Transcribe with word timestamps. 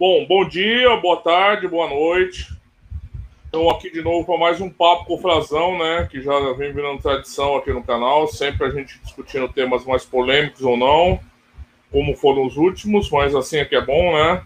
Bom, 0.00 0.24
bom 0.26 0.48
dia, 0.48 0.96
boa 0.96 1.18
tarde, 1.18 1.68
boa 1.68 1.86
noite. 1.86 2.50
Estou 3.44 3.70
aqui 3.70 3.90
de 3.90 4.00
novo 4.00 4.24
para 4.24 4.38
mais 4.38 4.58
um 4.58 4.70
papo 4.70 5.04
com 5.04 5.16
o 5.16 5.18
Frazão, 5.18 5.76
né? 5.76 6.08
Que 6.10 6.22
já 6.22 6.32
vem 6.54 6.72
virando 6.72 7.02
tradição 7.02 7.54
aqui 7.54 7.70
no 7.70 7.84
canal, 7.84 8.26
sempre 8.26 8.66
a 8.66 8.70
gente 8.70 8.98
discutindo 9.04 9.46
temas 9.52 9.84
mais 9.84 10.02
polêmicos 10.02 10.62
ou 10.62 10.74
não, 10.74 11.20
como 11.92 12.16
foram 12.16 12.46
os 12.46 12.56
últimos, 12.56 13.10
mas 13.10 13.34
assim 13.34 13.58
é 13.58 13.64
que 13.66 13.76
é 13.76 13.84
bom, 13.84 14.14
né? 14.14 14.42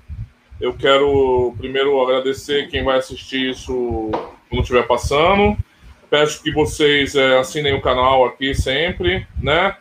Eu 0.61 0.75
quero 0.75 1.55
primeiro 1.57 2.03
agradecer 2.03 2.69
quem 2.69 2.83
vai 2.83 2.99
assistir 2.99 3.51
isso 3.51 4.11
quando 4.51 4.63
estiver 4.63 4.89
passando. 4.89 5.57
Peço 6.11 6.43
que 6.43 6.51
vocês 6.51 7.15
é, 7.15 7.39
assinem 7.39 7.75
o 7.75 7.81
canal 7.81 8.25
aqui 8.25 8.57
sempre, 8.57 9.25
né? 9.41 9.77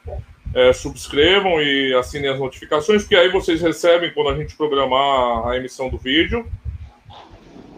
É, 0.53 0.71
subscrevam 0.71 1.61
e 1.61 1.93
assinem 1.95 2.29
as 2.29 2.39
notificações, 2.39 3.01
porque 3.01 3.15
aí 3.15 3.29
vocês 3.29 3.59
recebem 3.61 4.11
quando 4.13 4.29
a 4.29 4.37
gente 4.37 4.55
programar 4.55 5.47
a 5.47 5.57
emissão 5.57 5.89
do 5.89 5.97
vídeo. 5.97 6.45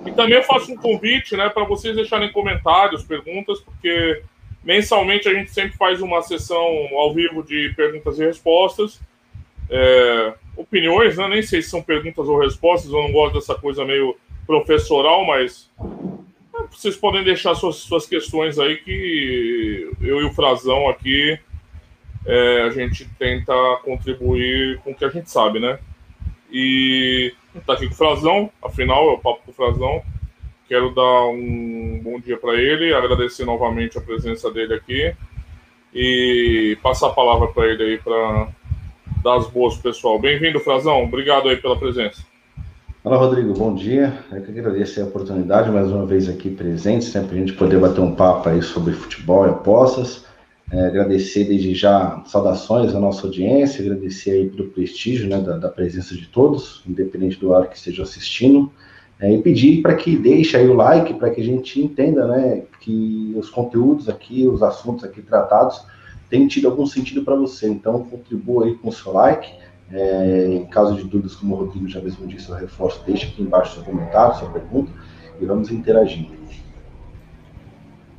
E 0.06 0.12
também 0.12 0.36
eu 0.36 0.44
faço 0.44 0.72
um 0.72 0.76
convite, 0.76 1.38
né, 1.38 1.50
para 1.50 1.64
vocês 1.64 1.96
deixarem 1.96 2.32
comentários, 2.32 3.04
perguntas, 3.04 3.60
porque 3.62 4.22
mensalmente 4.64 5.30
a 5.30 5.34
gente 5.34 5.52
sempre 5.52 5.78
faz 5.78 6.02
uma 6.02 6.22
sessão 6.22 6.66
ao 6.94 7.14
vivo 7.14 7.42
de 7.44 7.74
perguntas 7.76 8.20
e 8.20 8.26
respostas. 8.26 9.00
É, 9.70 10.34
opiniões, 10.56 11.18
né? 11.18 11.28
Nem 11.28 11.42
sei 11.42 11.62
se 11.62 11.70
são 11.70 11.82
perguntas 11.82 12.28
ou 12.28 12.40
respostas, 12.40 12.92
eu 12.92 13.02
não 13.02 13.12
gosto 13.12 13.36
dessa 13.36 13.56
coisa 13.56 13.84
meio 13.84 14.16
professoral, 14.46 15.26
mas 15.26 15.70
vocês 16.72 16.96
podem 16.96 17.24
deixar 17.24 17.56
suas, 17.56 17.78
suas 17.78 18.06
questões 18.06 18.60
aí 18.60 18.78
que 18.78 19.90
eu 20.02 20.22
e 20.22 20.26
o 20.26 20.34
Frazão 20.34 20.88
aqui 20.90 21.40
é, 22.26 22.64
a 22.64 22.70
gente 22.70 23.08
tenta 23.20 23.54
contribuir 23.84 24.80
com 24.80 24.92
o 24.92 24.96
que 24.96 25.06
a 25.06 25.10
gente 25.10 25.30
sabe, 25.30 25.60
né? 25.60 25.80
E 26.52 27.34
tá 27.66 27.74
aqui 27.74 27.88
com 27.88 27.94
o 27.94 27.98
Frazão, 27.98 28.50
afinal 28.64 29.10
é 29.10 29.14
o 29.14 29.18
papo 29.18 29.42
com 29.46 29.52
o 29.52 29.54
Frazão. 29.54 30.02
Quero 30.68 30.94
dar 30.96 31.28
um 31.28 32.02
bom 32.04 32.20
dia 32.20 32.38
para 32.38 32.56
ele, 32.56 32.94
agradecer 32.94 33.46
novamente 33.46 33.98
a 33.98 34.02
presença 34.02 34.50
dele 34.52 34.74
aqui 34.74 35.14
e 35.94 36.78
passar 36.82 37.08
a 37.08 37.14
palavra 37.14 37.48
para 37.48 37.68
ele 37.68 37.84
aí 37.84 37.98
para 38.00 38.48
dar 39.24 39.36
as 39.38 39.48
boas 39.48 39.78
pessoal. 39.78 40.20
Bem-vindo, 40.20 40.60
Frazão. 40.60 41.04
Obrigado 41.04 41.50
aí 41.50 41.58
pela 41.58 41.78
presença. 41.78 42.24
Olá, 43.04 43.18
Rodrigo, 43.18 43.54
bom 43.54 43.76
dia. 43.76 44.18
Eu 44.32 44.42
que 44.42 44.50
agradeço 44.50 45.00
a 45.00 45.04
oportunidade, 45.04 45.70
mais 45.70 45.92
uma 45.92 46.08
vez 46.08 46.28
aqui 46.28 46.50
presente, 46.50 47.06
sempre 47.06 47.36
a 47.36 47.40
gente 47.40 47.54
poder 47.54 47.80
bater 47.80 48.02
um 48.02 48.16
papo 48.16 48.50
aí 48.50 48.64
sobre 48.64 48.94
futebol 48.94 49.46
e 49.46 49.50
apostas. 49.52 50.26
É, 50.72 50.88
agradecer 50.88 51.44
desde 51.44 51.76
já 51.76 52.24
saudações 52.26 52.96
à 52.96 53.00
nossa 53.00 53.28
audiência, 53.28 53.84
agradecer 53.84 54.32
aí 54.32 54.50
pelo 54.50 54.70
prestígio 54.70 55.30
né, 55.30 55.40
da, 55.40 55.58
da 55.58 55.70
presença 55.70 56.16
de 56.16 56.26
todos, 56.28 56.82
independente 56.88 57.40
do 57.40 57.50
horário 57.50 57.70
que 57.70 57.78
estejam 57.78 58.04
assistindo, 58.04 58.72
é, 59.20 59.32
e 59.32 59.42
pedir 59.42 59.82
para 59.84 59.96
que 59.96 60.18
deixe 60.18 60.58
aí 60.58 60.68
o 60.68 60.74
like, 60.74 61.14
para 61.14 61.30
que 61.30 61.40
a 61.40 61.44
gente 61.44 61.80
entenda 61.80 62.28
né, 62.28 62.64
que 62.82 63.34
os 63.38 63.50
conteúdos 63.50 64.10
aqui, 64.10 64.48
os 64.48 64.64
assuntos 64.64 65.06
aqui 65.06 65.22
tratados, 65.22 65.86
têm 66.30 66.48
tido 66.48 66.68
algum 66.68 66.86
sentido 66.86 67.24
para 67.24 67.36
você. 67.36 67.68
Então, 67.70 68.04
contribua 68.04 68.66
aí 68.66 68.76
com 68.76 68.90
o 68.90 68.92
seu 68.92 69.14
like, 69.14 69.48
é, 69.92 70.48
em 70.48 70.66
caso 70.66 70.96
de 70.96 71.04
dúvidas, 71.04 71.36
como 71.36 71.56
o 71.56 71.60
Rodrigo 71.60 71.88
já 71.88 72.02
mesmo 72.02 72.26
disse, 72.28 72.50
eu 72.50 72.56
reforço, 72.56 73.04
deixe 73.06 73.28
aqui 73.28 73.44
embaixo 73.44 73.76
seu 73.76 73.84
comentário, 73.84 74.38
sua 74.40 74.50
pergunta, 74.50 74.92
e 75.40 75.46
vamos 75.46 75.70
interagindo. 75.70 76.34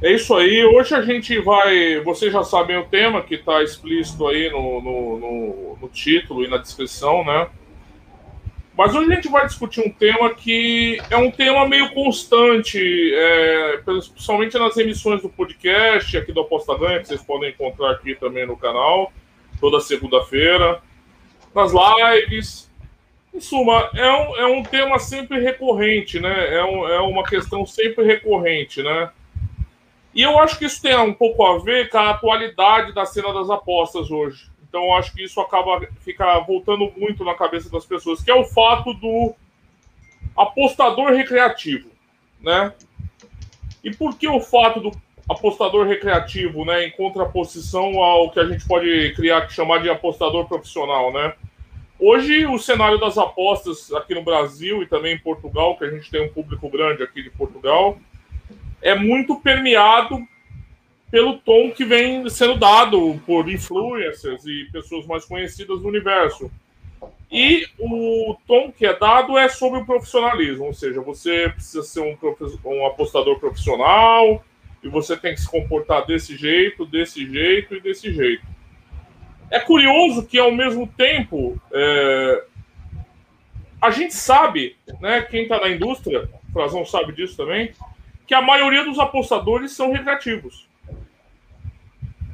É 0.03 0.13
isso 0.13 0.35
aí. 0.35 0.63
Hoje 0.63 0.95
a 0.95 1.01
gente 1.01 1.39
vai. 1.41 2.01
Vocês 2.01 2.31
já 2.31 2.45
sabem 2.45 2.77
o 2.77 2.85
tema 2.85 3.23
que 3.23 3.37
está 3.37 3.63
explícito 3.63 4.27
aí 4.27 4.51
no, 4.51 4.83
no, 4.83 5.19
no, 5.19 5.79
no, 5.81 5.89
título 5.89 6.45
e 6.45 6.49
na 6.49 6.59
descrição, 6.59 7.25
né? 7.25 7.49
Mas 8.77 8.95
hoje 8.95 9.11
a 9.11 9.15
gente 9.15 9.31
vai 9.31 9.47
discutir 9.47 9.81
um 9.81 9.91
tema 9.91 10.35
que 10.35 11.01
é 11.09 11.17
um 11.17 11.31
tema 11.31 11.67
meio 11.67 11.95
constante, 11.95 12.79
é, 13.15 13.79
principalmente 13.79 14.59
nas 14.59 14.77
emissões 14.77 15.23
do 15.23 15.31
podcast 15.31 16.15
aqui 16.19 16.31
do 16.31 16.43
Aposta 16.43 16.77
Ganha, 16.77 17.01
que 17.01 17.09
vocês 17.09 17.23
podem 17.23 17.49
encontrar 17.49 17.93
aqui 17.93 18.15
também 18.15 18.47
no 18.47 18.55
canal, 18.55 19.11
toda 19.59 19.81
segunda-feira 19.81 20.83
nas 21.55 21.73
lives. 21.73 22.71
Em 23.33 23.41
suma, 23.41 23.89
é 23.95 24.11
um, 24.11 24.37
é 24.37 24.47
um 24.47 24.63
tema 24.63 24.99
sempre 24.99 25.41
recorrente, 25.41 26.21
né? 26.21 26.55
É, 26.55 26.63
um, 26.63 26.87
é 26.87 27.01
uma 27.01 27.25
questão 27.25 27.65
sempre 27.65 28.05
recorrente, 28.05 28.83
né? 28.83 29.11
E 30.17 30.23
eu 30.23 30.39
acho 30.39 30.59
que 30.59 30.65
isso 30.65 30.81
tem 30.81 30.97
um 30.97 31.13
pouco 31.13 31.45
a 31.45 31.59
ver 31.59 31.91
com 31.91 31.99
a 31.99 32.09
atualidade 32.09 32.95
da 32.95 33.05
cena 33.05 33.35
das 33.35 33.51
apostas 33.51 34.11
hoje. 34.11 34.51
Então, 34.67 34.83
eu 34.85 34.95
acho 34.95 35.13
que 35.13 35.23
isso 35.23 35.39
acaba 35.43 35.87
fica 36.01 36.41
voltando 36.41 36.91
muito 36.97 37.23
na 37.23 37.35
cabeça 37.35 37.71
das 37.71 37.85
pessoas, 37.85 38.23
que 38.23 38.31
é 38.31 38.35
o 38.35 38.47
fato 38.47 38.95
do 38.95 39.35
apostador 40.35 41.13
recreativo, 41.13 41.91
né? 42.41 42.73
E 43.85 43.95
por 43.95 44.17
que 44.17 44.27
o 44.27 44.41
fato 44.41 44.81
do 44.81 44.91
apostador 45.29 45.87
recreativo, 45.87 46.65
né, 46.65 46.87
em 46.87 46.91
contraposição 46.93 48.01
ao 48.01 48.31
que 48.31 48.41
a 48.41 48.47
gente 48.47 48.67
pode 48.67 49.13
criar, 49.15 49.47
chamar 49.51 49.83
de 49.83 49.91
apostador 49.91 50.47
profissional, 50.47 51.13
né? 51.13 51.35
Hoje, 52.01 52.47
o 52.47 52.59
cenário 52.59 52.99
das 52.99 53.19
apostas 53.19 53.93
aqui 53.93 54.15
no 54.15 54.23
Brasil 54.23 54.83
e 54.83 54.87
também 54.87 55.15
em 55.15 55.19
Portugal, 55.19 55.77
que 55.77 55.85
a 55.85 55.91
gente 55.91 56.11
tem 56.11 56.23
um 56.23 56.33
público 56.33 56.71
grande 56.71 57.03
aqui 57.03 57.23
de 57.23 57.31
Portugal, 57.31 57.99
é 58.87 58.95
muito 58.95 59.41
permeado 59.41 60.25
pelo 61.11 61.39
tom 61.39 61.73
que 61.73 61.85
vem 61.85 62.29
sendo 62.31 62.57
dado 62.57 63.21
por 63.27 63.51
influencers 63.51 64.47
e 64.47 64.69
pessoas 64.71 65.05
mais 65.07 65.25
conhecidas 65.25 65.81
do 65.81 65.89
universo. 65.89 66.49
E 67.31 67.67
o 67.81 68.37
tom 68.47 68.71
que 68.71 68.87
é 68.87 68.97
dado 68.97 69.37
é 69.37 69.49
sobre 69.49 69.81
o 69.81 69.85
profissionalismo, 69.85 70.67
ou 70.67 70.73
seja, 70.73 71.01
você 71.01 71.49
precisa 71.49 71.83
ser 71.83 72.01
um, 72.01 72.17
um 72.65 72.87
apostador 72.87 73.41
profissional 73.41 74.45
e 74.85 74.89
você 74.89 75.17
tem 75.17 75.35
que 75.35 75.41
se 75.41 75.51
comportar 75.51 76.07
desse 76.07 76.37
jeito, 76.37 76.87
desse 76.87 77.29
jeito 77.29 77.75
e 77.75 77.81
desse 77.81 78.13
jeito. 78.13 78.47
É 79.51 79.59
curioso 79.59 80.25
que, 80.25 80.39
ao 80.39 80.53
mesmo 80.53 80.87
tempo, 80.87 81.61
é... 81.73 82.45
a 83.83 83.91
gente 83.91 84.15
sabe, 84.15 84.77
né, 85.01 85.23
quem 85.23 85.43
está 85.43 85.61
na 85.61 85.71
indústria, 85.71 86.29
o 86.49 86.53
Frazão 86.53 86.85
sabe 86.85 87.13
disso 87.13 87.37
também, 87.37 87.73
que 88.27 88.35
a 88.35 88.43
maioria 88.43 88.85
dos 88.85 88.99
apostadores 88.99 89.73
são 89.73 89.93
recreativos. 89.93 90.69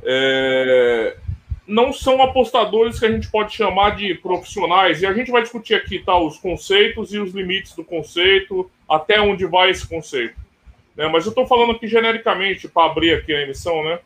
É... 0.04 1.16
Não 1.66 1.92
são 1.92 2.20
apostadores 2.20 2.98
que 2.98 3.06
a 3.06 3.10
gente 3.10 3.30
pode 3.30 3.54
chamar 3.54 3.96
de 3.96 4.14
profissionais, 4.14 5.00
e 5.00 5.06
a 5.06 5.12
gente 5.12 5.30
vai 5.30 5.42
discutir 5.42 5.74
aqui 5.74 6.00
tá, 6.00 6.18
os 6.18 6.36
conceitos 6.38 7.14
e 7.14 7.18
os 7.18 7.32
limites 7.32 7.74
do 7.74 7.84
conceito, 7.84 8.70
até 8.88 9.20
onde 9.20 9.46
vai 9.46 9.70
esse 9.70 9.86
conceito. 9.86 10.36
Né? 10.96 11.08
Mas 11.08 11.24
eu 11.24 11.30
estou 11.30 11.46
falando 11.46 11.72
aqui 11.72 11.86
genericamente, 11.86 12.68
para 12.68 12.90
abrir 12.90 13.14
aqui 13.14 13.32
a 13.32 13.42
emissão, 13.42 13.84
né? 13.84 14.00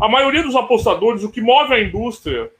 A 0.00 0.08
maioria 0.08 0.42
dos 0.42 0.56
apostadores, 0.56 1.22
o 1.22 1.30
que 1.30 1.40
move 1.40 1.74
a 1.74 1.80
indústria, 1.80 2.50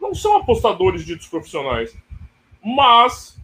não 0.00 0.14
são 0.14 0.36
apostadores 0.36 1.04
ditos 1.04 1.28
profissionais. 1.28 1.96
Mas, 2.62 3.38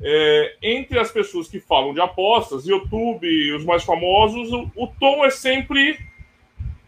é, 0.00 0.56
entre 0.62 0.98
as 0.98 1.10
pessoas 1.10 1.48
que 1.48 1.60
falam 1.60 1.94
de 1.94 2.00
apostas, 2.00 2.66
YouTube 2.66 3.54
os 3.54 3.64
mais 3.64 3.84
famosos, 3.84 4.52
o, 4.52 4.70
o 4.76 4.86
tom 4.86 5.24
é 5.24 5.30
sempre 5.30 5.98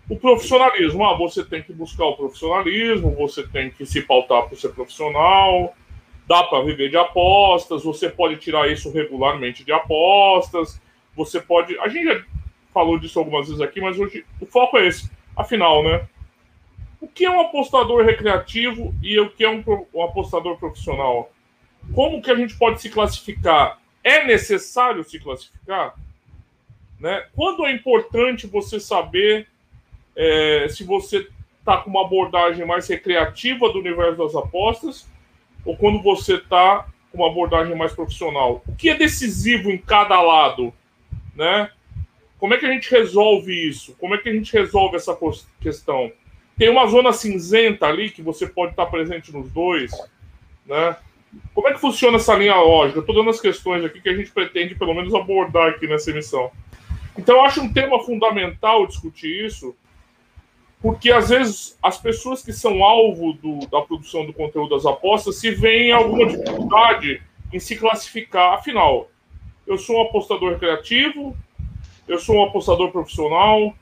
o 0.08 0.16
profissionalismo. 0.16 1.04
Ah, 1.04 1.16
você 1.16 1.44
tem 1.44 1.62
que 1.62 1.72
buscar 1.72 2.04
o 2.04 2.16
profissionalismo, 2.16 3.14
você 3.14 3.46
tem 3.46 3.70
que 3.70 3.86
se 3.86 4.02
pautar 4.02 4.48
por 4.48 4.58
ser 4.58 4.70
profissional, 4.70 5.74
dá 6.26 6.42
para 6.44 6.62
viver 6.62 6.90
de 6.90 6.96
apostas, 6.96 7.84
você 7.84 8.08
pode 8.08 8.36
tirar 8.36 8.70
isso 8.70 8.90
regularmente 8.90 9.64
de 9.64 9.72
apostas, 9.72 10.80
você 11.14 11.40
pode. 11.40 11.78
A 11.78 11.88
gente 11.88 12.04
já 12.04 12.24
falou 12.74 12.98
disso 12.98 13.18
algumas 13.18 13.46
vezes 13.46 13.62
aqui, 13.62 13.80
mas 13.80 13.98
hoje 13.98 14.24
o 14.40 14.46
foco 14.46 14.76
é 14.78 14.86
esse. 14.86 15.10
Afinal, 15.36 15.82
né? 15.82 16.06
O 17.00 17.06
que 17.06 17.24
é 17.24 17.30
um 17.30 17.40
apostador 17.40 18.04
recreativo 18.04 18.94
e 19.02 19.18
o 19.20 19.30
que 19.30 19.44
é 19.44 19.50
um, 19.50 19.62
um 19.94 20.02
apostador 20.02 20.58
profissional? 20.58 21.30
Como 21.94 22.22
que 22.22 22.30
a 22.30 22.34
gente 22.34 22.56
pode 22.56 22.80
se 22.80 22.90
classificar? 22.90 23.78
É 24.02 24.24
necessário 24.24 25.04
se 25.04 25.18
classificar? 25.18 25.94
Né? 26.98 27.26
Quando 27.34 27.66
é 27.66 27.72
importante 27.72 28.46
você 28.46 28.80
saber 28.80 29.46
é, 30.14 30.66
se 30.68 30.84
você 30.84 31.28
está 31.58 31.78
com 31.78 31.90
uma 31.90 32.04
abordagem 32.04 32.64
mais 32.64 32.88
recreativa 32.88 33.68
do 33.70 33.78
universo 33.78 34.16
das 34.16 34.34
apostas 34.34 35.08
ou 35.64 35.76
quando 35.76 36.00
você 36.00 36.34
está 36.34 36.86
com 37.10 37.18
uma 37.18 37.28
abordagem 37.28 37.74
mais 37.76 37.92
profissional? 37.92 38.62
O 38.66 38.74
que 38.74 38.88
é 38.88 38.94
decisivo 38.94 39.70
em 39.70 39.78
cada 39.78 40.20
lado? 40.20 40.72
Né? 41.34 41.70
Como 42.38 42.54
é 42.54 42.58
que 42.58 42.66
a 42.66 42.72
gente 42.72 42.90
resolve 42.90 43.52
isso? 43.52 43.94
Como 43.98 44.14
é 44.14 44.18
que 44.18 44.28
a 44.28 44.32
gente 44.32 44.52
resolve 44.52 44.96
essa 44.96 45.16
questão? 45.60 46.12
Tem 46.56 46.68
uma 46.70 46.86
zona 46.86 47.12
cinzenta 47.12 47.86
ali 47.86 48.10
que 48.10 48.22
você 48.22 48.46
pode 48.46 48.72
estar 48.72 48.86
presente 48.86 49.32
nos 49.32 49.50
dois, 49.50 49.90
né? 50.64 50.96
Como 51.54 51.68
é 51.68 51.72
que 51.72 51.80
funciona 51.80 52.16
essa 52.16 52.34
linha 52.34 52.56
lógica? 52.56 53.00
Estou 53.00 53.14
dando 53.14 53.30
as 53.30 53.40
questões 53.40 53.84
aqui 53.84 54.00
que 54.00 54.08
a 54.08 54.14
gente 54.14 54.30
pretende, 54.30 54.74
pelo 54.74 54.94
menos, 54.94 55.14
abordar 55.14 55.70
aqui 55.70 55.86
nessa 55.86 56.10
emissão. 56.10 56.50
Então, 57.18 57.36
eu 57.36 57.44
acho 57.44 57.62
um 57.62 57.72
tema 57.72 57.98
fundamental 58.04 58.86
discutir 58.86 59.46
isso, 59.46 59.74
porque 60.80 61.10
às 61.10 61.30
vezes 61.30 61.78
as 61.82 61.98
pessoas 61.98 62.42
que 62.42 62.52
são 62.52 62.84
alvo 62.84 63.32
do, 63.34 63.66
da 63.68 63.80
produção 63.80 64.26
do 64.26 64.32
conteúdo 64.32 64.74
das 64.74 64.84
apostas 64.84 65.36
se 65.36 65.50
veem 65.50 65.92
alguma 65.92 66.26
dificuldade 66.26 67.22
em 67.52 67.58
se 67.58 67.76
classificar. 67.76 68.54
Afinal, 68.54 69.10
eu 69.66 69.78
sou 69.78 69.96
um 69.96 70.02
apostador 70.02 70.52
recreativo, 70.52 71.36
eu 72.06 72.18
sou 72.18 72.36
um 72.36 72.44
apostador 72.44 72.90
profissional. 72.92 73.74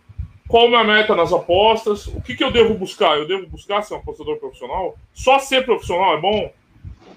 Qual 0.46 0.66
a 0.66 0.68
minha 0.68 0.84
meta 0.84 1.16
nas 1.16 1.32
apostas? 1.32 2.06
O 2.06 2.20
que, 2.20 2.36
que 2.36 2.44
eu 2.44 2.52
devo 2.52 2.74
buscar? 2.74 3.18
Eu 3.18 3.26
devo 3.26 3.46
buscar 3.46 3.82
ser 3.82 3.94
um 3.94 3.98
apostador 3.98 4.38
profissional? 4.38 4.96
Só 5.12 5.38
ser 5.38 5.64
profissional 5.64 6.16
é 6.16 6.20
bom? 6.20 6.52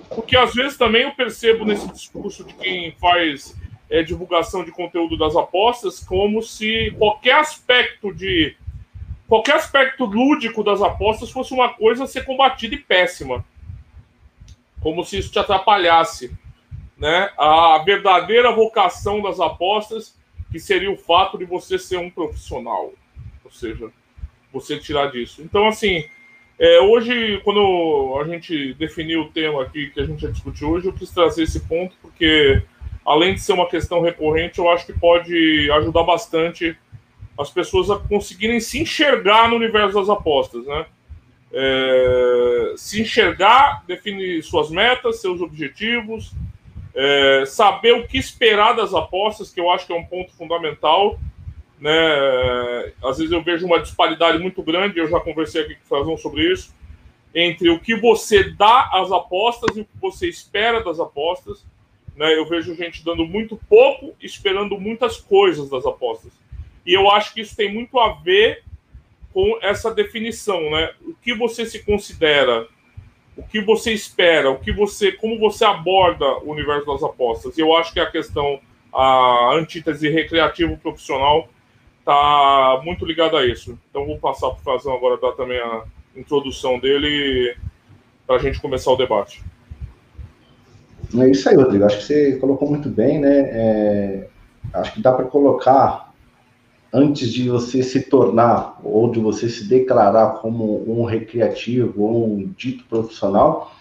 Porque 0.09 0.37
às 0.37 0.53
vezes 0.53 0.77
também 0.77 1.03
eu 1.03 1.11
percebo 1.11 1.65
nesse 1.65 1.87
discurso 1.91 2.43
de 2.43 2.53
quem 2.53 2.91
faz 2.93 3.55
é, 3.89 4.03
divulgação 4.03 4.63
de 4.63 4.71
conteúdo 4.71 5.17
das 5.17 5.35
apostas 5.35 5.99
como 5.99 6.41
se 6.41 6.91
qualquer 6.97 7.35
aspecto 7.35 8.13
de 8.13 8.55
qualquer 9.27 9.55
aspecto 9.55 10.05
lúdico 10.05 10.63
das 10.63 10.81
apostas 10.81 11.29
fosse 11.31 11.53
uma 11.53 11.73
coisa 11.73 12.05
a 12.05 12.07
ser 12.07 12.25
combatida 12.25 12.75
e 12.75 12.79
péssima. 12.79 13.45
Como 14.81 15.03
se 15.03 15.17
isso 15.17 15.31
te 15.31 15.39
atrapalhasse. 15.39 16.31
Né? 16.97 17.29
A 17.37 17.77
verdadeira 17.85 18.51
vocação 18.51 19.21
das 19.21 19.39
apostas, 19.39 20.17
que 20.51 20.59
seria 20.59 20.91
o 20.91 20.97
fato 20.97 21.37
de 21.37 21.45
você 21.45 21.77
ser 21.77 21.97
um 21.97 22.09
profissional. 22.09 22.93
Ou 23.43 23.51
seja, 23.51 23.91
você 24.51 24.79
tirar 24.79 25.11
disso. 25.11 25.41
Então, 25.41 25.67
assim, 25.67 26.05
é, 26.59 26.79
hoje, 26.79 27.39
quando 27.43 28.19
a 28.19 28.27
gente 28.27 28.73
definiu 28.73 29.21
o 29.21 29.29
tema 29.29 29.61
aqui 29.61 29.91
que 29.91 29.99
a 29.99 30.05
gente 30.05 30.23
vai 30.23 30.31
discutir 30.31 30.65
hoje, 30.65 30.87
eu 30.87 30.93
quis 30.93 31.11
trazer 31.11 31.43
esse 31.43 31.59
ponto, 31.61 31.95
porque 32.01 32.63
além 33.05 33.35
de 33.35 33.41
ser 33.41 33.53
uma 33.53 33.69
questão 33.69 34.01
recorrente, 34.01 34.59
eu 34.59 34.69
acho 34.69 34.85
que 34.85 34.93
pode 34.93 35.69
ajudar 35.71 36.03
bastante 36.03 36.75
as 37.37 37.51
pessoas 37.51 37.91
a 37.91 37.97
conseguirem 37.97 38.59
se 38.59 38.79
enxergar 38.79 39.47
no 39.49 39.55
universo 39.55 39.99
das 39.99 40.09
apostas, 40.09 40.65
né? 40.65 40.85
É, 41.53 42.73
se 42.75 43.01
enxergar, 43.01 43.83
definir 43.87 44.43
suas 44.43 44.69
metas, 44.69 45.21
seus 45.21 45.39
objetivos, 45.39 46.33
é, 46.93 47.43
saber 47.45 47.93
o 47.93 48.07
que 48.07 48.17
esperar 48.17 48.73
das 48.73 48.93
apostas, 48.93 49.51
que 49.51 49.59
eu 49.59 49.69
acho 49.71 49.85
que 49.85 49.93
é 49.93 49.95
um 49.95 50.03
ponto 50.03 50.33
fundamental. 50.33 51.19
Né? 51.79 52.93
Às 53.03 53.17
vezes 53.17 53.31
eu 53.31 53.43
vejo 53.43 53.65
uma 53.65 53.79
disparidade 53.79 54.39
muito 54.39 54.61
grande, 54.63 54.99
eu 54.99 55.07
já 55.07 55.19
conversei 55.19 55.61
aqui 55.61 55.75
com 55.75 55.83
o 55.83 55.87
Frazão 55.87 56.17
sobre 56.17 56.51
isso, 56.51 56.73
entre 57.33 57.69
o 57.69 57.79
que 57.79 57.95
você 57.95 58.43
dá 58.43 58.89
às 58.93 59.11
apostas 59.11 59.75
e 59.77 59.81
o 59.81 59.85
que 59.85 59.97
você 60.01 60.27
espera 60.27 60.83
das 60.83 60.99
apostas. 60.99 61.65
Né? 62.15 62.35
Eu 62.35 62.47
vejo 62.47 62.75
gente 62.75 63.05
dando 63.05 63.25
muito 63.25 63.59
pouco, 63.69 64.15
esperando 64.21 64.79
muitas 64.79 65.17
coisas 65.17 65.69
das 65.69 65.85
apostas. 65.85 66.31
E 66.85 66.93
eu 66.93 67.11
acho 67.11 67.33
que 67.33 67.41
isso 67.41 67.55
tem 67.55 67.71
muito 67.71 67.99
a 67.99 68.13
ver 68.13 68.63
com 69.33 69.59
essa 69.61 69.93
definição, 69.93 70.71
né? 70.71 70.93
O 71.05 71.13
que 71.13 71.33
você 71.33 71.65
se 71.65 71.83
considera, 71.83 72.65
o 73.35 73.43
que 73.43 73.61
você 73.61 73.91
espera, 73.91 74.49
o 74.49 74.57
que 74.57 74.71
você, 74.71 75.11
como 75.11 75.37
você 75.37 75.63
aborda 75.63 76.25
o 76.39 76.49
universo 76.49 76.87
das 76.87 77.03
apostas. 77.03 77.55
Eu 77.57 77.75
acho 77.75 77.93
que 77.93 77.99
a 77.99 78.09
questão, 78.09 78.59
a 78.91 79.53
antítese 79.53 80.09
recreativo 80.09 80.77
profissional 80.77 81.49
está 82.07 82.81
muito 82.85 83.05
ligada 83.05 83.37
a 83.37 83.45
isso. 83.45 83.77
Então 83.89 84.05
vou 84.05 84.17
passar 84.17 84.49
para 84.51 84.59
o 84.59 84.63
Frazão 84.63 84.95
agora 84.95 85.19
dar 85.19 85.33
também 85.33 85.59
a 85.59 85.83
introdução 86.15 86.79
dele 86.79 87.53
para 88.25 88.37
a 88.37 88.39
gente 88.39 88.61
começar 88.61 88.91
o 88.91 88.95
debate. 88.95 89.43
É 91.19 91.29
isso 91.29 91.47
aí, 91.49 91.55
Rodrigo. 91.55 91.85
Acho 91.85 91.97
que 91.97 92.03
você 92.03 92.37
colocou 92.37 92.69
muito 92.69 92.89
bem, 92.89 93.19
né? 93.19 93.39
É, 93.51 94.27
acho 94.73 94.93
que 94.93 95.01
dá 95.01 95.11
para 95.11 95.25
colocar 95.25 96.13
antes 96.93 97.31
de 97.31 97.49
você 97.49 97.83
se 97.83 98.01
tornar 98.03 98.79
ou 98.83 99.11
de 99.11 99.19
você 99.19 99.49
se 99.49 99.67
declarar 99.67 100.35
como 100.41 100.89
um 100.89 101.03
recreativo 101.03 102.03
ou 102.03 102.33
um 102.33 102.53
dito 102.57 102.85
profissional, 102.85 103.73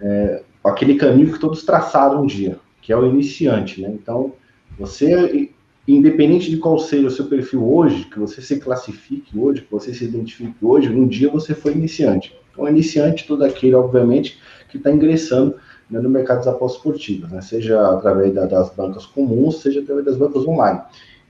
é, 0.00 0.42
aquele 0.64 0.96
caminho 0.96 1.32
que 1.32 1.38
todos 1.38 1.64
traçaram 1.64 2.22
um 2.22 2.26
dia, 2.26 2.58
que 2.82 2.92
é 2.92 2.96
o 2.96 3.06
iniciante, 3.06 3.80
né? 3.80 3.88
Então, 3.90 4.32
você, 4.78 5.50
independente 5.96 6.50
de 6.50 6.58
qual 6.58 6.78
seja 6.78 7.06
o 7.06 7.10
seu 7.10 7.26
perfil 7.26 7.66
hoje, 7.66 8.04
que 8.04 8.18
você 8.18 8.42
se 8.42 8.60
classifique 8.60 9.38
hoje, 9.38 9.62
que 9.62 9.70
você 9.70 9.94
se 9.94 10.04
identifique 10.04 10.56
hoje, 10.60 10.90
um 10.90 11.06
dia 11.06 11.30
você 11.30 11.54
foi 11.54 11.72
iniciante. 11.72 12.36
Então, 12.52 12.68
iniciante, 12.68 13.26
todo 13.26 13.44
aquele, 13.44 13.74
obviamente, 13.74 14.38
que 14.68 14.76
está 14.76 14.90
ingressando 14.90 15.56
né, 15.90 15.98
no 16.00 16.10
mercado 16.10 16.38
das 16.38 16.48
apostas 16.48 16.78
esportivas, 16.78 17.30
né? 17.30 17.40
seja 17.40 17.80
através 17.90 18.34
da, 18.34 18.46
das 18.46 18.70
bancas 18.70 19.06
comuns, 19.06 19.62
seja 19.62 19.80
através 19.80 20.04
das 20.04 20.16
bancas 20.16 20.46
online. 20.46 20.80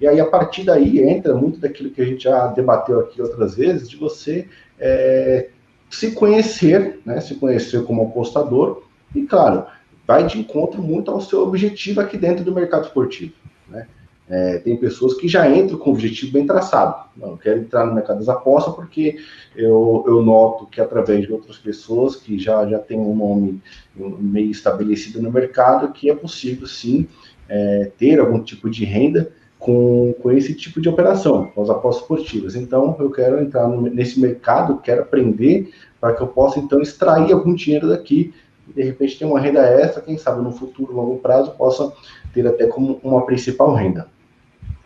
E 0.01 0.07
aí, 0.07 0.21
a 0.21 0.27
partir 0.27 0.65
daí, 0.65 1.01
entra 1.01 1.35
muito 1.35 1.61
daquilo 1.61 1.91
que 1.91 2.01
a 2.01 2.05
gente 2.05 2.25
já 2.25 2.49
debateu 2.49 3.01
aqui 3.01 3.21
outras 3.21 3.55
vezes, 3.55 3.89
de 3.89 3.97
você 3.97 4.49
é, 4.79 5.51
se 5.91 6.13
conhecer, 6.13 7.01
né, 7.05 7.21
se 7.21 7.35
conhecer 7.35 7.85
como 7.85 8.03
apostador, 8.03 8.83
e 9.15 9.23
claro, 9.23 9.67
vai 10.07 10.27
de 10.27 10.39
encontro 10.39 10.83
muito 10.83 11.11
ao 11.11 11.21
seu 11.21 11.43
objetivo 11.43 12.01
aqui 12.01 12.17
dentro 12.17 12.45
do 12.45 12.55
mercado 12.55 12.87
esportivo. 12.87 13.33
Né? 13.69 13.87
É, 14.31 14.59
tem 14.59 14.77
pessoas 14.77 15.15
que 15.15 15.27
já 15.27 15.49
entram 15.49 15.79
com 15.79 15.91
o 15.91 15.93
objetivo 15.95 16.33
bem 16.33 16.47
traçado. 16.47 17.09
Não, 17.17 17.31
eu 17.31 17.37
quero 17.39 17.61
entrar 17.61 17.87
no 17.87 17.95
mercado 17.95 18.19
das 18.19 18.29
apostas 18.29 18.75
porque 18.75 19.17
eu, 19.57 20.05
eu 20.07 20.23
noto 20.23 20.67
que 20.67 20.81
através 20.81 21.27
de 21.27 21.33
outras 21.33 21.57
pessoas 21.57 22.15
que 22.15 22.39
já, 22.39 22.67
já 22.67 22.79
têm 22.79 22.99
um 22.99 23.17
nome 23.17 23.63
meio 23.97 24.51
estabelecido 24.51 25.23
no 25.23 25.33
mercado, 25.33 25.93
que 25.93 26.11
é 26.11 26.15
possível 26.15 26.67
sim 26.67 27.09
é, 27.49 27.91
ter 27.97 28.21
algum 28.21 28.43
tipo 28.43 28.69
de 28.69 28.85
renda 28.85 29.33
com, 29.59 30.15
com 30.23 30.31
esse 30.31 30.55
tipo 30.55 30.81
de 30.81 30.89
operação, 30.89 31.47
com 31.47 31.63
as 31.63 31.71
apostas 31.71 32.03
esportivas. 32.03 32.55
Então, 32.55 32.97
eu 33.01 33.11
quero 33.11 33.41
entrar 33.41 33.67
no, 33.67 33.83
nesse 33.83 34.21
mercado, 34.21 34.79
quero 34.79 35.03
aprender 35.03 35.71
para 36.01 36.15
que 36.15 36.23
eu 36.23 36.29
possa, 36.29 36.61
então, 36.61 36.81
extrair 36.81 37.33
algum 37.33 37.55
dinheiro 37.55 37.89
daqui 37.89 38.33
e, 38.69 38.73
de 38.73 38.83
repente, 38.83 39.19
ter 39.19 39.25
uma 39.25 39.41
renda 39.41 39.61
extra, 39.61 40.03
quem 40.03 40.17
sabe, 40.17 40.43
no 40.43 40.53
futuro, 40.53 40.95
longo 40.95 41.19
prazo, 41.19 41.53
possa 41.53 41.93
ter 42.33 42.47
até 42.47 42.67
como 42.67 43.01
uma 43.03 43.27
principal 43.27 43.75
renda. 43.75 44.07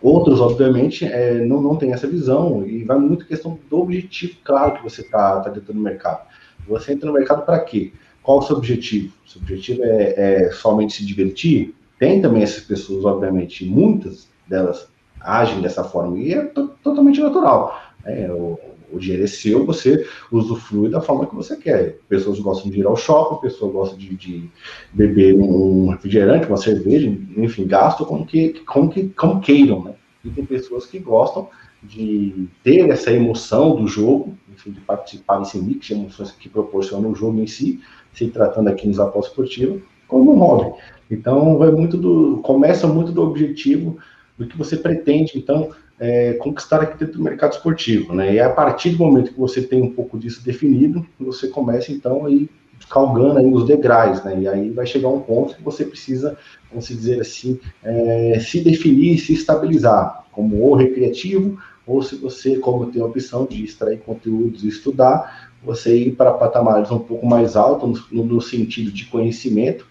Outros, 0.02 0.40
obviamente, 0.40 1.04
é, 1.04 1.34
não, 1.34 1.62
não 1.62 1.76
têm 1.76 1.92
essa 1.92 2.08
visão 2.08 2.66
e 2.66 2.82
vai 2.82 2.98
muito 2.98 3.26
questão 3.26 3.58
do 3.70 3.80
objetivo 3.80 4.34
claro 4.42 4.74
que 4.74 4.82
você 4.82 5.02
está 5.02 5.40
tá 5.40 5.48
dentro 5.48 5.72
do 5.72 5.80
mercado. 5.80 6.26
Você 6.66 6.92
entra 6.92 7.06
no 7.06 7.12
mercado 7.12 7.44
para 7.44 7.60
quê? 7.60 7.92
Qual 8.22 8.38
o 8.38 8.42
seu 8.42 8.56
objetivo? 8.56 9.12
Seu 9.26 9.40
objetivo 9.40 9.82
é, 9.84 10.46
é 10.46 10.52
somente 10.52 10.94
se 10.94 11.06
divertir? 11.06 11.74
Tem 11.98 12.20
também 12.20 12.42
essas 12.42 12.64
pessoas, 12.64 13.04
obviamente, 13.04 13.64
muitas 13.64 14.28
delas 14.48 14.88
agem 15.20 15.60
dessa 15.60 15.84
forma, 15.84 16.18
e 16.18 16.34
é 16.34 16.42
totalmente 16.82 17.20
natural. 17.20 17.80
É, 18.04 18.28
o, 18.30 18.58
o, 18.92 18.98
dinheiro 18.98 19.24
é 19.24 19.26
seu, 19.26 19.64
você 19.64 20.06
usufrui 20.30 20.88
da 20.88 21.00
forma 21.00 21.26
que 21.26 21.34
você 21.34 21.56
quer. 21.56 21.98
Pessoas 22.08 22.38
gostam 22.38 22.70
de 22.70 22.80
ir 22.80 22.86
ao 22.86 22.96
shopping, 22.96 23.40
pessoas 23.40 23.72
gostam 23.72 23.98
de, 23.98 24.14
de 24.14 24.50
beber 24.92 25.34
um 25.34 25.88
refrigerante, 25.88 26.46
uma 26.46 26.56
cerveja, 26.56 27.08
enfim, 27.36 27.66
gastam 27.66 28.06
como, 28.06 28.26
que, 28.26 28.60
como, 28.66 28.90
que, 28.90 29.08
como 29.10 29.40
queiram, 29.40 29.82
né? 29.82 29.94
E 30.24 30.30
tem 30.30 30.44
pessoas 30.44 30.86
que 30.86 30.98
gostam 30.98 31.48
de 31.82 32.48
ter 32.62 32.88
essa 32.90 33.10
emoção 33.10 33.74
do 33.74 33.88
jogo, 33.88 34.36
enfim, 34.52 34.70
de 34.70 34.80
participar 34.80 35.38
desse 35.38 35.58
mix 35.58 35.86
de 35.86 35.94
emoções 35.94 36.30
que 36.30 36.48
proporciona 36.48 37.08
o 37.08 37.14
jogo 37.14 37.40
em 37.40 37.46
si, 37.46 37.80
se 38.12 38.28
tratando 38.28 38.68
aqui 38.68 38.86
nos 38.86 39.00
apostas 39.00 39.32
esportivos, 39.32 39.82
como 40.06 40.32
um 40.32 40.38
hobby. 40.38 40.76
Então, 41.10 41.58
vai 41.58 41.70
muito 41.70 41.96
do, 41.96 42.40
começa 42.42 42.86
muito 42.86 43.10
do 43.10 43.22
objetivo 43.22 43.98
do 44.38 44.46
que 44.46 44.56
você 44.56 44.76
pretende, 44.76 45.32
então, 45.36 45.70
é, 46.02 46.32
conquistar 46.32 46.82
aqui 46.82 46.98
dentro 46.98 47.18
do 47.18 47.22
mercado 47.22 47.52
esportivo, 47.52 48.12
né? 48.12 48.34
E 48.34 48.40
a 48.40 48.50
partir 48.50 48.90
do 48.90 48.98
momento 48.98 49.32
que 49.32 49.38
você 49.38 49.62
tem 49.62 49.80
um 49.80 49.92
pouco 49.92 50.18
disso 50.18 50.44
definido, 50.44 51.06
você 51.16 51.46
começa, 51.46 51.92
então, 51.92 52.26
aí 52.26 52.50
calgando 52.90 53.38
aí 53.38 53.46
os 53.46 53.64
degraus, 53.64 54.24
né? 54.24 54.40
E 54.40 54.48
aí 54.48 54.70
vai 54.70 54.84
chegar 54.84 55.08
um 55.08 55.20
ponto 55.20 55.54
que 55.54 55.62
você 55.62 55.84
precisa, 55.84 56.36
vamos 56.68 56.88
dizer 56.88 57.20
assim, 57.20 57.60
é, 57.84 58.36
se 58.40 58.60
definir, 58.60 59.16
se 59.18 59.32
estabilizar, 59.32 60.24
como 60.32 60.60
ou 60.60 60.74
recreativo, 60.74 61.56
ou 61.86 62.02
se 62.02 62.16
você, 62.16 62.56
como 62.56 62.86
tem 62.86 63.00
a 63.00 63.06
opção 63.06 63.46
de 63.46 63.62
extrair 63.62 64.00
conteúdos 64.00 64.64
e 64.64 64.68
estudar, 64.68 65.52
você 65.62 65.96
ir 65.96 66.16
para 66.16 66.32
patamares 66.32 66.90
um 66.90 66.98
pouco 66.98 67.24
mais 67.24 67.54
altos, 67.54 68.10
no, 68.10 68.24
no 68.24 68.40
sentido 68.40 68.90
de 68.90 69.04
conhecimento, 69.04 69.86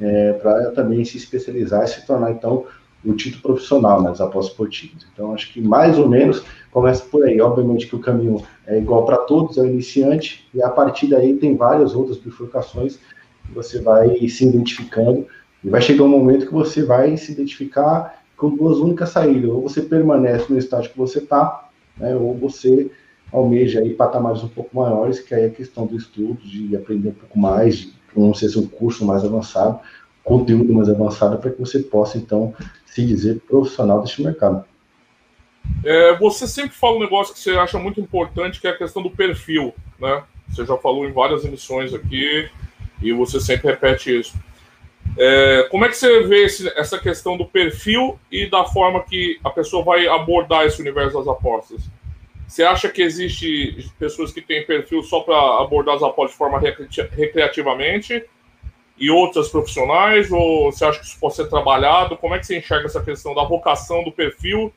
é, 0.00 0.34
para 0.34 0.70
também 0.70 1.04
se 1.04 1.16
especializar 1.16 1.82
e 1.82 1.88
se 1.88 2.06
tornar, 2.06 2.30
então, 2.30 2.64
o 3.04 3.14
título 3.14 3.42
profissional 3.42 4.02
nas 4.02 4.18
né, 4.18 4.24
apostas 4.24 4.52
esportivas. 4.52 5.06
Então, 5.12 5.32
acho 5.32 5.52
que 5.52 5.60
mais 5.60 5.98
ou 5.98 6.08
menos 6.08 6.42
começa 6.70 7.04
por 7.04 7.24
aí. 7.24 7.40
Obviamente 7.40 7.86
que 7.86 7.96
o 7.96 8.00
caminho 8.00 8.42
é 8.66 8.78
igual 8.78 9.04
para 9.04 9.18
todos, 9.18 9.56
é 9.56 9.62
o 9.62 9.66
iniciante, 9.66 10.48
e 10.52 10.62
a 10.62 10.68
partir 10.68 11.06
daí 11.06 11.34
tem 11.36 11.56
várias 11.56 11.94
outras 11.94 12.18
bifurcações 12.18 12.96
que 13.46 13.54
você 13.54 13.80
vai 13.80 14.16
se 14.28 14.44
identificando, 14.44 15.26
e 15.64 15.68
vai 15.68 15.80
chegar 15.80 16.04
um 16.04 16.08
momento 16.08 16.46
que 16.46 16.52
você 16.52 16.84
vai 16.84 17.16
se 17.16 17.32
identificar 17.32 18.22
com 18.36 18.54
duas 18.54 18.78
únicas 18.78 19.10
saídas. 19.10 19.50
Ou 19.50 19.62
você 19.62 19.82
permanece 19.82 20.52
no 20.52 20.58
estágio 20.58 20.90
que 20.90 20.98
você 20.98 21.18
está, 21.18 21.68
né, 21.96 22.14
ou 22.14 22.34
você 22.34 22.90
almeja 23.32 23.80
aí 23.80 23.92
patamares 23.94 24.42
um 24.42 24.48
pouco 24.48 24.76
maiores, 24.76 25.20
que 25.20 25.34
aí 25.34 25.44
é 25.44 25.46
a 25.46 25.50
questão 25.50 25.86
do 25.86 25.96
estudo, 25.96 26.40
de 26.42 26.74
aprender 26.76 27.10
um 27.10 27.12
pouco 27.12 27.38
mais, 27.38 27.76
de, 27.76 27.92
não 28.16 28.34
sei 28.34 28.48
se 28.48 28.58
um 28.58 28.66
curso 28.66 29.04
mais 29.04 29.24
avançado, 29.24 29.78
conteúdo 30.24 30.72
mais 30.72 30.88
avançado, 30.88 31.38
para 31.38 31.50
que 31.50 31.58
você 31.58 31.80
possa, 31.80 32.18
então, 32.18 32.54
se 32.90 33.04
dizer 33.04 33.40
profissional 33.40 34.02
deste 34.02 34.22
mercado. 34.22 34.64
É, 35.84 36.16
você 36.16 36.46
sempre 36.46 36.76
fala 36.76 36.96
um 36.96 37.00
negócio 37.00 37.34
que 37.34 37.40
você 37.40 37.52
acha 37.52 37.78
muito 37.78 38.00
importante, 38.00 38.60
que 38.60 38.66
é 38.66 38.70
a 38.70 38.76
questão 38.76 39.02
do 39.02 39.10
perfil, 39.10 39.74
né? 39.98 40.22
Você 40.48 40.64
já 40.64 40.76
falou 40.76 41.06
em 41.06 41.12
várias 41.12 41.44
emissões 41.44 41.92
aqui 41.92 42.48
e 43.02 43.12
você 43.12 43.38
sempre 43.38 43.70
repete 43.70 44.18
isso. 44.18 44.34
É, 45.16 45.68
como 45.70 45.84
é 45.84 45.88
que 45.88 45.96
você 45.96 46.22
vê 46.24 46.44
esse, 46.44 46.68
essa 46.76 46.98
questão 46.98 47.36
do 47.36 47.44
perfil 47.44 48.18
e 48.30 48.48
da 48.48 48.64
forma 48.64 49.02
que 49.02 49.38
a 49.44 49.50
pessoa 49.50 49.84
vai 49.84 50.06
abordar 50.06 50.64
esse 50.64 50.80
universo 50.80 51.18
das 51.18 51.28
apostas? 51.28 51.82
Você 52.46 52.62
acha 52.62 52.88
que 52.88 53.02
existe 53.02 53.90
pessoas 53.98 54.32
que 54.32 54.40
têm 54.40 54.64
perfil 54.64 55.02
só 55.02 55.20
para 55.20 55.62
abordar 55.62 55.96
as 55.96 56.02
apostas 56.02 56.32
de 56.32 56.38
forma 56.38 56.58
recreativamente 57.12 58.24
e 58.98 59.10
outras 59.10 59.48
profissionais? 59.48 60.30
Ou 60.30 60.72
você 60.72 60.84
acha 60.84 60.98
que 60.98 61.06
isso 61.06 61.18
pode 61.18 61.36
ser 61.36 61.48
trabalhado? 61.48 62.16
Como 62.16 62.34
é 62.34 62.38
que 62.38 62.46
você 62.46 62.58
enxerga 62.58 62.86
essa 62.86 63.02
questão 63.02 63.34
da 63.34 63.44
vocação, 63.44 64.02
do 64.04 64.12
perfil? 64.12 64.72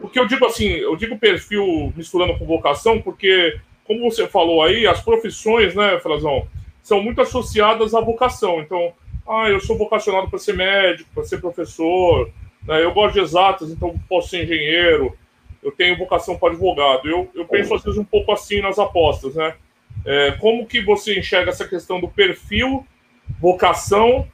Porque 0.00 0.18
eu 0.18 0.26
digo 0.26 0.44
assim, 0.44 0.68
eu 0.68 0.96
digo 0.96 1.18
perfil 1.18 1.92
misturando 1.96 2.36
com 2.38 2.44
vocação, 2.44 3.00
porque, 3.00 3.58
como 3.84 4.10
você 4.10 4.26
falou 4.26 4.62
aí, 4.62 4.86
as 4.86 5.00
profissões, 5.00 5.74
né, 5.74 5.98
Frazão, 6.00 6.46
são 6.82 7.02
muito 7.02 7.20
associadas 7.20 7.94
à 7.94 8.00
vocação. 8.00 8.60
Então, 8.60 8.92
ah, 9.26 9.48
eu 9.48 9.60
sou 9.60 9.78
vocacionado 9.78 10.28
para 10.28 10.38
ser 10.38 10.54
médico, 10.54 11.08
para 11.14 11.24
ser 11.24 11.40
professor, 11.40 12.30
né? 12.66 12.84
eu 12.84 12.92
gosto 12.92 13.14
de 13.14 13.20
exatas, 13.20 13.70
então 13.70 13.94
posso 14.08 14.30
ser 14.30 14.44
engenheiro, 14.44 15.16
eu 15.62 15.72
tenho 15.72 15.96
vocação 15.96 16.36
para 16.36 16.50
advogado. 16.50 17.08
Eu, 17.08 17.30
eu 17.34 17.46
penso 17.46 17.74
às 17.74 17.82
vezes 17.82 17.98
um 17.98 18.04
pouco 18.04 18.32
assim 18.32 18.60
nas 18.60 18.78
apostas, 18.78 19.34
né? 19.34 19.54
É, 20.04 20.32
como 20.32 20.66
que 20.66 20.82
você 20.82 21.18
enxerga 21.18 21.50
essa 21.50 21.66
questão 21.66 21.98
do 21.98 22.08
perfil, 22.08 22.86
vocação, 23.40 24.26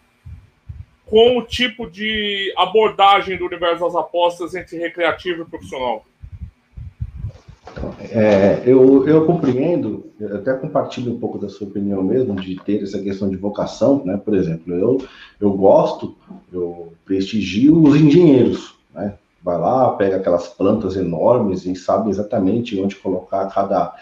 com 1.06 1.38
o 1.38 1.42
tipo 1.42 1.90
de 1.90 2.54
abordagem 2.56 3.36
do 3.36 3.46
universo 3.46 3.84
das 3.84 3.96
apostas 3.96 4.54
entre 4.54 4.78
recreativo 4.78 5.42
e 5.42 5.44
profissional? 5.44 6.04
É, 8.10 8.62
eu, 8.64 9.06
eu 9.06 9.26
compreendo, 9.26 10.10
eu 10.18 10.36
até 10.36 10.54
compartilho 10.54 11.12
um 11.12 11.18
pouco 11.18 11.38
da 11.38 11.48
sua 11.48 11.68
opinião 11.68 12.02
mesmo, 12.02 12.34
de 12.34 12.56
ter 12.56 12.82
essa 12.82 12.98
questão 13.00 13.28
de 13.28 13.36
vocação, 13.36 14.02
né? 14.04 14.16
Por 14.16 14.34
exemplo, 14.34 14.74
eu, 14.74 15.04
eu 15.40 15.52
gosto, 15.52 16.16
eu 16.52 16.92
prestigio 17.04 17.82
os 17.82 17.96
engenheiros, 17.96 18.74
né? 18.94 19.14
Vai 19.42 19.58
lá, 19.58 19.90
pega 19.92 20.16
aquelas 20.16 20.48
plantas 20.48 20.96
enormes 20.96 21.64
e 21.64 21.74
sabe 21.74 22.10
exatamente 22.10 22.78
onde 22.80 22.96
colocar 22.96 23.46
cada, 23.46 23.94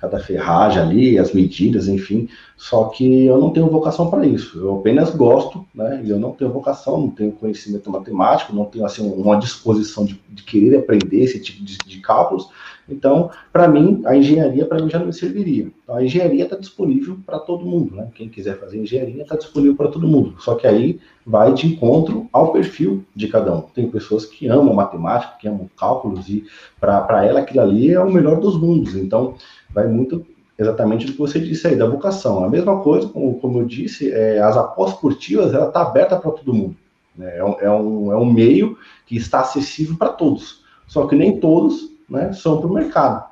cada 0.00 0.18
ferragem 0.18 0.80
ali, 0.80 1.18
as 1.18 1.32
medidas, 1.32 1.88
enfim. 1.88 2.28
Só 2.56 2.84
que 2.84 3.24
eu 3.24 3.38
não 3.38 3.50
tenho 3.50 3.68
vocação 3.68 4.10
para 4.10 4.26
isso. 4.26 4.58
Eu 4.58 4.76
apenas 4.76 5.10
gosto, 5.14 5.66
né? 5.74 6.02
E 6.04 6.10
eu 6.10 6.18
não 6.18 6.32
tenho 6.32 6.52
vocação, 6.52 7.00
não 7.00 7.10
tenho 7.10 7.32
conhecimento 7.32 7.90
matemático, 7.90 8.54
não 8.54 8.64
tenho 8.64 8.84
assim 8.84 9.08
uma 9.10 9.36
disposição 9.36 10.04
de, 10.04 10.20
de 10.28 10.42
querer 10.42 10.78
aprender 10.78 11.22
esse 11.22 11.40
tipo 11.40 11.64
de, 11.64 11.76
de 11.78 12.00
cálculos. 12.00 12.48
Então, 12.88 13.30
para 13.52 13.66
mim, 13.66 14.02
a 14.04 14.16
engenharia 14.16 14.64
para 14.64 14.82
mim 14.82 14.88
já 14.88 14.98
não 14.98 15.06
me 15.06 15.12
serviria. 15.12 15.68
Então, 15.82 15.96
a 15.96 16.04
engenharia 16.04 16.44
está 16.44 16.56
disponível 16.56 17.18
para 17.26 17.38
todo 17.38 17.66
mundo, 17.66 17.96
né? 17.96 18.08
Quem 18.14 18.28
quiser 18.28 18.58
fazer 18.58 18.78
engenharia 18.78 19.22
está 19.22 19.36
disponível 19.36 19.76
para 19.76 19.88
todo 19.88 20.06
mundo. 20.06 20.34
Só 20.38 20.54
que 20.54 20.66
aí 20.66 21.00
vai 21.26 21.52
de 21.52 21.66
encontro 21.66 22.28
ao 22.32 22.52
perfil 22.52 23.04
de 23.14 23.28
cada 23.28 23.54
um. 23.54 23.62
Tem 23.62 23.90
pessoas 23.90 24.24
que 24.24 24.46
amam 24.46 24.72
matemática, 24.74 25.36
que 25.40 25.48
amam 25.48 25.68
cálculos 25.76 26.28
e 26.28 26.44
para 26.80 27.24
ela 27.24 27.40
aquilo 27.40 27.60
ali 27.60 27.92
é 27.92 28.00
o 28.00 28.12
melhor 28.12 28.38
dos 28.38 28.58
mundos. 28.58 28.94
Então, 28.94 29.34
vai 29.70 29.88
muito 29.88 30.24
exatamente 30.58 31.06
do 31.06 31.12
que 31.12 31.18
você 31.18 31.38
disse 31.40 31.66
aí 31.66 31.76
da 31.76 31.88
vocação. 31.88 32.44
A 32.44 32.48
mesma 32.48 32.80
coisa, 32.80 33.08
como, 33.08 33.34
como 33.40 33.60
eu 33.60 33.66
disse, 33.66 34.10
é, 34.12 34.38
as 34.38 34.56
apostas 34.56 34.94
esportivas 34.94 35.52
ela 35.52 35.68
está 35.68 35.82
aberta 35.82 36.16
para 36.16 36.30
todo 36.30 36.54
mundo. 36.54 36.76
Né? 37.16 37.38
É, 37.38 37.44
um, 37.44 37.60
é, 37.60 37.70
um, 37.70 38.12
é 38.12 38.16
um 38.16 38.32
meio 38.32 38.78
que 39.06 39.16
está 39.16 39.40
acessível 39.40 39.96
para 39.96 40.10
todos. 40.10 40.64
Só 40.86 41.06
que 41.06 41.16
nem 41.16 41.40
todos 41.40 41.95
né, 42.08 42.32
são 42.32 42.58
para 42.58 42.66
o 42.68 42.72
mercado, 42.72 43.24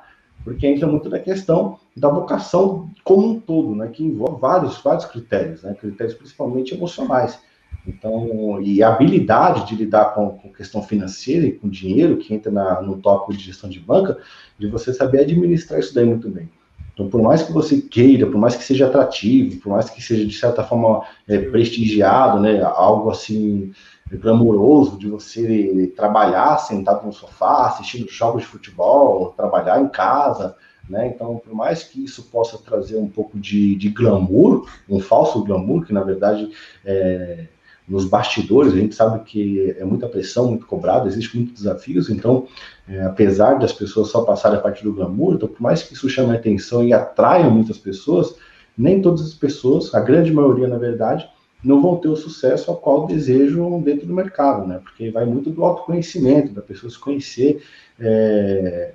porque 0.43 0.67
entra 0.67 0.87
muito 0.87 1.09
na 1.09 1.19
questão 1.19 1.79
da 1.95 2.09
vocação 2.09 2.89
como 3.03 3.31
um 3.31 3.39
todo, 3.39 3.75
né, 3.75 3.87
que 3.87 4.03
envolve 4.03 4.39
vários, 4.39 4.81
vários 4.81 5.05
critérios, 5.05 5.63
né, 5.63 5.73
critérios 5.73 6.15
principalmente 6.15 6.73
emocionais. 6.73 7.39
Então, 7.87 8.61
e 8.61 8.81
a 8.81 8.89
habilidade 8.89 9.67
de 9.67 9.75
lidar 9.75 10.13
com, 10.15 10.31
com 10.31 10.51
questão 10.51 10.81
financeira 10.81 11.45
e 11.45 11.51
com 11.51 11.69
dinheiro, 11.69 12.17
que 12.17 12.33
entra 12.33 12.51
na, 12.51 12.81
no 12.81 12.97
tópico 12.97 13.33
de 13.33 13.43
gestão 13.43 13.69
de 13.69 13.79
banca, 13.79 14.17
de 14.57 14.67
você 14.67 14.93
saber 14.93 15.21
administrar 15.21 15.79
isso 15.79 15.93
daí 15.93 16.05
muito 16.05 16.29
bem. 16.29 16.49
Então, 16.93 17.09
por 17.09 17.21
mais 17.21 17.43
que 17.43 17.51
você 17.51 17.81
queira, 17.81 18.25
por 18.25 18.37
mais 18.37 18.55
que 18.55 18.63
seja 18.63 18.87
atrativo, 18.87 19.59
por 19.61 19.73
mais 19.73 19.89
que 19.89 20.01
seja, 20.01 20.25
de 20.25 20.33
certa 20.33 20.63
forma, 20.63 21.03
é, 21.27 21.37
prestigiado, 21.37 22.39
né, 22.39 22.61
algo 22.63 23.09
assim, 23.09 23.73
glamouroso 24.11 24.97
de 24.97 25.07
você 25.07 25.91
trabalhar 25.95 26.57
sentado 26.57 27.05
no 27.05 27.13
sofá, 27.13 27.67
assistindo 27.67 28.09
jogos 28.09 28.43
de 28.43 28.47
futebol, 28.47 29.33
trabalhar 29.35 29.81
em 29.81 29.87
casa, 29.87 30.55
né? 30.87 31.07
Então, 31.07 31.41
por 31.43 31.53
mais 31.53 31.83
que 31.83 32.03
isso 32.03 32.23
possa 32.23 32.57
trazer 32.57 32.97
um 32.97 33.07
pouco 33.07 33.39
de, 33.39 33.75
de 33.75 33.89
glamour, 33.89 34.67
um 34.87 34.99
falso 34.99 35.43
glamour, 35.43 35.85
que 35.85 35.93
na 35.93 36.03
verdade 36.03 36.51
é, 36.85 37.47
nos 37.87 38.05
bastidores 38.05 38.73
a 38.73 38.77
gente 38.77 38.93
sabe 38.93 39.23
que 39.23 39.75
é 39.77 39.83
muita 39.83 40.07
pressão, 40.07 40.49
muito 40.49 40.67
cobrado, 40.67 41.07
existe 41.07 41.35
muitos 41.35 41.55
desafios, 41.55 42.09
então, 42.09 42.47
é, 42.87 43.01
apesar 43.03 43.57
das 43.57 43.73
pessoas 43.73 44.09
só 44.09 44.21
passarem 44.23 44.59
a 44.59 44.61
partir 44.61 44.83
do 44.83 44.93
glamour, 44.93 45.33
então, 45.33 45.49
por 45.49 45.61
mais 45.61 45.81
que 45.81 45.93
isso 45.93 46.09
chame 46.09 46.31
a 46.31 46.35
atenção 46.35 46.83
e 46.83 46.93
atraia 46.93 47.49
muitas 47.49 47.77
pessoas, 47.77 48.35
nem 48.77 49.01
todas 49.01 49.21
as 49.21 49.33
pessoas, 49.33 49.93
a 49.95 49.99
grande 49.99 50.31
maioria, 50.31 50.67
na 50.67 50.77
verdade, 50.77 51.27
não 51.65 51.81
vão 51.81 51.97
ter 51.97 52.07
o 52.07 52.15
sucesso 52.15 52.69
ao 52.69 52.77
qual 52.77 53.07
desejam 53.07 53.81
dentro 53.81 54.05
do 54.05 54.13
mercado, 54.13 54.67
né? 54.67 54.79
Porque 54.83 55.09
vai 55.09 55.25
muito 55.25 55.49
do 55.49 55.63
autoconhecimento, 55.65 56.53
da 56.53 56.61
pessoa 56.61 56.91
se 56.91 56.99
conhecer 56.99 57.63
é, 57.99 58.93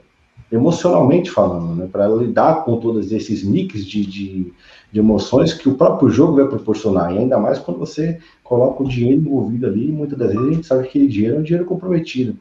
emocionalmente 0.53 1.31
falando, 1.31 1.75
né? 1.75 1.89
Para 1.91 2.09
lidar 2.09 2.65
com 2.65 2.79
todos 2.79 3.11
esses 3.11 3.43
mix 3.43 3.85
de, 3.85 4.07
de, 4.07 4.53
de, 4.93 5.01
emoções 5.01 5.53
que 5.53 5.69
o 5.69 5.75
próprio 5.75 6.11
jogo 6.11 6.37
vai 6.37 6.47
proporcionar, 6.47 7.13
e 7.13 7.19
ainda 7.19 7.39
mais 7.39 7.59
quando 7.59 7.79
você 7.79 8.19
coloca 8.45 8.83
o 8.83 8.89
dinheiro 8.89 9.21
envolvido 9.21 9.67
ali, 9.67 9.89
e 9.89 9.93
muitas 9.93 10.17
das 10.17 10.33
vezes 10.33 10.49
a 10.49 10.53
gente 10.53 10.67
sabe 10.67 10.83
que 10.85 10.89
aquele 10.91 11.09
dinheiro 11.09 11.37
é 11.37 11.39
um 11.41 11.43
dinheiro 11.43 11.67
comprometido. 11.67 12.37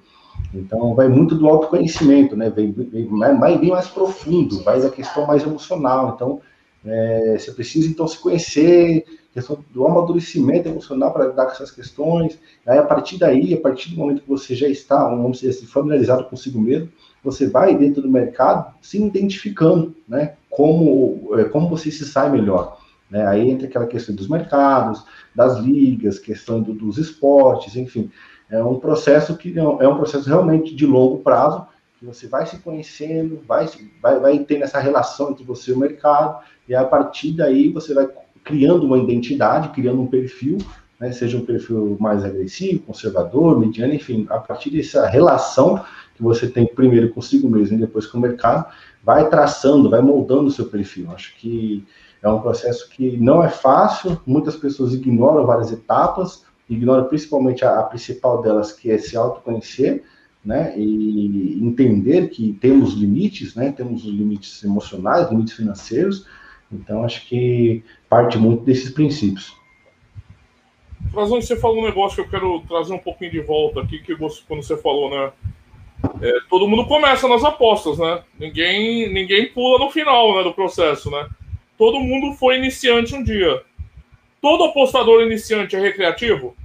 Então, 0.53 0.95
vai 0.95 1.07
muito 1.07 1.35
do 1.35 1.47
autoconhecimento, 1.47 2.35
né? 2.35 2.49
Vem, 2.49 2.71
vem, 2.71 3.07
bem 3.07 3.69
mais 3.69 3.87
profundo, 3.87 4.63
vai 4.63 4.81
da 4.81 4.89
questão 4.89 5.27
mais 5.27 5.43
emocional. 5.43 6.13
Então, 6.15 6.39
é, 6.85 7.37
você 7.37 7.51
precisa, 7.51 7.87
então, 7.87 8.07
se 8.07 8.17
conhecer, 8.17 9.05
questão 9.33 9.63
do 9.71 9.85
amadurecimento 9.85 10.69
emocional 10.69 11.11
para 11.11 11.27
lidar 11.27 11.45
com 11.45 11.51
essas 11.51 11.71
questões. 11.71 12.39
Aí, 12.65 12.77
a 12.77 12.83
partir 12.83 13.17
daí, 13.17 13.53
a 13.53 13.59
partir 13.59 13.91
do 13.91 13.97
momento 13.97 14.21
que 14.21 14.29
você 14.29 14.55
já 14.55 14.67
está, 14.67 15.03
vamos 15.07 15.39
dizer 15.39 15.51
assim, 15.51 15.65
familiarizado 15.65 16.25
consigo 16.25 16.59
mesmo, 16.59 16.89
você 17.23 17.47
vai 17.47 17.77
dentro 17.77 18.01
do 18.01 18.09
mercado 18.09 18.73
se 18.81 18.97
identificando, 18.97 19.95
né? 20.07 20.35
Como, 20.49 21.31
é, 21.37 21.43
como 21.45 21.69
você 21.69 21.91
se 21.91 22.05
sai 22.05 22.31
melhor. 22.31 22.79
Né? 23.09 23.25
Aí 23.25 23.49
entra 23.49 23.67
aquela 23.67 23.87
questão 23.87 24.15
dos 24.15 24.27
mercados, 24.27 25.03
das 25.35 25.57
ligas, 25.59 26.19
questão 26.19 26.61
do, 26.61 26.73
dos 26.73 26.97
esportes, 26.97 27.75
enfim. 27.75 28.09
É 28.49 28.63
um 28.63 28.79
processo 28.79 29.37
que 29.37 29.57
é 29.57 29.87
um 29.87 29.97
processo 29.97 30.27
realmente 30.27 30.73
de 30.75 30.85
longo 30.85 31.19
prazo, 31.19 31.65
que 31.99 32.05
você 32.05 32.27
vai 32.27 32.45
se 32.45 32.57
conhecendo, 32.59 33.41
vai, 33.45 33.67
vai, 34.01 34.19
vai 34.19 34.39
tendo 34.39 34.63
essa 34.63 34.79
relação 34.79 35.31
entre 35.31 35.43
você 35.43 35.71
e 35.71 35.73
o 35.73 35.77
mercado, 35.77 36.39
e 36.67 36.73
a 36.73 36.85
partir 36.85 37.33
daí 37.33 37.69
você 37.69 37.93
vai 37.93 38.07
criando 38.43 38.85
uma 38.85 38.97
identidade, 38.97 39.69
criando 39.69 40.01
um 40.01 40.07
perfil, 40.07 40.57
né, 40.97 41.11
seja 41.11 41.37
um 41.37 41.45
perfil 41.45 41.97
mais 41.99 42.23
agressivo, 42.23 42.83
conservador, 42.83 43.59
mediano, 43.59 43.93
enfim, 43.93 44.25
a 44.29 44.39
partir 44.39 44.69
dessa 44.69 45.07
relação 45.07 45.83
que 46.15 46.23
você 46.23 46.47
tem 46.47 46.65
primeiro 46.65 47.09
consigo 47.09 47.49
mesmo 47.49 47.77
e 47.77 47.81
depois 47.81 48.07
com 48.07 48.17
o 48.17 48.21
mercado, 48.21 48.65
vai 49.03 49.29
traçando, 49.29 49.89
vai 49.89 50.01
moldando 50.01 50.47
o 50.47 50.51
seu 50.51 50.65
perfil. 50.65 51.09
Acho 51.11 51.35
que 51.35 51.85
é 52.21 52.29
um 52.29 52.41
processo 52.41 52.89
que 52.89 53.17
não 53.17 53.43
é 53.43 53.49
fácil, 53.49 54.19
muitas 54.25 54.55
pessoas 54.55 54.93
ignoram 54.93 55.45
várias 55.45 55.71
etapas, 55.71 56.45
ignoram 56.69 57.05
principalmente 57.05 57.65
a, 57.65 57.79
a 57.79 57.83
principal 57.83 58.41
delas, 58.41 58.71
que 58.71 58.89
é 58.89 58.97
se 58.97 59.17
autoconhecer, 59.17 60.03
né, 60.43 60.73
e 60.77 61.59
entender 61.61 62.29
que 62.29 62.53
temos 62.53 62.93
limites, 62.93 63.55
né, 63.55 63.71
temos 63.71 64.05
os 64.05 64.13
limites 64.13 64.63
emocionais, 64.63 65.29
limites 65.29 65.53
financeiros, 65.53 66.25
então, 66.71 67.03
acho 67.03 67.25
que 67.25 67.83
parte 68.07 68.37
muito 68.37 68.63
desses 68.63 68.91
princípios. 68.91 69.55
Frazão, 71.11 71.41
você 71.41 71.55
falou 71.55 71.79
um 71.79 71.85
negócio 71.85 72.15
que 72.15 72.21
eu 72.21 72.29
quero 72.29 72.61
trazer 72.67 72.93
um 72.93 72.99
pouquinho 72.99 73.31
de 73.31 73.41
volta 73.41 73.81
aqui, 73.81 73.99
que 73.99 74.13
você, 74.13 74.41
quando 74.47 74.61
você 74.61 74.77
falou, 74.77 75.09
né? 75.09 75.31
É, 76.21 76.39
todo 76.49 76.67
mundo 76.67 76.85
começa 76.85 77.27
nas 77.27 77.43
apostas, 77.43 77.97
né? 77.97 78.23
Ninguém, 78.39 79.11
ninguém 79.11 79.51
pula 79.51 79.79
no 79.79 79.89
final 79.89 80.37
né, 80.37 80.43
do 80.43 80.53
processo, 80.53 81.09
né? 81.09 81.27
Todo 81.77 81.99
mundo 81.99 82.35
foi 82.35 82.57
iniciante 82.57 83.15
um 83.15 83.23
dia. 83.23 83.63
Todo 84.41 84.65
apostador 84.65 85.23
iniciante 85.23 85.75
é 85.75 85.79
recreativo? 85.79 86.55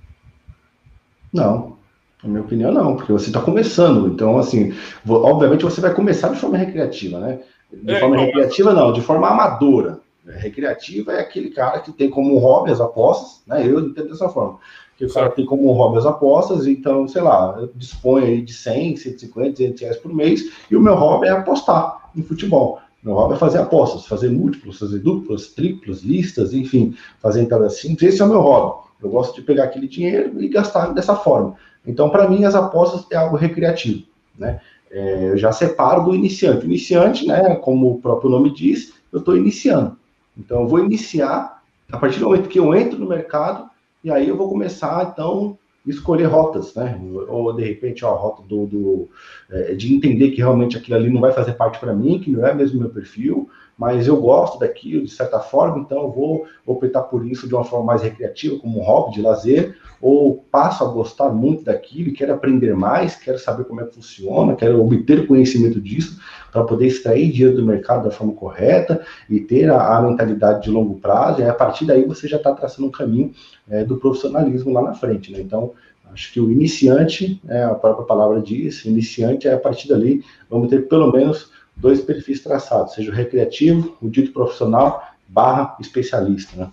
Não. 1.32 1.78
Na 2.24 2.30
minha 2.30 2.40
opinião, 2.40 2.72
não, 2.72 2.96
porque 2.96 3.12
você 3.12 3.26
está 3.26 3.40
começando. 3.40 4.08
Então, 4.08 4.38
assim, 4.38 4.74
obviamente 5.06 5.62
você 5.62 5.80
vai 5.80 5.92
começar 5.94 6.28
de 6.28 6.38
forma 6.40 6.56
recreativa, 6.56 7.20
né? 7.20 7.40
De 7.70 7.92
é, 7.92 8.00
forma 8.00 8.16
então, 8.16 8.26
recreativa, 8.26 8.72
não, 8.72 8.92
de 8.92 9.02
forma 9.02 9.28
amadora. 9.28 10.00
Recreativa 10.26 11.12
é 11.12 11.20
aquele 11.20 11.50
cara 11.50 11.80
que 11.80 11.92
tem 11.92 12.08
como 12.08 12.38
hobby 12.38 12.70
as 12.70 12.80
apostas, 12.80 13.42
né? 13.46 13.66
Eu 13.66 13.78
entendo 13.78 14.08
dessa 14.08 14.28
forma. 14.30 14.58
Que 14.96 15.04
o 15.04 15.12
cara 15.12 15.28
tem 15.30 15.44
como 15.44 15.70
hobby 15.72 15.98
as 15.98 16.06
apostas, 16.06 16.66
então, 16.66 17.06
sei 17.06 17.20
lá, 17.20 17.68
dispõe 17.74 18.24
aí 18.24 18.40
de 18.40 18.54
100, 18.54 18.96
150, 18.96 19.50
200 19.50 19.80
reais 19.82 19.96
por 19.98 20.14
mês, 20.14 20.50
e 20.70 20.76
o 20.76 20.80
meu 20.80 20.94
hobby 20.94 21.26
é 21.26 21.30
apostar 21.30 22.10
em 22.16 22.22
futebol. 22.22 22.78
Meu 23.02 23.12
hobby 23.12 23.34
é 23.34 23.36
fazer 23.36 23.58
apostas, 23.58 24.06
fazer 24.06 24.30
múltiplos, 24.30 24.78
fazer 24.78 25.00
duplas, 25.00 25.48
triplos, 25.48 26.02
listas, 26.02 26.54
enfim, 26.54 26.96
fazer 27.20 27.42
entradas 27.42 27.76
simples. 27.76 28.14
Esse 28.14 28.22
é 28.22 28.24
o 28.24 28.28
meu 28.28 28.40
hobby. 28.40 28.84
Eu 29.02 29.10
gosto 29.10 29.34
de 29.34 29.42
pegar 29.42 29.64
aquele 29.64 29.86
dinheiro 29.86 30.40
e 30.40 30.48
gastar 30.48 30.94
dessa 30.94 31.14
forma. 31.14 31.54
Então, 31.86 32.10
para 32.10 32.28
mim, 32.28 32.44
as 32.44 32.54
apostas 32.54 33.06
é 33.10 33.16
algo 33.16 33.36
recreativo, 33.36 34.04
né? 34.38 34.60
É, 34.90 35.30
eu 35.30 35.36
já 35.36 35.50
separo 35.50 36.04
do 36.04 36.14
iniciante. 36.14 36.64
Iniciante, 36.64 37.26
né, 37.26 37.56
como 37.56 37.90
o 37.90 38.00
próprio 38.00 38.30
nome 38.30 38.54
diz, 38.54 38.92
eu 39.12 39.18
estou 39.18 39.36
iniciando. 39.36 39.96
Então, 40.38 40.62
eu 40.62 40.68
vou 40.68 40.78
iniciar 40.78 41.62
a 41.90 41.98
partir 41.98 42.18
do 42.18 42.26
momento 42.26 42.48
que 42.48 42.58
eu 42.58 42.74
entro 42.74 42.98
no 42.98 43.08
mercado, 43.08 43.68
e 44.02 44.10
aí 44.10 44.28
eu 44.28 44.36
vou 44.36 44.48
começar, 44.48 45.10
então, 45.12 45.58
escolher 45.86 46.24
rotas, 46.24 46.74
né? 46.74 46.98
Ou 47.28 47.52
de 47.52 47.62
repente, 47.62 48.04
ó, 48.04 48.14
a 48.14 48.18
rota 48.18 48.42
do, 48.42 48.66
do 48.66 49.08
é, 49.50 49.74
de 49.74 49.94
entender 49.94 50.30
que 50.30 50.38
realmente 50.38 50.76
aquilo 50.76 50.96
ali 50.96 51.10
não 51.10 51.20
vai 51.20 51.32
fazer 51.32 51.52
parte 51.54 51.78
para 51.78 51.94
mim, 51.94 52.18
que 52.18 52.30
não 52.30 52.46
é 52.46 52.54
mesmo 52.54 52.80
meu 52.80 52.90
perfil, 52.90 53.48
mas 53.76 54.06
eu 54.06 54.16
gosto 54.20 54.58
daquilo 54.58 55.04
de 55.04 55.10
certa 55.10 55.40
forma, 55.40 55.78
então 55.78 56.02
eu 56.02 56.10
vou 56.10 56.46
optar 56.64 57.02
por 57.02 57.26
isso 57.26 57.48
de 57.48 57.54
uma 57.54 57.64
forma 57.64 57.86
mais 57.86 58.02
recreativa, 58.02 58.58
como 58.58 58.80
um 58.80 58.82
hobby 58.82 59.14
de 59.14 59.22
lazer, 59.22 59.76
ou 60.00 60.44
passo 60.50 60.84
a 60.84 60.88
gostar 60.88 61.30
muito 61.30 61.64
daquilo 61.64 62.10
e 62.10 62.12
quero 62.12 62.34
aprender 62.34 62.74
mais, 62.74 63.16
quero 63.16 63.38
saber 63.38 63.64
como 63.64 63.80
é 63.80 63.84
que 63.84 63.94
funciona, 63.94 64.54
quero 64.54 64.80
obter 64.80 65.26
conhecimento 65.26 65.80
disso 65.80 66.20
para 66.52 66.62
poder 66.62 66.86
extrair 66.86 67.32
dinheiro 67.32 67.56
do 67.56 67.64
mercado 67.64 68.04
da 68.04 68.10
forma 68.10 68.32
correta 68.32 69.04
e 69.28 69.40
ter 69.40 69.70
a, 69.70 69.96
a 69.96 70.02
mentalidade 70.02 70.64
de 70.64 70.70
longo 70.70 71.00
prazo, 71.00 71.40
e 71.40 71.44
a 71.44 71.54
partir 71.54 71.84
daí 71.84 72.04
você 72.04 72.28
já 72.28 72.36
está 72.36 72.52
traçando 72.52 72.88
um 72.88 72.92
caminho 72.92 73.32
é, 73.68 73.84
do 73.84 73.96
profissionalismo 73.96 74.72
lá 74.72 74.82
na 74.82 74.94
frente, 74.94 75.32
né? 75.32 75.40
Então, 75.40 75.72
acho 76.12 76.32
que 76.32 76.40
o 76.40 76.50
iniciante, 76.50 77.40
é, 77.48 77.64
a 77.64 77.74
própria 77.74 78.06
palavra 78.06 78.40
diz, 78.40 78.84
iniciante 78.84 79.48
é 79.48 79.54
a 79.54 79.58
partir 79.58 79.88
dali, 79.88 80.22
vamos 80.48 80.68
ter 80.68 80.86
pelo 80.86 81.10
menos 81.10 81.50
dois 81.76 82.00
perfis 82.00 82.42
traçados, 82.42 82.94
seja 82.94 83.10
o 83.10 83.14
recreativo, 83.14 83.96
o 84.00 84.08
dito 84.08 84.32
profissional, 84.32 85.06
barra 85.28 85.76
especialista, 85.80 86.56
né? 86.56 86.70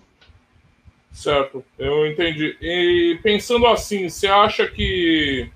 Certo, 1.10 1.62
eu 1.78 2.06
entendi. 2.06 2.56
E 2.60 3.18
pensando 3.22 3.66
assim, 3.66 4.08
você 4.08 4.26
acha 4.26 4.66
que 4.66 5.50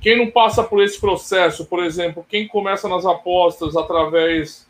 quem 0.00 0.16
não 0.16 0.30
passa 0.30 0.64
por 0.64 0.82
esse 0.82 0.98
processo, 0.98 1.66
por 1.66 1.84
exemplo, 1.84 2.26
quem 2.28 2.48
começa 2.48 2.88
nas 2.88 3.04
apostas 3.04 3.76
através 3.76 4.66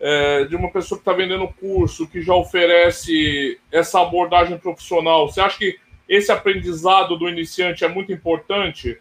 é, 0.00 0.44
de 0.44 0.56
uma 0.56 0.70
pessoa 0.70 0.98
que 0.98 1.02
está 1.02 1.12
vendendo 1.12 1.48
curso, 1.60 2.08
que 2.08 2.22
já 2.22 2.34
oferece 2.34 3.58
essa 3.70 4.00
abordagem 4.00 4.58
profissional, 4.58 5.28
você 5.28 5.40
acha 5.40 5.58
que 5.58 5.78
esse 6.08 6.32
aprendizado 6.32 7.16
do 7.16 7.28
iniciante 7.28 7.84
é 7.84 7.88
muito 7.88 8.12
importante? 8.12 8.98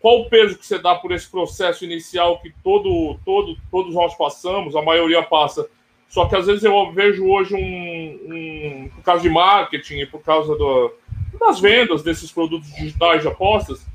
Qual 0.00 0.20
o 0.20 0.30
peso 0.30 0.58
que 0.58 0.66
você 0.66 0.78
dá 0.78 0.94
por 0.94 1.12
esse 1.12 1.30
processo 1.30 1.84
inicial 1.84 2.40
que 2.40 2.52
todo, 2.64 3.18
todo, 3.24 3.56
todos 3.70 3.94
nós 3.94 4.16
passamos, 4.16 4.74
a 4.74 4.82
maioria 4.82 5.22
passa? 5.22 5.68
Só 6.08 6.26
que 6.26 6.34
às 6.34 6.46
vezes 6.46 6.64
eu 6.64 6.92
vejo 6.92 7.26
hoje 7.26 7.54
um, 7.54 8.34
um 8.34 8.88
por 8.88 9.04
causa 9.04 9.22
de 9.22 9.28
marketing 9.28 10.06
por 10.06 10.22
causa 10.22 10.56
do, 10.56 10.92
das 11.38 11.60
vendas 11.60 12.02
desses 12.02 12.32
produtos 12.32 12.68
digitais 12.74 13.22
de 13.22 13.28
apostas, 13.28 13.86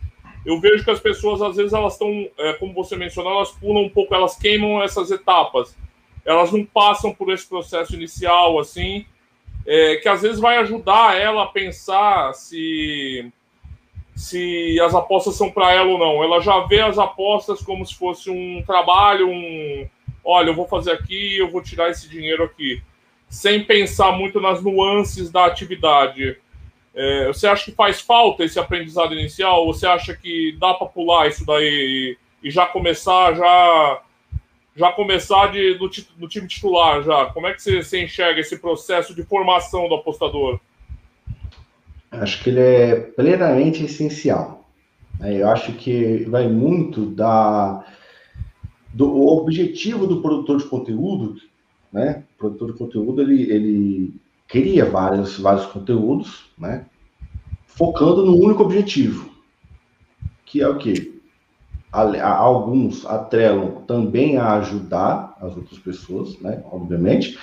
eu 0.45 0.59
vejo 0.59 0.83
que 0.83 0.91
as 0.91 0.99
pessoas 0.99 1.41
às 1.41 1.55
vezes 1.55 1.73
elas 1.73 1.93
estão, 1.93 2.29
é, 2.37 2.53
como 2.53 2.73
você 2.73 2.95
mencionou, 2.95 3.33
elas 3.33 3.51
pulam 3.51 3.83
um 3.83 3.89
pouco, 3.89 4.13
elas 4.13 4.35
queimam 4.37 4.81
essas 4.83 5.09
etapas. 5.09 5.75
Elas 6.23 6.51
não 6.51 6.63
passam 6.63 7.13
por 7.13 7.31
esse 7.31 7.47
processo 7.47 7.95
inicial 7.95 8.59
assim, 8.59 9.05
é, 9.65 9.95
que 9.97 10.07
às 10.07 10.21
vezes 10.21 10.39
vai 10.39 10.57
ajudar 10.57 11.19
ela 11.19 11.43
a 11.43 11.47
pensar 11.47 12.33
se 12.33 13.31
se 14.15 14.79
as 14.79 14.95
apostas 14.95 15.35
são 15.35 15.51
para 15.51 15.73
ela 15.73 15.91
ou 15.91 15.99
não. 15.99 16.23
Ela 16.23 16.39
já 16.39 16.61
vê 16.61 16.79
as 16.79 16.97
apostas 16.97 17.61
como 17.61 17.85
se 17.85 17.95
fosse 17.95 18.29
um 18.29 18.63
trabalho, 18.65 19.29
um 19.29 19.87
olha, 20.23 20.49
eu 20.49 20.55
vou 20.55 20.67
fazer 20.67 20.91
aqui, 20.91 21.37
eu 21.37 21.49
vou 21.49 21.61
tirar 21.61 21.91
esse 21.91 22.09
dinheiro 22.09 22.43
aqui, 22.43 22.81
sem 23.29 23.63
pensar 23.63 24.13
muito 24.13 24.41
nas 24.41 24.63
nuances 24.63 25.29
da 25.29 25.45
atividade. 25.45 26.37
É, 26.95 27.27
você 27.27 27.45
acha 27.45 27.65
que 27.65 27.71
faz 27.73 28.01
falta 28.01 28.43
esse 28.43 28.57
aprendizado 28.57 29.13
inicial? 29.13 29.65
Ou 29.65 29.73
você 29.73 29.85
acha 29.85 30.15
que 30.15 30.55
dá 30.57 30.73
para 30.73 30.87
pular 30.87 31.27
isso 31.27 31.45
daí 31.45 32.17
e, 32.41 32.47
e, 32.47 32.49
já 32.49 32.65
começar 32.65 33.35
já 33.35 34.01
já 34.77 34.91
começar 34.91 35.51
de, 35.51 35.75
do, 35.75 35.89
do, 36.17 36.27
time 36.27 36.47
titular 36.47 37.01
já? 37.03 37.27
Como 37.27 37.47
é 37.47 37.53
que 37.53 37.61
você, 37.61 37.81
você 37.81 38.03
enxerga 38.03 38.41
esse 38.41 38.57
processo 38.59 39.13
de 39.15 39.23
formação 39.23 39.87
do 39.87 39.95
apostador? 39.95 40.59
Acho 42.21 42.43
que 42.43 42.49
ele 42.49 42.59
é 42.59 42.95
plenamente 42.95 43.83
essencial. 43.83 44.65
É, 45.21 45.41
eu 45.41 45.49
acho 45.49 45.73
que 45.73 46.25
vai 46.25 46.47
muito 46.47 47.05
da 47.05 47.85
do 48.93 49.27
objetivo 49.27 50.07
do 50.07 50.21
produtor 50.21 50.57
de 50.57 50.65
conteúdo, 50.65 51.35
né? 51.91 52.23
O 52.35 52.37
produtor 52.37 52.71
de 52.71 52.77
conteúdo 52.77 53.21
ele, 53.21 53.51
ele 53.51 54.13
cria 54.47 54.85
vários, 54.85 55.37
vários 55.37 55.65
conteúdos, 55.65 56.49
né? 56.57 56.85
Focando 57.65 58.25
no 58.25 58.35
único 58.35 58.63
objetivo, 58.63 59.29
que 60.45 60.61
é 60.61 60.67
o 60.67 60.77
que 60.77 61.13
alguns 61.91 63.05
atrelam 63.05 63.81
também 63.87 64.37
a 64.37 64.53
ajudar 64.55 65.37
as 65.41 65.55
outras 65.55 65.79
pessoas, 65.79 66.39
né? 66.39 66.63
Obviamente, 66.71 67.37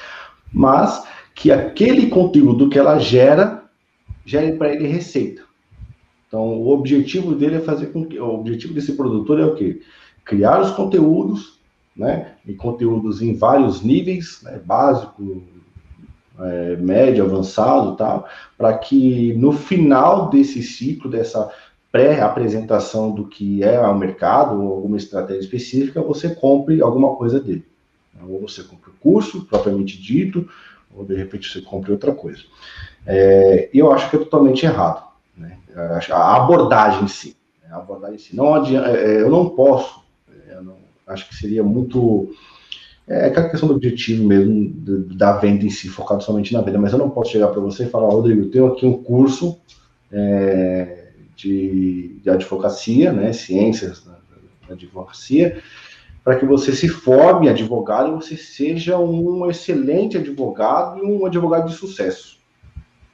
mas 0.52 1.06
que 1.34 1.50
aquele 1.50 2.08
conteúdo 2.08 2.68
que 2.68 2.78
ela 2.78 2.98
gera 2.98 3.61
gere 4.24 4.56
para 4.56 4.72
ele 4.72 4.86
receita. 4.86 5.42
Então, 6.26 6.60
o 6.60 6.68
objetivo 6.68 7.34
dele 7.34 7.56
é 7.56 7.60
fazer 7.60 7.86
com 7.86 8.06
que 8.06 8.18
o 8.18 8.34
objetivo 8.34 8.72
desse 8.72 8.94
produtor 8.94 9.38
é 9.38 9.44
o 9.44 9.54
quê? 9.54 9.80
criar 10.24 10.60
os 10.60 10.70
conteúdos, 10.70 11.58
né? 11.96 12.34
E 12.46 12.54
conteúdos 12.54 13.20
em 13.20 13.34
vários 13.34 13.82
níveis, 13.82 14.40
né? 14.42 14.60
básico, 14.64 15.42
é, 16.38 16.76
médio, 16.76 17.24
avançado, 17.24 17.96
tal, 17.96 18.26
para 18.56 18.76
que 18.78 19.34
no 19.34 19.52
final 19.52 20.30
desse 20.30 20.62
ciclo, 20.62 21.10
dessa 21.10 21.50
pré-apresentação 21.90 23.12
do 23.12 23.26
que 23.26 23.62
é 23.62 23.78
o 23.80 23.98
mercado 23.98 24.60
ou 24.62 24.72
alguma 24.72 24.96
estratégia 24.96 25.40
específica, 25.40 26.00
você 26.00 26.34
compre 26.34 26.80
alguma 26.80 27.14
coisa 27.16 27.38
dele. 27.38 27.66
Ou 28.26 28.40
você 28.40 28.62
compre 28.62 28.90
o 28.90 28.94
curso 28.94 29.44
propriamente 29.44 30.00
dito, 30.00 30.48
ou 30.94 31.04
de 31.04 31.14
repente 31.14 31.50
você 31.50 31.60
compre 31.60 31.92
outra 31.92 32.14
coisa. 32.14 32.42
É, 33.06 33.68
eu 33.72 33.92
acho 33.92 34.08
que 34.10 34.16
é 34.16 34.18
totalmente 34.18 34.64
errado. 34.64 35.08
Né? 35.36 35.58
A 36.10 36.36
abordagem 36.36 37.04
em 37.04 37.08
si. 37.08 37.36
A 37.70 37.76
abordagem 37.76 38.16
em 38.16 38.18
si. 38.18 38.36
Não 38.36 38.54
adianta, 38.54 38.90
é, 38.90 39.20
eu 39.20 39.30
não 39.30 39.50
posso 39.50 40.02
acho 41.06 41.28
que 41.28 41.34
seria 41.34 41.62
muito. 41.62 42.34
É 43.06 43.26
aquela 43.26 43.48
questão 43.48 43.68
do 43.68 43.74
objetivo 43.74 44.24
mesmo, 44.24 44.70
da 45.16 45.32
venda 45.32 45.64
em 45.64 45.70
si, 45.70 45.88
focado 45.88 46.22
somente 46.22 46.52
na 46.52 46.60
venda. 46.60 46.78
Mas 46.78 46.92
eu 46.92 46.98
não 46.98 47.10
posso 47.10 47.32
chegar 47.32 47.48
para 47.48 47.60
você 47.60 47.84
e 47.84 47.88
falar, 47.88 48.08
Rodrigo, 48.08 48.42
eu 48.42 48.50
tenho 48.50 48.66
aqui 48.66 48.86
um 48.86 49.02
curso 49.02 49.58
é, 50.10 51.08
de, 51.36 52.20
de 52.22 52.30
advocacia, 52.30 53.12
né, 53.12 53.32
ciências 53.32 54.04
da, 54.04 54.12
da 54.68 54.74
advocacia, 54.74 55.60
para 56.22 56.36
que 56.36 56.46
você 56.46 56.72
se 56.72 56.88
forme 56.88 57.48
advogado 57.48 58.12
e 58.12 58.14
você 58.14 58.36
seja 58.36 58.96
um 58.98 59.50
excelente 59.50 60.16
advogado 60.16 60.98
e 60.98 61.02
um 61.02 61.26
advogado 61.26 61.68
de 61.68 61.74
sucesso. 61.74 62.38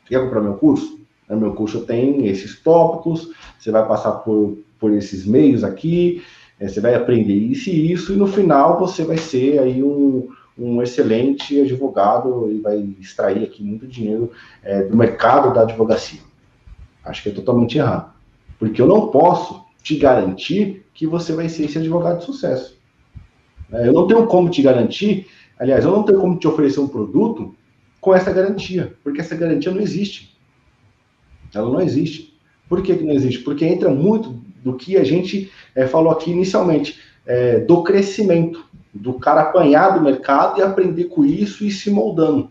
Quer 0.08 0.20
comprar 0.20 0.40
meu 0.40 0.54
curso? 0.54 0.98
Meu 1.28 1.52
curso 1.52 1.82
tem 1.82 2.26
esses 2.26 2.58
tópicos, 2.58 3.30
você 3.58 3.70
vai 3.70 3.86
passar 3.86 4.12
por, 4.12 4.56
por 4.80 4.92
esses 4.94 5.26
meios 5.26 5.62
aqui, 5.62 6.22
é, 6.58 6.66
você 6.66 6.80
vai 6.80 6.94
aprender 6.94 7.34
isso 7.34 7.68
e 7.68 7.92
isso, 7.92 8.12
e 8.14 8.16
no 8.16 8.26
final 8.26 8.78
você 8.78 9.04
vai 9.04 9.18
ser 9.18 9.58
aí 9.58 9.82
um, 9.82 10.28
um 10.58 10.82
excelente 10.82 11.60
advogado 11.60 12.50
e 12.50 12.60
vai 12.60 12.78
extrair 12.98 13.44
aqui 13.44 13.62
muito 13.62 13.86
dinheiro 13.86 14.32
é, 14.62 14.82
do 14.84 14.96
mercado 14.96 15.52
da 15.52 15.62
advocacia. 15.62 16.20
Acho 17.04 17.22
que 17.22 17.28
é 17.28 17.32
totalmente 17.32 17.76
errado. 17.76 18.12
Porque 18.58 18.80
eu 18.80 18.86
não 18.86 19.08
posso 19.08 19.62
te 19.82 19.96
garantir 19.96 20.84
que 20.94 21.06
você 21.06 21.32
vai 21.32 21.48
ser 21.48 21.66
esse 21.66 21.78
advogado 21.78 22.18
de 22.18 22.24
sucesso. 22.24 22.76
É, 23.70 23.86
eu 23.86 23.92
não 23.92 24.06
tenho 24.06 24.26
como 24.26 24.48
te 24.48 24.62
garantir, 24.62 25.26
aliás, 25.58 25.84
eu 25.84 25.92
não 25.92 26.02
tenho 26.02 26.18
como 26.18 26.38
te 26.38 26.48
oferecer 26.48 26.80
um 26.80 26.88
produto 26.88 27.54
com 28.00 28.14
essa 28.14 28.32
garantia, 28.32 28.94
porque 29.02 29.20
essa 29.20 29.34
garantia 29.34 29.72
não 29.72 29.80
existe. 29.80 30.36
Ela 31.54 31.70
não 31.70 31.80
existe. 31.80 32.38
Por 32.68 32.82
que, 32.82 32.94
que 32.94 33.04
não 33.04 33.14
existe? 33.14 33.40
Porque 33.40 33.64
entra 33.64 33.88
muito 33.88 34.40
do 34.62 34.74
que 34.74 34.96
a 34.96 35.04
gente 35.04 35.50
é, 35.74 35.86
falou 35.86 36.12
aqui 36.12 36.30
inicialmente, 36.30 37.00
é, 37.26 37.60
do 37.60 37.82
crescimento, 37.82 38.64
do 38.92 39.14
cara 39.14 39.42
apanhar 39.42 39.90
do 39.90 40.00
mercado 40.00 40.58
e 40.58 40.62
aprender 40.62 41.04
com 41.04 41.24
isso 41.24 41.64
e 41.64 41.70
se 41.70 41.90
moldando. 41.90 42.50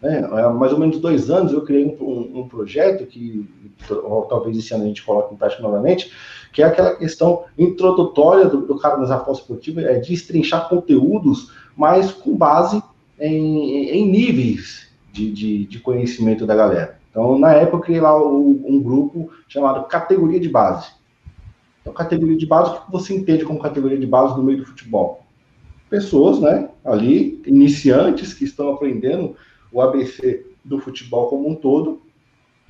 Né? 0.00 0.24
Há 0.30 0.50
mais 0.50 0.72
ou 0.72 0.78
menos 0.78 1.00
dois 1.00 1.28
anos 1.30 1.52
eu 1.52 1.62
criei 1.62 1.84
um, 1.84 2.04
um, 2.04 2.40
um 2.40 2.48
projeto 2.48 3.04
que 3.06 3.48
talvez 4.28 4.56
esse 4.56 4.72
ano 4.72 4.84
a 4.84 4.86
gente 4.86 5.02
coloque 5.02 5.34
em 5.34 5.36
prática 5.36 5.62
novamente, 5.62 6.12
que 6.52 6.62
é 6.62 6.66
aquela 6.66 6.94
questão 6.94 7.44
introdutória 7.58 8.46
do, 8.46 8.62
do 8.62 8.78
cara 8.78 8.96
nas 8.96 9.10
apostas 9.10 9.44
esportivas, 9.44 9.84
é 9.84 9.98
de 9.98 10.14
estrinchar 10.14 10.68
conteúdos, 10.68 11.52
mas 11.76 12.12
com 12.12 12.36
base 12.36 12.82
em, 13.20 13.90
em 13.90 14.10
níveis 14.10 14.88
de, 15.12 15.32
de, 15.32 15.64
de, 15.66 15.80
conhecimento 15.80 16.46
da 16.46 16.54
galera. 16.54 16.98
Então, 17.10 17.38
na 17.38 17.52
época, 17.52 17.76
eu 17.76 17.80
criei 17.80 18.00
lá 18.00 18.16
um, 18.22 18.62
um 18.66 18.80
grupo 18.80 19.30
chamado 19.48 19.86
Categoria 19.88 20.38
de 20.38 20.48
Base. 20.48 20.90
Então, 21.80 21.92
categoria 21.92 22.36
de 22.36 22.46
base, 22.46 22.70
o 22.70 22.80
que 22.82 22.92
você 22.92 23.14
entende 23.14 23.44
como 23.44 23.58
categoria 23.58 23.98
de 23.98 24.06
base 24.06 24.36
no 24.36 24.42
meio 24.42 24.58
do 24.58 24.66
futebol? 24.66 25.26
pessoas, 25.88 26.40
né, 26.40 26.68
ali, 26.84 27.42
iniciantes 27.46 28.34
que 28.34 28.44
estão 28.44 28.72
aprendendo 28.72 29.34
o 29.72 29.80
ABC 29.80 30.46
do 30.64 30.78
futebol 30.78 31.28
como 31.28 31.48
um 31.48 31.54
todo, 31.54 32.02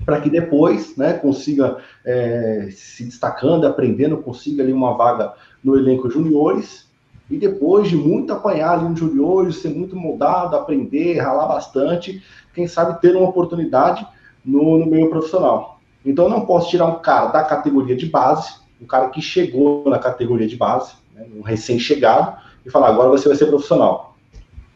para 0.05 0.21
que 0.21 0.31
depois, 0.31 0.97
né, 0.97 1.15
consiga 1.15 1.79
é, 2.05 2.69
se 2.71 3.05
destacando, 3.05 3.67
aprendendo, 3.67 4.19
consiga 4.19 4.63
ali 4.63 4.73
uma 4.73 4.97
vaga 4.97 5.35
no 5.63 5.77
elenco 5.77 6.09
juniores, 6.09 6.88
e 7.31 7.37
depois 7.37 7.89
de 7.89 7.97
muito 7.97 8.33
apanhar 8.33 8.73
ali 8.73 8.89
no 8.89 8.97
juniores, 8.97 9.57
ser 9.57 9.69
muito 9.69 9.95
moldado, 9.95 10.57
aprender, 10.57 11.19
ralar 11.19 11.47
bastante, 11.47 12.23
quem 12.55 12.67
sabe 12.67 13.01
ter 13.01 13.15
uma 13.15 13.29
oportunidade 13.29 14.07
no, 14.45 14.79
no 14.79 14.87
meio 14.87 15.11
profissional. 15.11 15.81
Então 16.05 16.29
não 16.29 16.47
posso 16.47 16.71
tirar 16.71 16.87
um 16.87 17.01
cara 17.01 17.27
da 17.27 17.45
categoria 17.45 17.95
de 17.95 18.07
base, 18.07 18.55
um 18.81 18.87
cara 18.87 19.09
que 19.11 19.21
chegou 19.21 19.89
na 19.89 19.99
categoria 19.99 20.47
de 20.47 20.57
base, 20.57 20.95
né, 21.15 21.27
um 21.37 21.43
recém-chegado, 21.43 22.39
e 22.65 22.71
falar, 22.71 22.89
agora 22.89 23.11
você 23.11 23.29
vai 23.29 23.37
ser 23.37 23.47
profissional. 23.47 24.17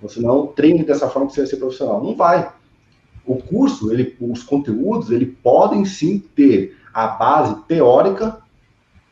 Você 0.00 0.20
não 0.20 0.48
treine 0.48 0.84
dessa 0.84 1.08
forma 1.08 1.28
que 1.28 1.34
você 1.34 1.42
vai 1.42 1.50
ser 1.50 1.56
profissional. 1.56 2.02
Não 2.02 2.14
vai. 2.14 2.52
O 3.24 3.36
curso, 3.36 3.92
ele, 3.92 4.16
os 4.20 4.42
conteúdos, 4.42 5.10
ele 5.10 5.26
podem 5.26 5.84
sim 5.84 6.18
ter 6.18 6.76
a 6.92 7.06
base 7.06 7.54
teórica 7.68 8.38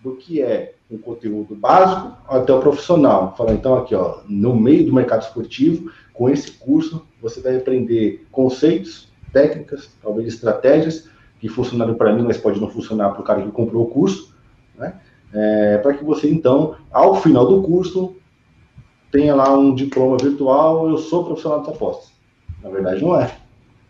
do 0.00 0.16
que 0.16 0.42
é 0.42 0.74
um 0.90 0.98
conteúdo 0.98 1.54
básico 1.54 2.16
até 2.28 2.52
o 2.52 2.60
profissional. 2.60 3.34
Falar 3.36 3.52
então 3.52 3.74
aqui, 3.76 3.94
ó, 3.94 4.20
no 4.28 4.54
meio 4.54 4.86
do 4.86 4.92
mercado 4.92 5.22
esportivo, 5.22 5.90
com 6.12 6.28
esse 6.28 6.52
curso 6.52 7.06
você 7.20 7.40
vai 7.40 7.56
aprender 7.56 8.26
conceitos, 8.30 9.08
técnicas, 9.32 9.90
talvez 10.02 10.26
estratégias 10.26 11.08
que 11.38 11.48
funcionaram 11.48 11.94
para 11.94 12.12
mim, 12.12 12.22
mas 12.22 12.36
pode 12.36 12.60
não 12.60 12.68
funcionar 12.68 13.10
para 13.10 13.20
o 13.20 13.24
cara 13.24 13.42
que 13.42 13.50
comprou 13.50 13.84
o 13.84 13.90
curso, 13.90 14.34
né? 14.76 14.94
É, 15.32 15.78
para 15.78 15.94
que 15.94 16.04
você 16.04 16.28
então, 16.28 16.74
ao 16.90 17.14
final 17.14 17.46
do 17.46 17.62
curso, 17.62 18.16
tenha 19.12 19.34
lá 19.34 19.56
um 19.56 19.74
diploma 19.74 20.16
virtual, 20.20 20.88
eu 20.88 20.98
sou 20.98 21.24
profissional 21.24 21.62
de 21.62 21.70
apostas. 21.70 22.12
Na 22.62 22.68
verdade, 22.68 23.02
não 23.02 23.18
é. 23.18 23.36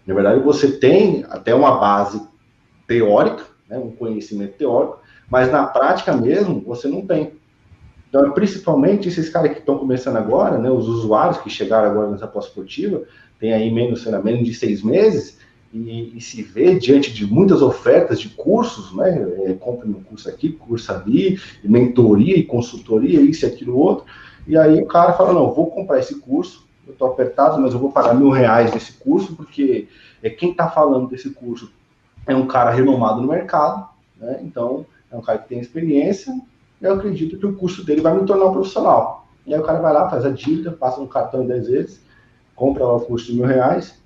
Na 0.07 0.15
verdade, 0.15 0.41
você 0.41 0.73
tem 0.73 1.25
até 1.31 1.55
uma 1.55 1.79
base 1.79 2.23
teórica, 2.87 3.45
né, 3.69 3.79
um 3.79 3.91
conhecimento 3.91 4.57
teórico, 4.57 4.99
mas 5.31 5.51
na 5.51 5.65
prática 5.65 6.15
mesmo, 6.15 6.61
você 6.61 6.89
não 6.89 7.07
tem. 7.07 7.33
Então, 8.09 8.33
principalmente 8.33 9.09
esses 9.09 9.29
caras 9.29 9.53
que 9.53 9.61
estão 9.61 9.79
começando 9.79 10.17
agora, 10.17 10.59
né, 10.59 10.69
os 10.69 10.89
usuários 10.89 11.39
que 11.39 11.49
chegaram 11.49 11.89
agora 11.89 12.11
nessa 12.11 12.27
pós-esportiva, 12.27 13.05
tem 13.39 13.55
aí 13.55 13.71
menos, 13.71 14.05
lá, 14.05 14.21
menos 14.21 14.45
de 14.45 14.53
seis 14.53 14.83
meses, 14.83 15.39
e, 15.73 16.17
e, 16.17 16.21
se 16.21 16.43
vê 16.43 16.75
diante 16.75 17.15
de 17.15 17.25
muitas 17.25 17.63
ofertas 17.63 18.19
de 18.19 18.29
cursos, 18.31 18.93
né, 18.93 19.11
é, 19.47 19.57
um 19.65 20.03
curso 20.03 20.29
aqui, 20.29 20.51
curso 20.51 20.93
ali, 20.93 21.41
mentoria 21.63 22.37
e 22.37 22.43
consultoria, 22.43 23.21
isso 23.21 23.47
e 23.47 23.49
aquilo 23.49 23.79
outro, 23.79 24.05
e 24.49 24.59
aí 24.59 24.83
o 24.83 24.87
cara 24.87 25.13
fala, 25.13 25.33
não, 25.33 25.55
vou 25.55 25.71
comprar 25.71 26.01
esse 26.01 26.19
curso, 26.19 26.67
eu 26.85 26.93
estou 26.93 27.07
apertado, 27.07 27.61
mas 27.61 27.73
eu 27.73 27.79
vou 27.79 27.93
pagar 27.93 28.15
mil 28.15 28.31
reais 28.31 28.75
nesse 28.75 28.95
curso, 28.95 29.37
porque 29.37 29.87
é, 30.21 30.29
quem 30.29 30.51
está 30.51 30.69
falando 30.69 31.09
desse 31.09 31.31
curso 31.31 31.71
é 32.27 32.35
um 32.35 32.49
cara 32.49 32.73
renomado 32.73 33.21
no 33.23 33.29
mercado, 33.29 33.89
né? 34.17 34.41
Então, 34.43 34.85
é 35.11 35.17
um 35.17 35.21
cara 35.21 35.39
que 35.39 35.49
tem 35.49 35.59
experiência, 35.59 36.33
eu 36.81 36.95
acredito 36.95 37.37
que 37.39 37.47
o 37.47 37.55
curso 37.55 37.85
dele 37.85 38.01
vai 38.01 38.15
me 38.15 38.25
tornar 38.25 38.47
um 38.47 38.53
profissional. 38.53 39.27
E 39.47 39.53
aí 39.53 39.61
o 39.61 39.65
cara 39.65 39.81
vai 39.81 39.93
lá, 39.93 40.09
faz 40.09 40.25
a 40.25 40.31
dívida, 40.31 40.71
passa 40.71 41.01
um 41.01 41.07
cartão 41.07 41.47
10 41.47 41.69
vezes, 41.69 42.03
compra 42.55 42.85
lá 42.85 42.97
o 42.97 43.01
curso 43.01 43.27
de 43.27 43.35
mil 43.35 43.47
reais, 43.47 44.01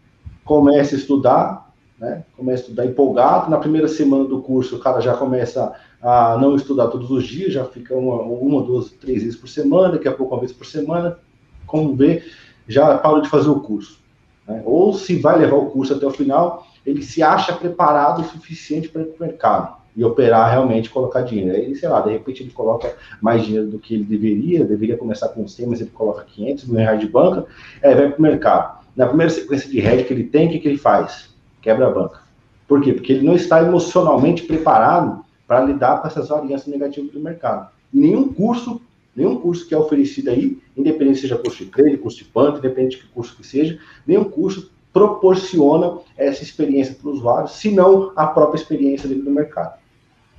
começa 0.44 0.94
a 0.94 0.98
estudar, 0.98 1.72
né? 1.98 2.24
Começa 2.36 2.62
a 2.62 2.64
estudar 2.64 2.86
empolgado. 2.86 3.50
Na 3.50 3.58
primeira 3.58 3.86
semana 3.86 4.24
do 4.24 4.42
curso, 4.42 4.76
o 4.76 4.78
cara 4.80 5.00
já 5.00 5.14
começa 5.16 5.72
a 6.02 6.36
não 6.38 6.56
estudar 6.56 6.88
todos 6.88 7.10
os 7.10 7.24
dias, 7.24 7.52
já 7.52 7.64
fica 7.64 7.94
uma, 7.94 8.22
uma 8.22 8.62
duas, 8.62 8.90
três 8.90 9.22
vezes 9.22 9.38
por 9.38 9.48
semana, 9.48 9.92
daqui 9.92 10.08
a 10.08 10.12
pouco 10.12 10.34
uma 10.34 10.40
vez 10.40 10.52
por 10.52 10.66
semana. 10.66 11.18
Como 11.66 11.94
vê, 11.94 12.24
já 12.66 12.98
parou 12.98 13.20
de 13.20 13.28
fazer 13.28 13.48
o 13.48 13.60
curso. 13.60 14.00
Né? 14.46 14.62
Ou 14.64 14.92
se 14.92 15.16
vai 15.16 15.38
levar 15.38 15.56
o 15.56 15.70
curso 15.70 15.94
até 15.94 16.06
o 16.06 16.10
final, 16.10 16.66
ele 16.84 17.02
se 17.02 17.22
acha 17.22 17.52
preparado 17.52 18.20
o 18.20 18.24
suficiente 18.24 18.88
para 18.88 19.02
ir 19.02 19.06
para 19.06 19.24
o 19.24 19.28
mercado 19.28 19.83
e 19.96 20.04
operar 20.04 20.50
realmente, 20.50 20.90
colocar 20.90 21.22
dinheiro. 21.22 21.56
Aí, 21.56 21.74
sei 21.74 21.88
lá, 21.88 22.00
de 22.00 22.10
repente 22.10 22.42
ele 22.42 22.50
coloca 22.50 22.94
mais 23.20 23.44
dinheiro 23.44 23.66
do 23.66 23.78
que 23.78 23.94
ele 23.94 24.04
deveria, 24.04 24.64
deveria 24.64 24.96
começar 24.96 25.28
com 25.28 25.46
100, 25.46 25.66
mas 25.66 25.80
ele 25.80 25.90
coloca 25.90 26.24
500 26.24 26.66
mil 26.66 26.78
reais 26.78 27.00
de 27.00 27.06
banca, 27.06 27.46
aí 27.82 27.94
vai 27.94 28.10
para 28.10 28.18
o 28.18 28.22
mercado. 28.22 28.84
Na 28.96 29.06
primeira 29.06 29.30
sequência 29.30 29.68
de 29.68 29.78
hedge 29.78 30.04
que 30.04 30.12
ele 30.12 30.24
tem, 30.24 30.48
o 30.48 30.50
que, 30.50 30.58
que 30.58 30.68
ele 30.68 30.78
faz? 30.78 31.34
Quebra 31.60 31.86
a 31.86 31.90
banca. 31.90 32.20
Por 32.66 32.80
quê? 32.80 32.92
Porque 32.92 33.12
ele 33.12 33.26
não 33.26 33.34
está 33.34 33.62
emocionalmente 33.62 34.42
preparado 34.42 35.24
para 35.46 35.64
lidar 35.64 36.00
com 36.00 36.08
essas 36.08 36.28
varianças 36.28 36.66
negativas 36.66 37.10
do 37.12 37.20
mercado. 37.20 37.68
nenhum 37.92 38.32
curso 38.32 38.80
Nenhum 39.14 39.36
curso 39.36 39.68
que 39.68 39.74
é 39.74 39.78
oferecido 39.78 40.30
aí, 40.30 40.58
independente 40.76 41.20
seja 41.20 41.38
curso 41.38 41.64
de 41.64 41.70
trade, 41.70 41.98
curso 41.98 42.18
de 42.18 42.30
banco, 42.34 42.58
independente 42.58 42.96
de 42.96 43.02
que 43.04 43.08
curso 43.10 43.36
que 43.36 43.46
seja, 43.46 43.78
nenhum 44.06 44.24
curso 44.24 44.72
proporciona 44.92 45.98
essa 46.16 46.42
experiência 46.42 46.94
para 46.94 47.08
o 47.08 47.12
usuário, 47.12 47.48
senão 47.48 48.12
a 48.16 48.26
própria 48.26 48.60
experiência 48.60 49.08
dele 49.08 49.22
no 49.22 49.30
mercado. 49.30 49.78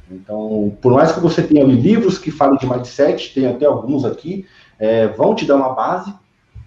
Então, 0.10 0.76
por 0.82 0.94
mais 0.94 1.12
que 1.12 1.20
você 1.20 1.42
tenha 1.42 1.64
livros 1.64 2.18
que 2.18 2.32
falem 2.32 2.58
de 2.58 2.68
mindset, 2.68 3.34
tem 3.34 3.48
até 3.48 3.66
alguns 3.66 4.06
aqui, 4.06 4.46
é, 4.78 5.08
vão 5.08 5.34
te 5.34 5.46
dar 5.46 5.56
uma 5.56 5.74
base, 5.74 6.14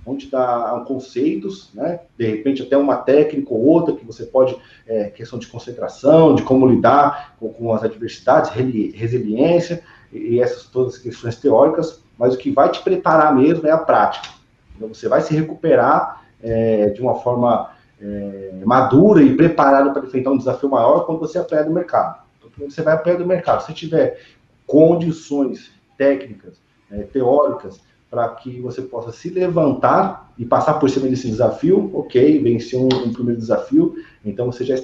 vão 0.04 0.16
te 0.16 0.28
dar 0.30 0.84
conceitos, 0.84 1.70
né? 1.74 2.00
De 2.18 2.26
repente 2.26 2.62
até 2.62 2.76
uma 2.76 2.96
técnica 2.96 3.52
ou 3.52 3.64
outra 3.64 3.94
que 3.94 4.04
você 4.04 4.24
pode, 4.24 4.56
é, 4.86 5.04
questão 5.04 5.38
de 5.38 5.46
concentração, 5.46 6.34
de 6.34 6.42
como 6.42 6.66
lidar 6.66 7.34
com, 7.38 7.50
com 7.50 7.72
as 7.72 7.84
adversidades, 7.84 8.50
resiliência, 8.50 9.82
e 10.12 10.40
essas 10.40 10.64
todas 10.64 10.94
as 10.94 11.00
questões 11.00 11.36
teóricas, 11.36 12.02
mas 12.18 12.34
o 12.34 12.38
que 12.38 12.50
vai 12.50 12.70
te 12.70 12.82
preparar 12.82 13.34
mesmo 13.36 13.66
é 13.66 13.70
a 13.70 13.78
prática. 13.78 14.28
Então, 14.74 14.88
você 14.88 15.08
vai 15.08 15.20
se 15.20 15.34
recuperar 15.34 16.24
é, 16.42 16.86
de 16.90 17.02
uma 17.02 17.16
forma 17.16 17.70
é, 18.00 18.52
madura 18.64 19.22
e 19.22 19.36
preparada 19.36 19.90
para 19.90 20.06
enfrentar 20.06 20.30
um 20.30 20.38
desafio 20.38 20.70
maior 20.70 21.04
quando 21.04 21.18
você 21.18 21.38
apanhar 21.38 21.64
do 21.64 21.72
mercado. 21.72 22.27
Você 22.58 22.82
vai 22.82 22.94
apanhar 22.94 23.18
do 23.18 23.26
mercado, 23.26 23.64
se 23.64 23.72
tiver 23.72 24.20
condições 24.66 25.70
técnicas, 25.96 26.60
é, 26.90 27.02
teóricas, 27.02 27.80
para 28.10 28.28
que 28.30 28.60
você 28.60 28.82
possa 28.82 29.12
se 29.12 29.28
levantar 29.28 30.32
e 30.38 30.44
passar 30.44 30.74
por 30.74 30.88
cima 30.88 31.08
desse 31.08 31.28
desafio, 31.28 31.90
ok, 31.94 32.42
venceu 32.42 32.80
um, 32.80 33.08
um 33.08 33.12
primeiro 33.12 33.38
desafio, 33.38 33.96
então 34.24 34.46
você 34.50 34.64
já, 34.64 34.76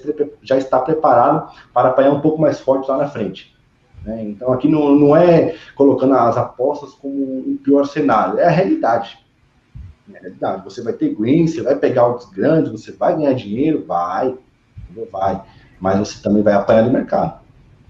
já 0.42 0.58
está 0.58 0.78
preparado 0.78 1.50
para 1.72 1.88
apanhar 1.88 2.12
um 2.12 2.20
pouco 2.20 2.40
mais 2.40 2.60
forte 2.60 2.88
lá 2.88 2.98
na 2.98 3.08
frente. 3.08 3.54
Né? 4.04 4.22
Então, 4.24 4.52
aqui 4.52 4.68
não, 4.68 4.94
não 4.94 5.16
é 5.16 5.56
colocando 5.74 6.14
as 6.14 6.36
apostas 6.36 6.92
como 6.92 7.14
um 7.14 7.56
pior 7.56 7.84
cenário, 7.84 8.38
é 8.38 8.44
a 8.44 8.50
realidade. 8.50 9.18
É 10.12 10.18
a 10.18 10.20
realidade. 10.20 10.64
Você 10.64 10.82
vai 10.82 10.92
ter 10.92 11.14
green, 11.14 11.46
você 11.46 11.62
vai 11.62 11.76
pegar 11.76 12.06
outros 12.06 12.28
grandes, 12.30 12.70
você 12.70 12.92
vai 12.92 13.16
ganhar 13.16 13.32
dinheiro, 13.32 13.84
vai, 13.86 14.36
vai. 15.10 15.42
Mas 15.80 15.98
você 15.98 16.22
também 16.22 16.42
vai 16.42 16.52
apanhar 16.52 16.84
no 16.84 16.92
mercado. 16.92 17.43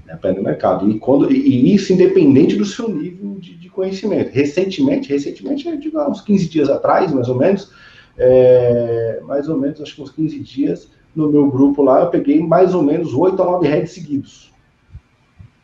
Né? 0.07 0.19
No 0.33 0.43
mercado. 0.43 0.88
E, 0.90 0.99
quando, 0.99 1.31
e, 1.31 1.75
isso 1.75 1.93
independente 1.93 2.57
do 2.57 2.64
seu 2.64 2.88
nível 2.88 3.37
de, 3.38 3.57
de 3.57 3.69
conhecimento. 3.69 4.31
Recentemente, 4.31 5.09
recentemente, 5.09 5.77
digamos, 5.79 6.19
uns 6.19 6.25
15 6.25 6.49
dias 6.49 6.69
atrás, 6.69 7.12
mais 7.12 7.29
ou 7.29 7.37
menos, 7.37 7.71
é, 8.17 9.21
mais 9.25 9.49
ou 9.49 9.59
menos, 9.59 9.81
acho 9.81 9.95
que 9.95 10.03
uns 10.03 10.11
15 10.11 10.38
dias, 10.40 10.90
no 11.14 11.31
meu 11.31 11.51
grupo 11.51 11.83
lá, 11.83 12.01
eu 12.01 12.11
peguei 12.11 12.40
mais 12.43 12.75
ou 12.75 12.83
menos 12.83 13.14
8 13.14 13.40
a 13.43 13.45
9 13.45 13.67
heads 13.67 13.93
seguidos. 13.93 14.53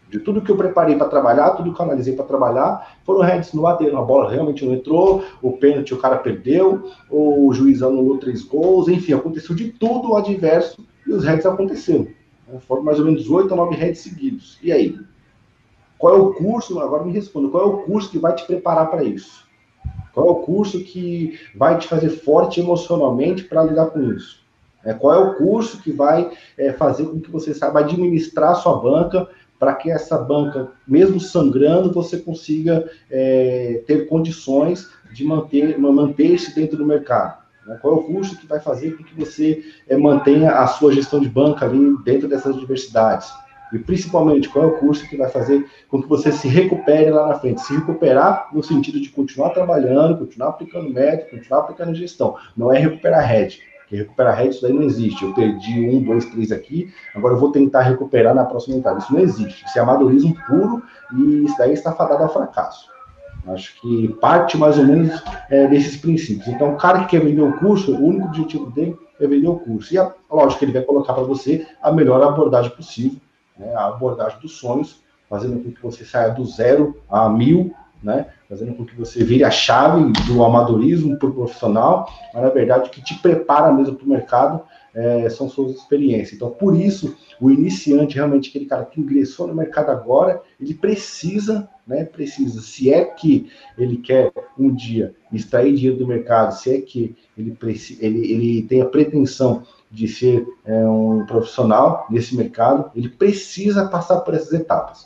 De 0.08 0.18
tudo 0.18 0.40
que 0.40 0.50
eu 0.50 0.56
preparei 0.56 0.96
para 0.96 1.06
trabalhar, 1.06 1.50
tudo 1.50 1.72
que 1.72 1.80
eu 1.80 1.84
analisei 1.84 2.16
para 2.16 2.24
trabalhar, 2.24 2.96
foram 3.04 3.20
heads 3.20 3.52
no 3.52 3.62
bateram. 3.62 3.98
A 3.98 4.02
bola 4.02 4.28
realmente 4.28 4.64
não 4.66 4.74
entrou, 4.74 5.22
o 5.40 5.52
pênalti 5.52 5.94
o 5.94 5.98
cara 5.98 6.16
perdeu, 6.16 6.90
o 7.08 7.52
juiz 7.52 7.80
anulou 7.80 8.18
três 8.18 8.42
gols, 8.42 8.88
enfim, 8.88 9.12
aconteceu 9.12 9.54
de 9.54 9.68
tudo 9.68 10.10
o 10.10 10.16
adverso 10.16 10.84
e 11.06 11.12
os 11.12 11.24
heads 11.24 11.46
aconteceram. 11.46 12.08
Foram 12.60 12.82
mais 12.82 12.98
ou 12.98 13.04
menos 13.04 13.28
oito 13.30 13.52
a 13.52 13.56
nove 13.56 13.76
heads 13.76 14.00
seguidos. 14.00 14.58
E 14.62 14.72
aí? 14.72 14.98
Qual 15.98 16.14
é 16.14 16.18
o 16.18 16.32
curso? 16.32 16.80
Agora 16.80 17.04
me 17.04 17.12
responda. 17.12 17.48
Qual 17.48 17.62
é 17.62 17.66
o 17.66 17.78
curso 17.82 18.10
que 18.10 18.18
vai 18.18 18.34
te 18.34 18.46
preparar 18.46 18.90
para 18.90 19.04
isso? 19.04 19.48
Qual 20.12 20.26
é 20.26 20.30
o 20.30 20.36
curso 20.36 20.82
que 20.82 21.38
vai 21.54 21.78
te 21.78 21.86
fazer 21.86 22.10
forte 22.10 22.60
emocionalmente 22.60 23.44
para 23.44 23.64
lidar 23.64 23.86
com 23.86 24.02
isso? 24.12 24.40
É, 24.84 24.94
qual 24.94 25.14
é 25.14 25.18
o 25.18 25.34
curso 25.34 25.82
que 25.82 25.92
vai 25.92 26.32
é, 26.56 26.72
fazer 26.72 27.04
com 27.04 27.20
que 27.20 27.30
você 27.30 27.52
saiba 27.52 27.80
administrar 27.80 28.52
a 28.52 28.54
sua 28.54 28.76
banca 28.80 29.28
para 29.58 29.74
que 29.74 29.90
essa 29.90 30.16
banca, 30.16 30.72
mesmo 30.88 31.20
sangrando, 31.20 31.92
você 31.92 32.16
consiga 32.16 32.90
é, 33.10 33.82
ter 33.86 34.08
condições 34.08 34.90
de 35.12 35.22
manter 35.22 35.78
manter-se 35.78 36.54
dentro 36.54 36.78
do 36.78 36.86
mercado. 36.86 37.39
Né? 37.66 37.78
Qual 37.80 37.94
é 37.94 37.96
o 37.96 38.02
custo 38.02 38.36
que 38.36 38.46
vai 38.46 38.60
fazer 38.60 38.96
com 38.96 39.04
que 39.04 39.14
você 39.14 39.62
é, 39.88 39.96
mantenha 39.96 40.52
a 40.52 40.66
sua 40.66 40.92
gestão 40.92 41.20
de 41.20 41.28
banca 41.28 41.64
ali 41.64 41.96
dentro 42.04 42.28
dessas 42.28 42.56
diversidades? 42.56 43.32
E 43.72 43.78
principalmente, 43.78 44.48
qual 44.48 44.64
é 44.64 44.68
o 44.68 44.78
curso 44.78 45.08
que 45.08 45.16
vai 45.16 45.28
fazer 45.28 45.64
com 45.88 46.02
que 46.02 46.08
você 46.08 46.32
se 46.32 46.48
recupere 46.48 47.10
lá 47.10 47.28
na 47.28 47.38
frente? 47.38 47.60
Se 47.60 47.74
recuperar 47.74 48.48
no 48.52 48.62
sentido 48.64 49.00
de 49.00 49.08
continuar 49.10 49.50
trabalhando, 49.50 50.18
continuar 50.18 50.48
aplicando 50.48 50.90
método, 50.90 51.30
continuar 51.30 51.60
aplicando 51.60 51.94
gestão. 51.94 52.36
Não 52.56 52.72
é 52.72 52.78
recuperar 52.78 53.24
head. 53.24 53.60
Porque 53.90 53.96
recuperar 53.96 54.36
rede, 54.36 54.50
isso 54.50 54.62
daí 54.62 54.72
não 54.72 54.82
existe. 54.82 55.24
Eu 55.24 55.34
perdi 55.34 55.88
um, 55.88 56.00
dois, 56.00 56.24
três 56.26 56.52
aqui, 56.52 56.92
agora 57.12 57.34
eu 57.34 57.38
vou 57.38 57.50
tentar 57.50 57.82
recuperar 57.82 58.32
na 58.32 58.44
próxima 58.44 58.76
entrada. 58.76 59.00
Isso 59.00 59.12
não 59.12 59.20
existe. 59.20 59.64
Isso 59.66 59.76
é 59.76 59.82
amadorismo 59.82 60.36
puro 60.46 60.80
e 61.12 61.44
isso 61.44 61.58
daí 61.58 61.72
está 61.72 61.92
fadado 61.92 62.22
ao 62.22 62.32
fracasso. 62.32 62.88
Acho 63.46 63.80
que 63.80 64.08
parte 64.20 64.56
mais 64.56 64.78
ou 64.78 64.84
menos 64.84 65.22
é, 65.48 65.66
desses 65.66 65.96
princípios. 65.96 66.48
Então, 66.48 66.74
o 66.74 66.76
cara 66.76 67.00
que 67.00 67.10
quer 67.10 67.24
vender 67.24 67.40
o 67.40 67.58
curso, 67.58 67.94
o 67.94 68.06
único 68.06 68.26
objetivo 68.26 68.70
dele 68.70 68.96
é 69.20 69.26
vender 69.26 69.48
o 69.48 69.58
curso. 69.58 69.92
E, 69.94 69.98
a, 69.98 70.12
lógico, 70.30 70.64
ele 70.64 70.72
vai 70.72 70.82
colocar 70.82 71.14
para 71.14 71.22
você 71.22 71.66
a 71.82 71.90
melhor 71.90 72.22
abordagem 72.22 72.70
possível, 72.70 73.18
né, 73.58 73.74
a 73.74 73.88
abordagem 73.88 74.38
dos 74.40 74.52
sonhos, 74.52 75.02
fazendo 75.28 75.62
com 75.62 75.70
que 75.70 75.82
você 75.82 76.04
saia 76.04 76.30
do 76.30 76.44
zero 76.44 77.00
a 77.08 77.28
mil, 77.28 77.72
né, 78.02 78.26
fazendo 78.48 78.74
com 78.74 78.84
que 78.84 78.96
você 78.96 79.22
vire 79.22 79.44
a 79.44 79.50
chave 79.50 80.12
do 80.26 80.42
amadorismo 80.42 81.16
para 81.16 81.30
profissional, 81.30 82.08
mas 82.32 82.42
na 82.42 82.50
verdade 82.50 82.90
que 82.90 83.02
te 83.02 83.14
prepara 83.14 83.72
mesmo 83.72 83.94
para 83.94 84.06
o 84.06 84.08
mercado 84.08 84.62
é, 84.94 85.28
são 85.30 85.48
suas 85.48 85.76
experiências. 85.76 86.34
Então, 86.34 86.50
por 86.50 86.76
isso, 86.76 87.16
o 87.40 87.50
iniciante, 87.50 88.16
realmente 88.16 88.50
aquele 88.50 88.66
cara 88.66 88.84
que 88.84 89.00
ingressou 89.00 89.46
no 89.46 89.54
mercado 89.54 89.90
agora, 89.90 90.42
ele 90.60 90.74
precisa, 90.74 91.68
né? 91.86 92.04
Precisa, 92.04 92.60
se 92.60 92.92
é 92.92 93.04
que 93.04 93.50
ele 93.78 93.96
quer 93.96 94.32
um 94.58 94.74
dia 94.74 95.14
extrair 95.32 95.74
dinheiro 95.74 95.98
do 95.98 96.06
mercado, 96.06 96.52
se 96.52 96.74
é 96.74 96.80
que 96.80 97.16
ele, 97.36 97.56
ele, 98.00 98.32
ele 98.32 98.62
tem 98.62 98.80
a 98.80 98.86
pretensão 98.86 99.62
de 99.90 100.06
ser 100.06 100.46
é, 100.64 100.86
um 100.86 101.24
profissional 101.26 102.06
nesse 102.10 102.36
mercado, 102.36 102.90
ele 102.94 103.08
precisa 103.08 103.88
passar 103.88 104.20
por 104.20 104.34
essas 104.34 104.52
etapas. 104.52 105.04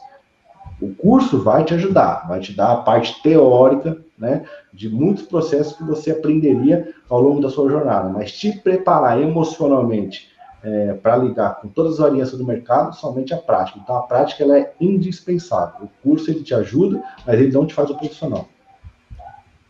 O 0.80 0.94
curso 0.94 1.42
vai 1.42 1.64
te 1.64 1.74
ajudar, 1.74 2.26
vai 2.28 2.40
te 2.40 2.52
dar 2.52 2.72
a 2.72 2.76
parte 2.76 3.22
teórica, 3.22 3.96
né, 4.18 4.44
de 4.72 4.88
muitos 4.88 5.24
processos 5.24 5.76
que 5.76 5.84
você 5.84 6.10
aprenderia 6.10 6.92
ao 7.08 7.20
longo 7.20 7.40
da 7.40 7.50
sua 7.50 7.70
jornada, 7.70 8.08
mas 8.08 8.32
te 8.32 8.52
preparar 8.52 9.20
emocionalmente 9.20 10.28
é, 10.62 10.94
para 10.94 11.16
lidar 11.16 11.60
com 11.60 11.68
todas 11.68 11.94
as 11.94 11.98
variâncias 11.98 12.38
do 12.38 12.46
mercado, 12.46 12.96
somente 12.96 13.34
a 13.34 13.36
prática. 13.36 13.78
Então, 13.78 13.96
a 13.96 14.02
prática 14.02 14.42
ela 14.42 14.58
é 14.58 14.72
indispensável. 14.80 15.86
O 15.86 15.90
curso 16.02 16.30
ele 16.30 16.42
te 16.42 16.54
ajuda, 16.54 17.02
mas 17.26 17.38
ele 17.38 17.52
não 17.52 17.66
te 17.66 17.74
faz 17.74 17.90
o 17.90 17.96
profissional. 17.96 18.48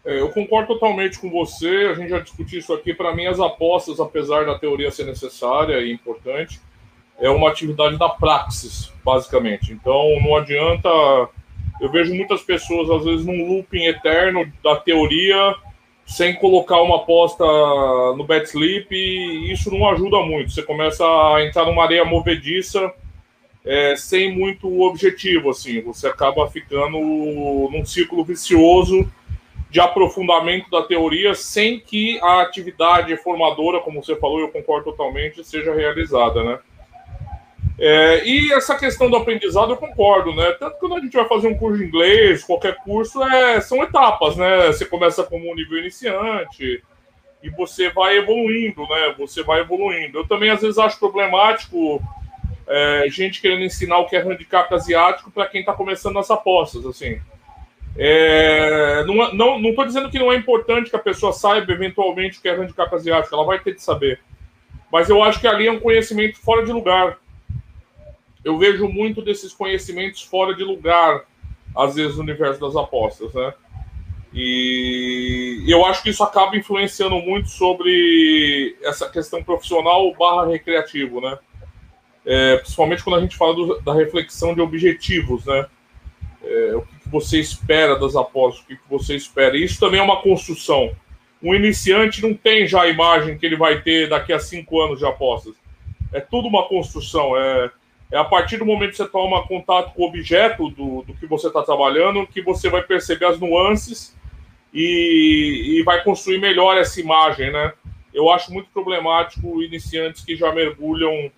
É, 0.05 0.21
eu 0.21 0.31
concordo 0.31 0.69
totalmente 0.75 1.19
com 1.19 1.31
você. 1.31 1.89
A 1.91 1.95
gente 1.95 2.11
já 2.11 2.21
discutiu 2.21 2.61
isso 2.61 2.73
aqui. 2.73 2.95
Para 2.95 3.15
mim, 3.15 3.27
as 3.27 3.41
apostas, 3.41 3.99
apesar 3.99 4.45
da 4.47 4.59
teoria 4.59 4.91
ser 4.91 5.05
necessária 5.05 5.81
e 5.81 5.93
importante, 5.93 6.61
é 7.19 7.29
uma 7.31 7.49
atividade 7.49 7.97
da 7.97 8.09
praxis, 8.09 8.93
basicamente. 9.05 9.73
Então, 9.73 10.21
não 10.23 10.37
adianta. 10.37 10.89
Eu 11.81 11.91
vejo 11.91 12.15
muitas 12.15 12.43
pessoas, 12.43 12.89
às 12.91 13.05
vezes, 13.05 13.27
num 13.27 13.49
looping 13.49 13.85
eterno 13.85 14.51
da 14.63 14.77
teoria 14.77 15.55
sem 16.07 16.35
colocar 16.35 16.83
uma 16.83 16.97
aposta 16.97 17.45
no 18.17 18.25
bet 18.25 18.45
slip, 18.47 18.95
e 18.95 19.51
isso 19.51 19.71
não 19.71 19.89
ajuda 19.89 20.21
muito. 20.21 20.53
Você 20.53 20.63
começa 20.63 21.05
a 21.05 21.43
entrar 21.45 21.65
numa 21.65 21.83
areia 21.83 22.05
movediça 22.05 22.93
é, 23.65 23.97
sem 23.97 24.31
muito 24.37 24.83
objetivo, 24.83 25.51
assim. 25.51 25.81
Você 25.83 26.07
acaba 26.07 26.49
ficando 26.51 26.99
num 26.99 27.85
círculo 27.87 28.25
vicioso 28.25 29.11
de 29.71 29.81
aprofundamento 29.81 30.71
da 30.71 30.83
teoria 30.83 31.35
sem 31.35 31.81
que 31.81 32.21
a 32.23 32.43
atividade 32.43 33.17
formadora, 33.17 33.81
como 33.81 34.03
você 34.03 34.15
falou, 34.17 34.39
eu 34.41 34.49
concordo 34.49 34.91
totalmente, 34.91 35.43
seja 35.43 35.75
realizada, 35.75 36.45
né? 36.45 36.59
É, 37.79 38.25
e 38.25 38.53
essa 38.53 38.77
questão 38.77 39.11
do 39.11 39.17
aprendizado 39.17 39.73
eu 39.73 39.77
concordo, 39.77 40.33
né? 40.35 40.53
Tanto 40.53 40.75
que 40.75 40.81
quando 40.81 40.97
a 40.97 41.01
gente 41.01 41.17
vai 41.17 41.27
fazer 41.27 41.49
um 41.49 41.57
curso 41.57 41.79
de 41.79 41.85
inglês, 41.85 42.45
qualquer 42.45 42.77
curso, 42.77 43.23
é, 43.23 43.61
são 43.61 43.83
etapas, 43.83 44.37
né? 44.37 44.69
Você 44.69 44.85
começa 44.85 45.25
como 45.25 45.51
um 45.51 45.55
nível 45.55 45.79
iniciante 45.79 46.83
e 47.43 47.51
você 47.51 47.91
vai 47.91 48.19
evoluindo, 48.19 48.83
né? 48.83 49.15
Você 49.19 49.43
vai 49.43 49.61
evoluindo. 49.61 50.19
Eu 50.19 50.29
também 50.29 50.51
às 50.51 50.61
vezes 50.61 50.79
acho 50.79 50.99
problemático 50.99 52.01
é, 52.67 53.07
gente 53.09 53.41
querendo 53.41 53.65
ensinar 53.65 53.99
o 53.99 54.07
que 54.07 54.17
é 54.17 54.23
handicap 54.23 54.73
asiático 54.73 55.31
para 55.31 55.47
quem 55.47 55.61
está 55.61 55.73
começando 55.73 56.15
nas 56.15 56.31
apostas, 56.31 56.87
assim. 56.87 57.21
É, 57.97 59.05
não, 59.05 59.35
não, 59.35 59.59
não 59.59 59.75
tô 59.75 59.85
dizendo 59.85 60.11
que 60.11 60.19
não 60.19 60.33
é 60.33 60.37
importante 60.37 60.91
que 60.91 60.97
a 60.97 61.01
pessoa 61.01 61.33
saiba 61.33 61.73
eventualmente 61.73 62.39
o 62.39 62.43
que 62.43 62.49
é 62.49 62.55
handicap 62.55 62.93
asiático, 62.95 63.35
ela 63.35 63.45
vai 63.45 63.59
ter 63.59 63.75
de 63.75 63.83
saber. 63.83 64.21
Mas 64.91 65.09
eu 65.09 65.23
acho 65.23 65.41
que 65.41 65.47
ali 65.47 65.67
é 65.67 65.73
um 65.73 65.81
conhecimento 65.81 66.41
fora 66.41 66.65
de 66.65 66.73
lugar 66.73 67.19
eu 68.45 68.59
vejo 68.59 68.87
muito 68.89 69.23
desses 69.23 69.53
conhecimentos 69.53 70.23
fora 70.23 70.55
de 70.55 70.63
lugar, 70.63 71.25
às 71.75 71.95
vezes, 71.95 72.17
no 72.17 72.23
universo 72.23 72.61
das 72.61 72.77
apostas, 72.77 73.33
né? 73.33 73.55
E 74.37 75.65
eu 75.69 75.85
acho 75.87 76.03
que 76.03 76.11
isso 76.11 76.23
acaba 76.25 76.57
influenciando 76.57 77.17
muito 77.21 77.49
sobre 77.49 78.77
essa 78.83 79.09
questão 79.09 79.43
profissional 79.45 80.13
barra 80.15 80.47
recreativo, 80.47 81.21
né? 81.21 81.39
É, 82.27 82.57
principalmente 82.57 83.05
quando 83.05 83.17
a 83.17 83.21
gente 83.21 83.37
fala 83.37 83.55
do, 83.55 83.81
da 83.81 83.95
reflexão 83.95 84.53
de 84.53 84.61
objetivos, 84.61 85.47
né? 85.47 85.67
É, 86.43 86.75
o 86.75 86.83
que, 86.83 87.09
você 87.09 87.39
espera 87.39 87.97
das 87.97 88.17
apostas, 88.17 88.65
o 88.65 88.67
que, 88.67 88.77
que 88.77 88.91
você 88.91 89.15
espera. 89.15 89.57
Isso 89.57 89.79
também 89.79 90.01
é 90.01 90.03
uma 90.03 90.21
construção. 90.21 90.91
Um 91.41 91.55
iniciante 91.55 92.21
não 92.21 92.35
tem 92.35 92.67
já 92.67 92.83
a 92.83 92.89
imagem 92.89 93.39
que 93.39 93.47
ele 93.47 93.57
vai 93.57 93.83
ter 93.83 94.09
daqui 94.09 94.33
a 94.33 94.39
cinco 94.41 94.81
anos 94.81 94.99
de 94.99 95.07
apostas. 95.07 95.55
É 96.13 96.21
tudo 96.21 96.49
uma 96.49 96.67
construção. 96.67 97.37
É, 97.37 97.71
é 98.15 98.17
a 98.17 98.25
partir 98.25 98.59
do 98.59 98.65
momento 98.65 98.93
que 98.93 98.97
você 98.97 99.09
toma 99.09 99.45
contato 99.45 99.93
com 99.93 100.03
o 100.03 100.07
objeto 100.07 100.69
do, 100.71 101.03
do 101.03 101.15
que 101.15 101.27
você 101.27 101.49
está 101.49 101.65
trabalhando 101.65 102.25
que 102.29 102.41
você 102.41 102.71
vai 102.71 102.81
perceber 102.81 103.27
as 103.27 103.41
nuances 103.41 104.17
e, 104.73 105.79
e, 105.81 105.83
vai 105.83 106.01
construir 106.05 106.39
melhor 106.39 106.79
essa 106.79 107.01
imagem, 107.01 107.51
né? 107.51 107.73
Eu 108.13 108.31
acho 108.31 108.53
muito 108.53 108.71
problemático 108.71 109.61
iniciantes 109.61 110.25
que 110.25 110.37
já 110.37 110.53
mergulham. 110.53 111.29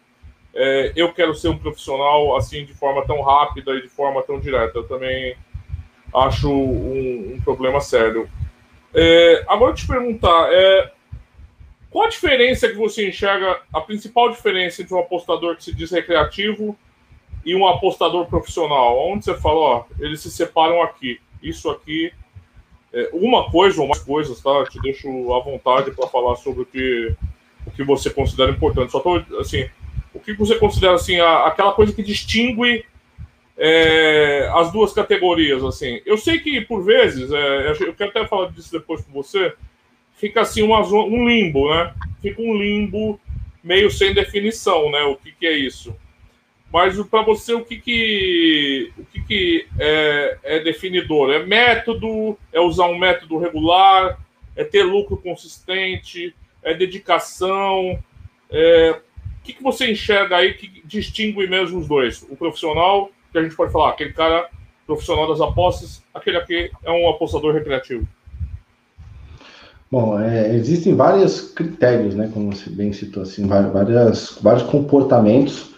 É, 0.55 0.93
eu 0.95 1.11
quero 1.15 1.35
ser 1.35 1.49
um 1.49 1.57
profissional 1.57 2.37
assim 2.37 2.67
de 2.67 2.75
forma 2.75 3.07
tão 3.07 3.23
rápida 3.23 3.75
e 3.75 3.81
de 3.81 3.89
forma 3.89 4.23
tão 4.23 4.39
direta. 4.39 4.79
Eu 4.79 4.87
também 4.87 5.35
acho 6.15 6.51
um, 6.51 7.37
um 7.37 7.41
problema 7.43 7.81
sério. 7.81 8.29
É, 8.93 9.45
agora 9.49 9.73
te 9.73 9.87
perguntar, 9.87 10.53
é, 10.53 10.93
qual 11.91 12.07
a 12.07 12.11
diferença 12.11 12.69
que 12.69 12.75
você 12.75 13.09
enxerga, 13.09 13.61
a 13.73 13.81
principal 13.81 14.31
diferença 14.31 14.83
entre 14.83 14.95
um 14.95 14.99
apostador 14.99 15.57
que 15.57 15.65
se 15.65 15.75
diz 15.75 15.91
recreativo 15.91 16.77
e 17.45 17.55
um 17.55 17.67
apostador 17.67 18.27
profissional? 18.27 18.99
Onde 19.09 19.25
você 19.25 19.35
fala, 19.35 19.61
ó, 19.61 19.85
eles 19.99 20.21
se 20.21 20.31
separam 20.31 20.83
aqui. 20.83 21.21
Isso 21.43 21.71
aqui 21.71 22.13
é 22.93 23.11
uma 23.13 23.51
coisa 23.51 23.81
ou 23.81 23.89
mais 23.89 24.03
coisas, 24.03 24.41
tá? 24.41 24.65
te 24.67 24.81
deixo 24.81 25.09
à 25.33 25.41
vontade 25.41 25.91
para 25.91 26.09
falar 26.09 26.37
sobre 26.37 26.63
o 26.63 26.67
que, 26.67 27.15
o 27.67 27.71
que 27.71 27.85
você 27.85 28.11
considera 28.11 28.51
importante. 28.51 28.93
Só 28.93 29.01
tô, 29.01 29.23
assim, 29.39 29.69
o 30.13 30.21
que 30.21 30.33
você 30.33 30.57
considera, 30.57 30.95
assim, 30.95 31.21
a, 31.21 31.47
aquela 31.47 31.73
coisa 31.73 31.93
que 31.93 32.03
distingue 32.03 32.85
é, 33.57 34.51
as 34.55 34.73
duas 34.73 34.93
categorias, 34.93 35.63
assim. 35.65 36.01
Eu 36.05 36.19
sei 36.19 36.39
que, 36.39 36.61
por 36.63 36.85
vezes, 36.85 37.31
é, 37.31 37.71
eu 37.81 37.95
quero 37.95 38.11
até 38.11 38.27
falar 38.27 38.51
disso 38.51 38.73
depois 38.73 39.03
com 39.03 39.13
você, 39.13 39.55
fica 40.17 40.41
assim 40.41 40.63
uma, 40.63 40.81
um 40.81 41.29
limbo, 41.29 41.71
né? 41.73 41.95
Fica 42.21 42.43
um 42.43 42.57
limbo 42.57 43.21
meio 43.63 43.91
sem 43.91 44.13
definição, 44.13 44.91
né? 44.91 45.03
O 45.03 45.17
que, 45.17 45.33
que 45.33 45.47
é 45.47 45.53
isso? 45.53 45.95
Mas 46.73 47.01
para 47.07 47.23
você, 47.23 47.55
o 47.55 47.65
que, 47.65 47.79
que, 47.79 48.93
o 48.99 49.05
que, 49.05 49.21
que 49.23 49.67
é, 49.79 50.39
é 50.43 50.61
definidor? 50.61 51.33
É 51.33 51.45
método? 51.45 52.37
É 52.53 52.61
usar 52.61 52.87
um 52.87 52.99
método 52.99 53.39
regular? 53.39 54.19
É 54.55 54.65
ter 54.65 54.83
lucro 54.83 55.17
consistente? 55.17 56.35
É 56.63 56.75
dedicação? 56.75 58.03
É, 58.51 59.01
o 59.41 59.45
que, 59.45 59.53
que 59.53 59.63
você 59.63 59.91
enxerga 59.91 60.37
aí 60.37 60.55
que 60.55 60.83
distingue 60.85 61.47
mesmo 61.47 61.79
os 61.79 61.87
dois? 61.87 62.23
O 62.29 62.37
profissional, 62.37 63.11
que 63.33 63.39
a 63.39 63.43
gente 63.43 63.55
pode 63.55 63.73
falar, 63.73 63.91
aquele 63.91 64.13
cara 64.13 64.49
profissional 64.87 65.29
das 65.29 65.41
apostas, 65.41 66.05
aquele 66.13 66.37
aqui 66.37 66.71
é 66.85 66.91
um 66.91 67.09
apostador 67.09 67.55
recreativo. 67.55 68.07
Bom, 69.91 70.19
é, 70.19 70.55
existem 70.55 70.95
vários 70.95 71.41
critérios, 71.41 72.15
né, 72.15 72.29
como 72.35 72.53
você 72.53 72.69
bem 72.69 72.93
citou, 72.93 73.23
assim, 73.23 73.47
várias, 73.47 74.37
vários 74.43 74.65
comportamentos 74.65 75.71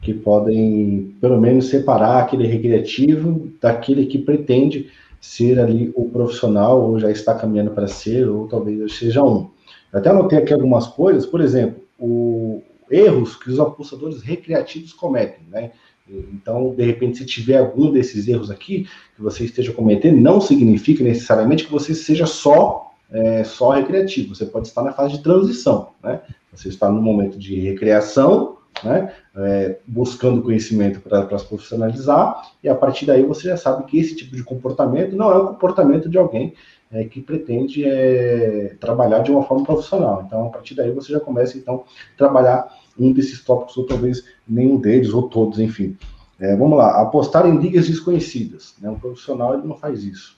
que 0.00 0.14
podem, 0.14 1.16
pelo 1.20 1.40
menos, 1.40 1.68
separar 1.68 2.22
aquele 2.22 2.46
recreativo 2.46 3.50
daquele 3.60 4.06
que 4.06 4.18
pretende 4.18 4.88
ser 5.20 5.58
ali 5.58 5.90
o 5.96 6.08
profissional, 6.08 6.80
ou 6.80 7.00
já 7.00 7.10
está 7.10 7.34
caminhando 7.34 7.72
para 7.72 7.88
ser, 7.88 8.28
ou 8.28 8.46
talvez 8.46 8.96
seja 8.96 9.24
um. 9.24 9.50
Eu 9.92 9.98
até 9.98 10.10
anotei 10.10 10.38
aqui 10.38 10.52
algumas 10.52 10.86
coisas, 10.86 11.26
por 11.26 11.40
exemplo, 11.40 11.82
o, 11.98 12.62
erros 12.88 13.34
que 13.34 13.50
os 13.50 13.58
apostadores 13.58 14.22
recreativos 14.22 14.92
cometem, 14.92 15.44
né? 15.50 15.72
Então, 16.08 16.72
de 16.72 16.84
repente, 16.84 17.18
se 17.18 17.26
tiver 17.26 17.58
algum 17.58 17.90
desses 17.90 18.28
erros 18.28 18.48
aqui 18.48 18.86
que 19.16 19.22
você 19.22 19.44
esteja 19.44 19.72
cometendo, 19.72 20.20
não 20.20 20.40
significa 20.40 21.02
necessariamente 21.02 21.64
que 21.64 21.72
você 21.72 21.96
seja 21.96 22.26
só 22.26 22.85
é, 23.10 23.44
só 23.44 23.70
recreativo, 23.70 24.34
você 24.34 24.46
pode 24.46 24.68
estar 24.68 24.82
na 24.82 24.92
fase 24.92 25.16
de 25.16 25.22
transição, 25.22 25.90
né? 26.02 26.20
Você 26.52 26.68
está 26.68 26.90
no 26.90 27.00
momento 27.00 27.38
de 27.38 27.60
recreação, 27.60 28.56
né? 28.82 29.12
É, 29.36 29.78
buscando 29.86 30.42
conhecimento 30.42 31.00
para 31.00 31.38
se 31.38 31.46
profissionalizar, 31.46 32.50
e 32.62 32.68
a 32.68 32.74
partir 32.74 33.06
daí 33.06 33.22
você 33.22 33.48
já 33.48 33.56
sabe 33.56 33.84
que 33.84 33.98
esse 33.98 34.16
tipo 34.16 34.34
de 34.34 34.42
comportamento 34.42 35.14
não 35.14 35.30
é 35.30 35.36
o 35.36 35.48
comportamento 35.48 36.08
de 36.08 36.18
alguém 36.18 36.54
é, 36.90 37.04
que 37.04 37.20
pretende 37.20 37.84
é, 37.84 38.76
trabalhar 38.80 39.20
de 39.20 39.30
uma 39.30 39.42
forma 39.42 39.64
profissional. 39.64 40.24
Então, 40.26 40.46
a 40.46 40.50
partir 40.50 40.74
daí 40.74 40.90
você 40.90 41.12
já 41.12 41.20
começa, 41.20 41.56
então, 41.56 41.84
a 42.14 42.18
trabalhar 42.18 42.68
um 42.98 43.12
desses 43.12 43.44
tópicos, 43.44 43.76
ou 43.76 43.86
talvez 43.86 44.24
nenhum 44.48 44.78
deles, 44.78 45.12
ou 45.12 45.28
todos, 45.28 45.58
enfim. 45.58 45.96
É, 46.38 46.54
vamos 46.54 46.76
lá, 46.76 47.00
apostar 47.00 47.46
em 47.46 47.56
ligas 47.58 47.86
desconhecidas. 47.86 48.74
Né? 48.80 48.90
Um 48.90 48.98
profissional 48.98 49.54
ele 49.54 49.66
não 49.66 49.76
faz 49.76 50.04
isso. 50.04 50.35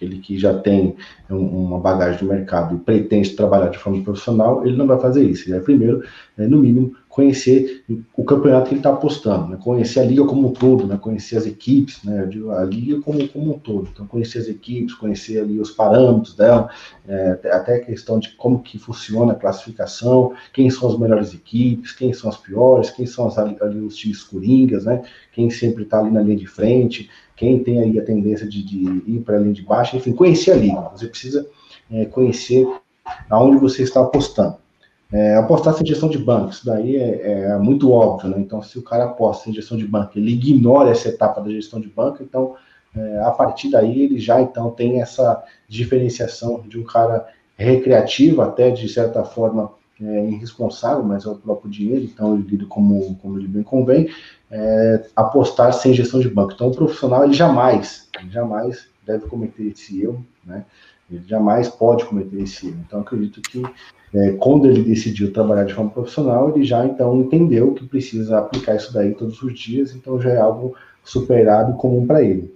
Aquele 0.00 0.18
que 0.18 0.38
já 0.38 0.58
tem 0.58 0.96
uma 1.28 1.78
bagagem 1.78 2.18
de 2.18 2.24
mercado 2.24 2.74
e 2.74 2.78
pretende 2.78 3.36
trabalhar 3.36 3.68
de 3.68 3.78
forma 3.78 4.02
profissional, 4.02 4.66
ele 4.66 4.76
não 4.76 4.86
vai 4.86 4.98
fazer 4.98 5.22
isso. 5.22 5.44
Ele 5.44 5.56
vai 5.56 5.60
primeiro, 5.60 6.02
é, 6.38 6.46
no 6.46 6.58
mínimo, 6.58 6.96
conhecer 7.10 7.84
o 8.16 8.22
campeonato 8.22 8.68
que 8.68 8.74
ele 8.74 8.78
está 8.78 8.90
apostando, 8.90 9.48
né? 9.48 9.58
conhecer 9.60 9.98
a 9.98 10.04
liga 10.04 10.24
como 10.24 10.48
um 10.48 10.52
todo, 10.52 10.86
né? 10.86 10.96
conhecer 10.96 11.36
as 11.36 11.44
equipes, 11.44 12.04
né? 12.04 12.22
a 12.56 12.64
liga 12.64 13.00
como, 13.00 13.28
como 13.28 13.54
um 13.56 13.58
todo. 13.58 13.88
Então, 13.92 14.06
conhecer 14.06 14.38
as 14.38 14.46
equipes, 14.46 14.94
conhecer 14.94 15.40
ali 15.40 15.58
os 15.58 15.72
parâmetros 15.72 16.36
dela, 16.36 16.70
é, 17.08 17.32
até 17.50 17.74
a 17.74 17.84
questão 17.84 18.20
de 18.20 18.30
como 18.36 18.62
que 18.62 18.78
funciona 18.78 19.32
a 19.32 19.34
classificação, 19.34 20.34
quem 20.54 20.70
são 20.70 20.88
as 20.88 20.96
melhores 20.96 21.34
equipes, 21.34 21.90
quem 21.90 22.12
são 22.12 22.30
as 22.30 22.36
piores, 22.36 22.90
quem 22.90 23.06
são 23.06 23.26
as, 23.26 23.36
ali, 23.36 23.80
os 23.80 23.96
times 23.96 24.22
coringas, 24.22 24.84
né? 24.84 25.02
quem 25.32 25.50
sempre 25.50 25.82
está 25.82 25.98
ali 25.98 26.12
na 26.12 26.22
linha 26.22 26.36
de 26.36 26.46
frente, 26.46 27.10
quem 27.34 27.58
tem 27.58 27.80
aí 27.80 27.98
a 27.98 28.04
tendência 28.04 28.48
de, 28.48 28.62
de 28.62 29.02
ir 29.10 29.20
para 29.24 29.36
a 29.36 29.40
linha 29.40 29.52
de 29.52 29.62
baixo, 29.62 29.96
enfim, 29.96 30.12
conhecer 30.12 30.52
a 30.52 30.56
liga. 30.56 30.90
Você 30.94 31.08
precisa 31.08 31.44
é, 31.90 32.04
conhecer 32.04 32.68
aonde 33.28 33.58
você 33.58 33.82
está 33.82 34.00
apostando. 34.00 34.60
É, 35.12 35.34
apostar 35.34 35.74
sem 35.74 35.84
gestão 35.84 36.08
de 36.08 36.18
banco, 36.18 36.50
isso 36.50 36.64
daí 36.64 36.94
é, 36.94 37.32
é, 37.32 37.58
muito 37.58 37.90
óbvio, 37.90 38.30
né? 38.30 38.36
Então, 38.38 38.62
se 38.62 38.78
o 38.78 38.82
cara 38.82 39.04
aposta 39.04 39.50
em 39.50 39.52
gestão 39.52 39.76
de 39.76 39.84
banco, 39.84 40.16
ele 40.16 40.32
ignora 40.32 40.90
essa 40.90 41.08
etapa 41.08 41.40
da 41.40 41.50
gestão 41.50 41.80
de 41.80 41.88
banco, 41.88 42.22
então, 42.22 42.54
é, 42.96 43.20
a 43.20 43.30
partir 43.32 43.70
daí, 43.70 44.02
ele 44.02 44.20
já, 44.20 44.40
então, 44.40 44.70
tem 44.70 45.02
essa 45.02 45.42
diferenciação 45.68 46.60
de 46.60 46.78
um 46.78 46.84
cara 46.84 47.26
recreativo, 47.56 48.40
até 48.40 48.70
de 48.70 48.88
certa 48.88 49.24
forma 49.24 49.72
é, 50.00 50.28
irresponsável, 50.28 51.02
mas 51.02 51.26
é 51.26 51.28
o 51.28 51.34
próprio 51.34 51.70
dinheiro, 51.70 52.04
então 52.04 52.34
ele 52.34 52.44
lida 52.48 52.66
como, 52.66 53.16
como 53.16 53.36
ele 53.36 53.48
bem 53.48 53.64
convém, 53.64 54.08
é, 54.48 55.04
apostar 55.16 55.72
sem 55.72 55.92
gestão 55.92 56.20
de 56.20 56.28
banco. 56.28 56.52
Então, 56.54 56.68
o 56.68 56.74
profissional, 56.74 57.24
ele 57.24 57.34
jamais, 57.34 58.08
jamais 58.30 58.88
deve 59.04 59.26
cometer 59.26 59.64
esse 59.64 60.02
erro, 60.02 60.24
né? 60.44 60.64
Ele 61.10 61.22
jamais 61.26 61.68
pode 61.68 62.04
cometer 62.04 62.42
esse 62.42 62.68
erro. 62.68 62.78
Então, 62.86 63.00
acredito 63.00 63.40
que 63.40 63.62
é, 64.14 64.32
quando 64.32 64.66
ele 64.66 64.82
decidiu 64.82 65.32
trabalhar 65.32 65.64
de 65.64 65.74
forma 65.74 65.90
profissional, 65.90 66.50
ele 66.50 66.64
já 66.64 66.84
então 66.84 67.20
entendeu 67.20 67.74
que 67.74 67.86
precisa 67.86 68.38
aplicar 68.38 68.76
isso 68.76 68.92
daí 68.92 69.14
todos 69.14 69.40
os 69.42 69.58
dias, 69.58 69.94
então 69.94 70.20
já 70.20 70.30
é 70.30 70.38
algo 70.38 70.74
superado 71.04 71.72
e 71.72 71.76
comum 71.76 72.06
para 72.06 72.22
ele. 72.22 72.52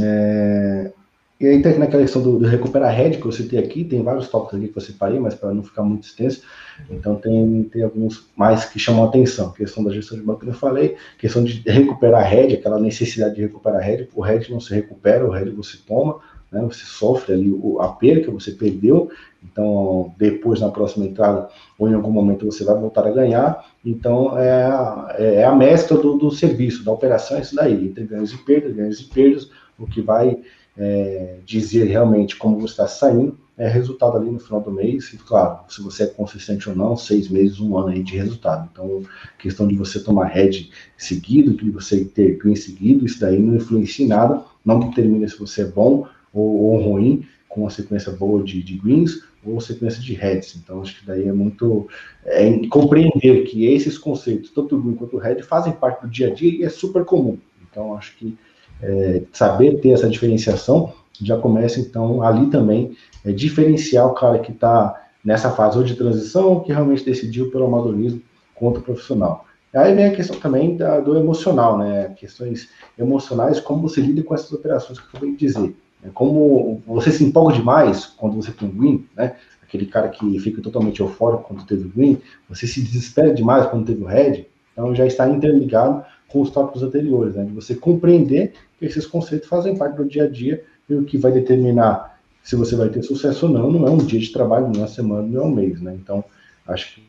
É, 0.00 0.92
e 1.40 1.46
aí 1.46 1.62
tem 1.62 1.78
naquela 1.78 2.02
questão 2.02 2.20
do, 2.20 2.38
do, 2.38 2.46
recuperar 2.46 2.92
head 2.92 3.16
que 3.18 3.24
eu 3.24 3.30
citei 3.30 3.60
aqui, 3.60 3.84
tem 3.84 4.02
vários 4.02 4.28
tópicos 4.28 4.58
aqui 4.58 4.68
que 4.68 4.76
eu 4.76 4.82
separei, 4.82 5.20
mas 5.20 5.34
para 5.36 5.54
não 5.54 5.62
ficar 5.62 5.84
muito 5.84 6.04
extenso, 6.04 6.42
então 6.90 7.14
tem, 7.14 7.62
tem 7.72 7.84
alguns 7.84 8.26
mais 8.36 8.64
que 8.64 8.78
chamam 8.78 9.04
a 9.04 9.08
atenção. 9.08 9.52
questão 9.52 9.84
da 9.84 9.92
gestão 9.92 10.18
de 10.18 10.24
banco 10.24 10.40
que 10.40 10.48
eu 10.48 10.52
falei, 10.52 10.96
questão 11.16 11.44
de 11.44 11.62
recuperar 11.64 12.28
head, 12.28 12.54
aquela 12.54 12.80
necessidade 12.80 13.36
de 13.36 13.42
recuperar 13.42 13.80
head, 13.80 14.08
o 14.14 14.20
head 14.20 14.50
não 14.50 14.60
se 14.60 14.74
recupera, 14.74 15.24
o 15.24 15.30
head 15.30 15.48
você 15.50 15.78
toma, 15.86 16.18
né, 16.50 16.62
você 16.62 16.84
sofre 16.84 17.34
ali 17.34 17.52
a 17.80 17.88
perca, 17.88 18.30
você 18.30 18.52
perdeu, 18.52 19.10
então 19.42 20.14
depois 20.18 20.60
na 20.60 20.70
próxima 20.70 21.06
entrada 21.06 21.48
ou 21.78 21.88
em 21.88 21.94
algum 21.94 22.10
momento 22.10 22.46
você 22.46 22.64
vai 22.64 22.78
voltar 22.78 23.06
a 23.06 23.10
ganhar, 23.10 23.64
então 23.84 24.38
é 24.38 24.64
a, 24.64 25.14
é 25.18 25.44
a 25.44 25.54
mescla 25.54 25.98
do, 25.98 26.16
do 26.16 26.30
serviço, 26.30 26.84
da 26.84 26.92
operação, 26.92 27.36
é 27.36 27.40
isso 27.40 27.54
daí, 27.54 27.86
entre 27.86 28.04
ganhos 28.04 28.32
e 28.32 28.38
perdas, 28.38 28.74
ganhos 28.74 29.00
e 29.00 29.04
perdas, 29.04 29.50
o 29.78 29.86
que 29.86 30.00
vai 30.00 30.38
é, 30.76 31.38
dizer 31.44 31.84
realmente 31.84 32.36
como 32.36 32.58
você 32.58 32.72
está 32.72 32.86
saindo, 32.86 33.36
é 33.58 33.66
resultado 33.66 34.16
ali 34.16 34.30
no 34.30 34.38
final 34.38 34.60
do 34.60 34.70
mês, 34.70 35.12
e 35.12 35.18
claro, 35.18 35.58
se 35.68 35.82
você 35.82 36.04
é 36.04 36.06
consistente 36.06 36.68
ou 36.68 36.76
não, 36.76 36.96
seis 36.96 37.28
meses, 37.28 37.58
um 37.58 37.76
ano 37.76 37.88
aí 37.88 38.04
de 38.04 38.16
resultado. 38.16 38.68
Então, 38.72 39.02
questão 39.36 39.66
de 39.66 39.74
você 39.74 39.98
tomar 39.98 40.26
head 40.26 40.70
seguido, 40.96 41.52
de 41.56 41.68
você 41.68 42.04
ter 42.04 42.38
green 42.38 42.54
seguido, 42.54 43.04
isso 43.04 43.18
daí 43.18 43.42
não 43.42 43.56
influencia 43.56 44.04
em 44.04 44.08
nada, 44.08 44.44
não 44.64 44.78
determina 44.78 45.26
se 45.26 45.36
você 45.36 45.62
é 45.62 45.64
bom 45.64 46.06
ou, 46.32 46.60
ou 46.60 46.82
ruim, 46.82 47.24
com 47.48 47.62
uma 47.62 47.70
sequência 47.70 48.12
boa 48.12 48.42
de, 48.42 48.62
de 48.62 48.76
greens 48.76 49.22
ou 49.44 49.60
sequência 49.60 50.02
de 50.02 50.14
heads. 50.14 50.56
Então, 50.56 50.82
acho 50.82 51.00
que 51.00 51.06
daí 51.06 51.26
é 51.26 51.32
muito 51.32 51.88
é, 52.24 52.66
compreender 52.68 53.44
que 53.44 53.66
esses 53.66 53.96
conceitos, 53.96 54.50
tanto 54.50 54.76
o 54.76 54.82
green 54.82 54.94
quanto 54.94 55.16
o 55.16 55.18
head, 55.18 55.42
fazem 55.42 55.72
parte 55.72 56.02
do 56.02 56.08
dia 56.08 56.28
a 56.28 56.34
dia 56.34 56.50
e 56.50 56.64
é 56.64 56.68
super 56.68 57.04
comum. 57.04 57.38
Então, 57.70 57.96
acho 57.96 58.16
que 58.16 58.36
é, 58.82 59.22
saber 59.32 59.80
ter 59.80 59.90
essa 59.90 60.08
diferenciação 60.08 60.92
já 61.20 61.36
começa, 61.36 61.80
então, 61.80 62.22
ali 62.22 62.48
também 62.48 62.96
é, 63.24 63.32
diferenciar 63.32 64.06
o 64.06 64.14
cara 64.14 64.38
que 64.38 64.52
está 64.52 65.08
nessa 65.24 65.50
fase 65.50 65.76
ou 65.76 65.84
de 65.84 65.96
transição, 65.96 66.60
que 66.60 66.72
realmente 66.72 67.04
decidiu 67.04 67.50
pelo 67.50 67.64
amadorismo 67.64 68.22
contra 68.54 68.80
o 68.80 68.84
profissional. 68.84 69.44
Aí 69.74 69.94
vem 69.94 70.06
a 70.06 70.14
questão 70.14 70.38
também 70.38 70.76
da, 70.76 71.00
do 71.00 71.16
emocional, 71.16 71.76
né? 71.76 72.14
Questões 72.16 72.68
emocionais, 72.98 73.60
como 73.60 73.82
você 73.82 74.00
lida 74.00 74.22
com 74.22 74.34
essas 74.34 74.50
operações 74.52 74.98
que 74.98 75.04
eu 75.04 75.08
acabei 75.10 75.32
de 75.32 75.36
dizer. 75.36 75.76
É 76.02 76.08
como 76.10 76.82
você 76.86 77.10
se 77.10 77.24
empolga 77.24 77.54
demais 77.54 78.06
quando 78.06 78.36
você 78.36 78.52
tem 78.52 78.68
um 78.68 78.80
win, 78.80 79.06
né? 79.16 79.36
Aquele 79.62 79.86
cara 79.86 80.08
que 80.08 80.38
fica 80.38 80.62
totalmente 80.62 81.00
eufórico 81.00 81.44
quando 81.44 81.66
teve 81.66 81.86
o 81.86 81.92
win, 81.94 82.18
você 82.48 82.66
se 82.66 82.80
desespera 82.80 83.34
demais 83.34 83.66
quando 83.66 83.86
teve 83.86 84.02
o 84.02 84.06
red, 84.06 84.46
então 84.72 84.94
já 84.94 85.04
está 85.04 85.28
interligado 85.28 86.04
com 86.28 86.40
os 86.40 86.50
tópicos 86.50 86.82
anteriores, 86.82 87.34
né? 87.34 87.44
De 87.44 87.52
você 87.52 87.74
compreender 87.74 88.54
que 88.78 88.86
esses 88.86 89.06
conceitos 89.06 89.48
fazem 89.48 89.76
parte 89.76 89.96
do 89.96 90.04
dia 90.04 90.24
a 90.24 90.28
dia 90.28 90.64
e 90.88 90.94
o 90.94 91.04
que 91.04 91.18
vai 91.18 91.32
determinar 91.32 92.18
se 92.42 92.56
você 92.56 92.74
vai 92.76 92.88
ter 92.88 93.02
sucesso 93.02 93.46
ou 93.46 93.52
não, 93.52 93.70
não 93.70 93.86
é 93.86 93.90
um 93.90 93.98
dia 93.98 94.18
de 94.18 94.32
trabalho, 94.32 94.68
não 94.68 94.76
é 94.76 94.78
uma 94.78 94.88
semana, 94.88 95.28
não 95.28 95.42
é 95.42 95.44
um 95.44 95.54
mês, 95.54 95.82
né? 95.82 95.94
Então, 95.94 96.24
acho 96.66 96.94
que 96.94 97.02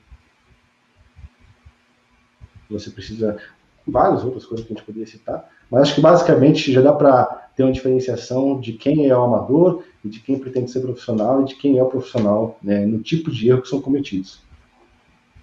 você 2.70 2.90
precisa 2.90 3.38
várias 3.90 4.24
outras 4.24 4.46
coisas 4.46 4.66
que 4.66 4.74
a 4.74 4.76
gente 4.76 4.86
poderia 4.86 5.08
citar, 5.08 5.50
mas 5.70 5.84
acho 5.84 5.96
que 5.96 6.02
basicamente 6.02 6.72
já 6.72 6.82
dá 6.82 6.94
para 6.94 7.26
ter 7.56 7.64
uma 7.64 7.72
diferenciação 7.72 8.60
de 8.60 8.74
quem 8.74 9.08
é 9.08 9.16
o 9.16 9.24
amador 9.24 9.84
e 10.04 10.10
de 10.10 10.20
quem 10.20 10.40
pretende 10.40 10.72
ser 10.72 10.82
profissional 10.82 11.42
e 11.42 11.46
de 11.46 11.56
quem 11.56 11.78
é 11.78 11.84
o 11.84 11.88
profissional 11.88 12.58
né, 12.64 12.86
no 12.86 13.00
tipo 13.00 13.30
de 13.30 13.50
erro 13.50 13.62
que 13.62 13.68
são 13.68 13.82
cometidos. 13.82 14.42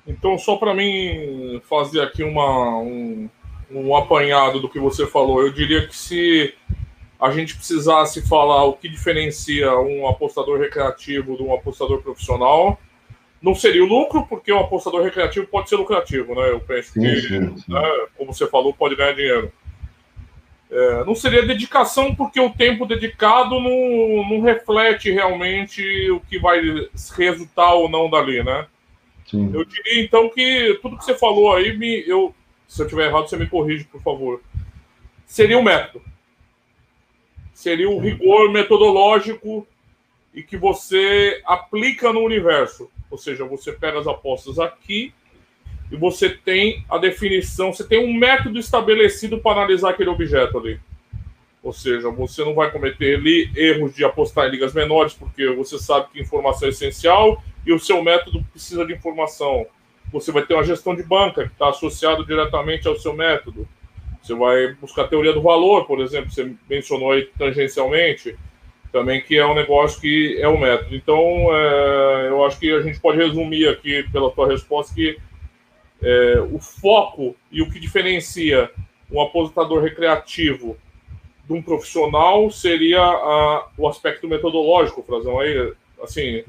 Então, 0.06 0.38
só 0.38 0.56
para 0.56 0.72
mim 0.72 1.60
fazer 1.68 2.00
aqui 2.00 2.22
uma, 2.22 2.78
um, 2.78 3.28
um 3.70 3.96
apanhado 3.96 4.60
do 4.60 4.68
que 4.68 4.78
você 4.78 5.06
falou, 5.06 5.42
eu 5.42 5.52
diria 5.52 5.86
que 5.86 5.96
se 5.96 6.54
a 7.20 7.30
gente 7.30 7.56
precisasse 7.56 8.26
falar 8.26 8.64
o 8.64 8.74
que 8.74 8.88
diferencia 8.88 9.76
um 9.78 10.06
apostador 10.06 10.60
recreativo 10.60 11.36
de 11.36 11.42
um 11.42 11.52
apostador 11.52 12.02
profissional, 12.02 12.78
não 13.46 13.54
seria 13.54 13.84
o 13.84 13.86
lucro, 13.86 14.26
porque 14.26 14.52
um 14.52 14.58
apostador 14.58 15.04
recreativo 15.04 15.46
pode 15.46 15.68
ser 15.68 15.76
lucrativo, 15.76 16.34
né? 16.34 16.50
Eu 16.50 16.58
penso 16.58 16.92
sim, 16.92 17.00
que, 17.00 17.20
sim, 17.20 17.56
sim. 17.56 17.72
Né, 17.72 18.06
como 18.16 18.34
você 18.34 18.44
falou, 18.48 18.74
pode 18.74 18.96
ganhar 18.96 19.12
dinheiro. 19.12 19.52
É, 20.68 21.04
não 21.04 21.14
seria 21.14 21.46
dedicação, 21.46 22.12
porque 22.12 22.40
o 22.40 22.50
tempo 22.50 22.84
dedicado 22.84 23.60
não, 23.60 24.28
não 24.28 24.40
reflete 24.40 25.12
realmente 25.12 26.10
o 26.10 26.18
que 26.18 26.40
vai 26.40 26.60
resultar 27.16 27.72
ou 27.74 27.88
não 27.88 28.10
dali, 28.10 28.42
né? 28.42 28.66
Eu 29.32 29.64
diria 29.64 30.02
então 30.02 30.28
que 30.28 30.76
tudo 30.82 30.98
que 30.98 31.04
você 31.04 31.14
falou 31.14 31.54
aí, 31.54 31.76
me, 31.78 32.02
eu, 32.04 32.34
se 32.66 32.82
eu 32.82 32.88
tiver 32.88 33.06
errado, 33.06 33.28
você 33.28 33.36
me 33.36 33.46
corrige, 33.46 33.84
por 33.84 34.02
favor. 34.02 34.42
Seria 35.24 35.56
um 35.56 35.62
método. 35.62 36.04
Seria 37.54 37.88
um 37.88 38.00
rigor 38.00 38.50
metodológico 38.50 39.64
e 40.34 40.42
que 40.42 40.56
você 40.56 41.40
aplica 41.46 42.12
no 42.12 42.20
universo. 42.20 42.90
Ou 43.10 43.18
seja, 43.18 43.44
você 43.44 43.72
pega 43.72 43.98
as 43.98 44.06
apostas 44.06 44.58
aqui 44.58 45.12
e 45.90 45.96
você 45.96 46.28
tem 46.30 46.84
a 46.88 46.98
definição, 46.98 47.72
você 47.72 47.84
tem 47.84 48.04
um 48.04 48.12
método 48.12 48.58
estabelecido 48.58 49.38
para 49.38 49.60
analisar 49.60 49.90
aquele 49.90 50.10
objeto 50.10 50.58
ali. 50.58 50.80
Ou 51.62 51.72
seja, 51.72 52.10
você 52.10 52.44
não 52.44 52.54
vai 52.54 52.70
cometer 52.70 53.16
ali 53.16 53.50
erros 53.56 53.94
de 53.94 54.04
apostar 54.04 54.46
em 54.46 54.50
ligas 54.50 54.72
menores, 54.72 55.14
porque 55.14 55.48
você 55.48 55.78
sabe 55.78 56.08
que 56.12 56.20
informação 56.20 56.68
é 56.68 56.70
essencial 56.70 57.42
e 57.66 57.72
o 57.72 57.78
seu 57.78 58.02
método 58.02 58.44
precisa 58.52 58.84
de 58.84 58.92
informação. 58.92 59.66
Você 60.12 60.30
vai 60.30 60.46
ter 60.46 60.54
uma 60.54 60.62
gestão 60.62 60.94
de 60.94 61.02
banca 61.02 61.44
que 61.46 61.52
está 61.52 61.68
associado 61.68 62.24
diretamente 62.24 62.86
ao 62.86 62.96
seu 62.96 63.12
método. 63.12 63.68
Você 64.22 64.34
vai 64.34 64.74
buscar 64.74 65.02
a 65.02 65.08
teoria 65.08 65.32
do 65.32 65.42
valor, 65.42 65.86
por 65.86 66.00
exemplo, 66.00 66.30
você 66.30 66.52
mencionou 66.68 67.12
aí 67.12 67.28
tangencialmente 67.36 68.36
também, 68.92 69.20
que 69.20 69.36
é 69.36 69.46
um 69.46 69.54
negócio 69.54 70.00
que 70.00 70.38
é 70.40 70.48
o 70.48 70.58
método. 70.58 70.94
Então, 70.94 71.18
é, 71.54 72.28
eu 72.28 72.44
acho 72.44 72.58
que 72.58 72.72
a 72.72 72.82
gente 72.82 73.00
pode 73.00 73.18
resumir 73.18 73.68
aqui, 73.68 74.02
pela 74.10 74.30
tua 74.30 74.48
resposta, 74.48 74.94
que 74.94 75.18
é, 76.02 76.40
o 76.52 76.58
foco 76.58 77.34
e 77.50 77.62
o 77.62 77.70
que 77.70 77.78
diferencia 77.78 78.70
um 79.10 79.20
aposentador 79.20 79.82
recreativo 79.82 80.76
de 81.46 81.52
um 81.52 81.62
profissional 81.62 82.50
seria 82.50 83.00
a, 83.00 83.68
o 83.78 83.86
aspecto 83.86 84.28
metodológico, 84.28 85.02
Frazão. 85.02 85.38
Aí, 85.38 85.72
assim, 86.02 86.42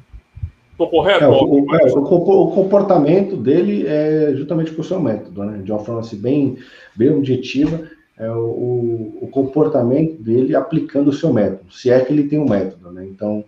estou 0.71 0.89
correto? 0.89 1.23
É, 1.23 1.27
o, 1.27 1.65
mas... 1.65 1.93
é, 1.93 1.97
o, 1.97 2.51
comportamento 2.51 3.37
dele 3.37 3.85
é 3.87 4.33
justamente 4.35 4.71
por 4.71 4.83
seu 4.83 4.99
método, 4.99 5.43
né? 5.43 5.61
De 5.61 5.71
uma 5.71 5.83
forma 5.83 6.01
assim, 6.01 6.17
bem, 6.17 6.57
bem 6.95 7.09
objetiva 7.11 7.89
é 8.17 8.29
o, 8.31 9.19
o, 9.21 9.29
comportamento 9.31 10.21
dele 10.21 10.55
aplicando 10.55 11.09
o 11.09 11.13
seu 11.13 11.31
método, 11.31 11.71
se 11.71 11.89
é 11.89 11.99
que 12.03 12.11
ele 12.11 12.27
tem 12.27 12.39
um 12.39 12.49
método, 12.49 12.91
né? 12.91 13.05
Então, 13.05 13.45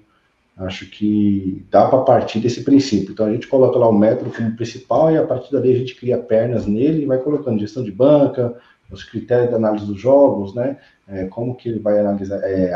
acho 0.58 0.86
que 0.90 1.66
dá 1.72 1.88
para 1.88 2.04
partir 2.04 2.40
desse 2.40 2.64
princípio. 2.64 3.14
Então, 3.14 3.26
a 3.26 3.32
gente 3.32 3.48
coloca 3.48 3.80
lá 3.80 3.88
o 3.88 3.98
método 3.98 4.32
como 4.32 4.56
principal 4.56 5.12
e 5.12 5.18
a 5.18 5.26
partir 5.26 5.52
dali 5.52 5.72
a 5.72 5.78
gente 5.78 5.96
cria 5.96 6.18
pernas 6.18 6.68
nele 6.68 7.04
e 7.04 7.06
vai 7.06 7.18
colocando 7.18 7.60
gestão 7.60 7.84
de 7.84 7.92
banca, 7.92 8.56
os 8.92 9.04
critérios 9.04 9.50
de 9.50 9.56
análise 9.56 9.86
dos 9.86 10.00
jogos, 10.00 10.54
né? 10.54 10.78
É, 11.08 11.26
como 11.26 11.56
que 11.56 11.70
ele 11.70 11.80
vai 11.80 12.00
analisar, 12.00 12.40
é, 12.44 12.72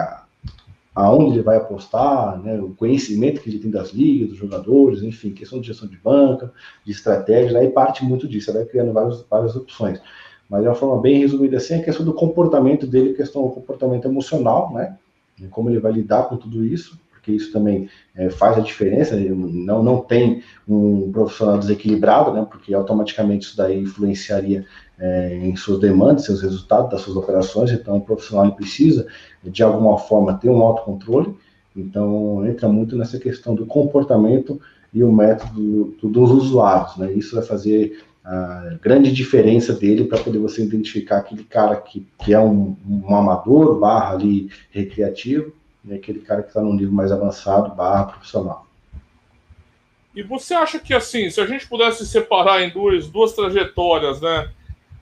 aonde 0.96 1.36
ele 1.36 1.44
vai 1.44 1.58
apostar, 1.58 2.40
né, 2.42 2.60
o 2.60 2.70
conhecimento 2.70 3.42
que 3.42 3.50
ele 3.50 3.60
tem 3.60 3.72
das 3.72 3.92
ligas, 3.92 4.30
dos 4.30 4.38
jogadores, 4.38 5.02
enfim, 5.02 5.32
questão 5.32 5.60
de 5.60 5.68
gestão 5.68 5.88
de 5.88 5.98
banca, 5.98 6.52
de 6.86 6.92
estratégia, 6.92 7.60
aí 7.60 7.70
parte 7.70 8.06
muito 8.06 8.28
disso, 8.28 8.54
vai 8.54 8.66
criando 8.66 8.94
várias, 8.94 9.24
várias 9.30 9.56
opções. 9.56 10.00
Mas 10.54 10.62
de 10.62 10.68
uma 10.68 10.76
forma 10.76 11.02
bem 11.02 11.18
resumida 11.18 11.58
assim, 11.58 11.74
a 11.74 11.82
questão 11.82 12.06
do 12.06 12.14
comportamento 12.14 12.86
dele, 12.86 13.16
questão 13.16 13.42
do 13.42 13.50
comportamento 13.50 14.08
emocional, 14.08 14.72
né, 14.72 14.96
como 15.50 15.68
ele 15.68 15.80
vai 15.80 15.92
lidar 15.92 16.30
com 16.30 16.38
tudo 16.38 16.64
isso, 16.64 17.02
porque 17.10 17.32
isso 17.32 17.52
também 17.52 17.90
é, 18.16 18.30
faz 18.30 18.56
a 18.56 18.62
diferença, 18.62 19.16
não, 19.16 19.82
não 19.82 20.02
tem 20.02 20.44
um 20.68 21.12
profissional 21.12 21.58
desequilibrado, 21.58 22.32
né, 22.32 22.46
porque 22.48 22.72
automaticamente 22.72 23.48
isso 23.48 23.58
daí 23.58 23.82
influenciaria 23.82 24.64
é, 25.00 25.38
em 25.38 25.56
suas 25.56 25.80
demandas, 25.80 26.26
seus 26.26 26.44
resultados 26.44 26.92
das 26.92 27.02
suas 27.02 27.18
operações, 27.18 27.72
então 27.72 27.98
o 27.98 28.02
profissional 28.02 28.52
precisa, 28.54 29.08
de 29.44 29.64
alguma 29.64 29.98
forma, 29.98 30.36
ter 30.38 30.52
um 30.52 30.62
autocontrole, 30.62 31.36
então 31.76 32.46
entra 32.46 32.70
muito 32.70 32.96
nessa 32.96 33.18
questão 33.18 33.56
do 33.56 33.66
comportamento 33.66 34.62
e 34.94 35.04
o 35.04 35.12
método 35.12 35.96
do, 36.00 36.10
dos 36.10 36.30
usuários, 36.30 36.96
né, 36.98 37.12
isso 37.12 37.36
vai 37.36 37.44
fazer 37.44 38.04
a 38.24 38.78
grande 38.82 39.12
diferença 39.12 39.74
dele 39.74 40.06
para 40.06 40.24
poder 40.24 40.40
você 40.40 40.64
identificar 40.64 41.18
aquele 41.18 41.44
cara 41.44 41.76
que, 41.76 42.08
que 42.24 42.34
é 42.34 42.40
um, 42.40 42.78
um 42.88 43.16
amador, 43.16 43.78
barra 43.80 44.14
ali, 44.14 44.50
recreativo, 44.72 45.54
e 45.84 45.94
aquele 45.94 46.20
cara 46.20 46.42
que 46.42 46.48
está 46.48 46.62
num 46.62 46.74
nível 46.74 46.94
mais 46.94 47.12
avançado, 47.12 47.76
barra 47.76 48.06
profissional. 48.06 48.66
E 50.16 50.22
você 50.22 50.54
acha 50.54 50.80
que, 50.80 50.94
assim, 50.94 51.30
se 51.30 51.42
a 51.42 51.46
gente 51.46 51.68
pudesse 51.68 52.06
separar 52.06 52.62
em 52.62 52.70
duas, 52.70 53.10
duas 53.10 53.34
trajetórias, 53.34 54.22
né? 54.22 54.50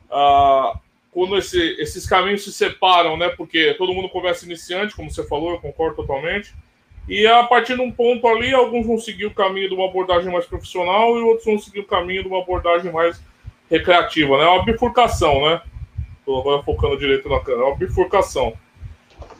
Ah, 0.09 0.80
quando 1.11 1.38
esse, 1.38 1.59
esses 1.80 2.07
caminhos 2.07 2.43
se 2.43 2.51
separam, 2.51 3.17
né? 3.17 3.30
Porque 3.30 3.74
todo 3.76 3.93
mundo 3.93 4.09
começa 4.09 4.45
iniciante, 4.45 4.95
como 4.95 5.11
você 5.11 5.24
falou, 5.28 5.51
eu 5.51 5.59
concordo 5.59 5.97
totalmente. 5.97 6.55
E 7.08 7.26
a 7.28 7.43
partir 7.43 7.76
de 7.76 7.82
um 7.82 7.91
ponto 7.91 8.28
ali, 8.28 8.54
alguns 8.54 8.86
vão 8.86 8.97
seguir 8.97 9.26
o 9.26 9.34
caminho 9.34 9.70
de 9.70 9.76
uma 9.76 9.88
abordagem 9.88 10.32
mais 10.32 10.45
profissional 10.45 11.18
e 11.18 11.22
outros 11.22 11.45
vão 11.45 11.58
seguir 11.58 11.80
o 11.80 11.88
caminho 11.88 12.24
de 12.24 12.30
uma 12.30 12.41
abordagem 12.41 12.91
mais 12.91 13.22
recreativa, 13.70 14.38
né? 14.38 14.43
É 14.43 14.47
uma 14.47 14.64
bifurcação, 14.64 15.41
né? 15.49 15.62
Estou 16.20 16.39
agora 16.39 16.64
focando 16.64 16.97
direito 16.97 17.28
na 17.28 17.39
câmera, 17.39 17.64
é 17.64 17.68
uma 17.70 17.78
bifurcação. 17.78 18.54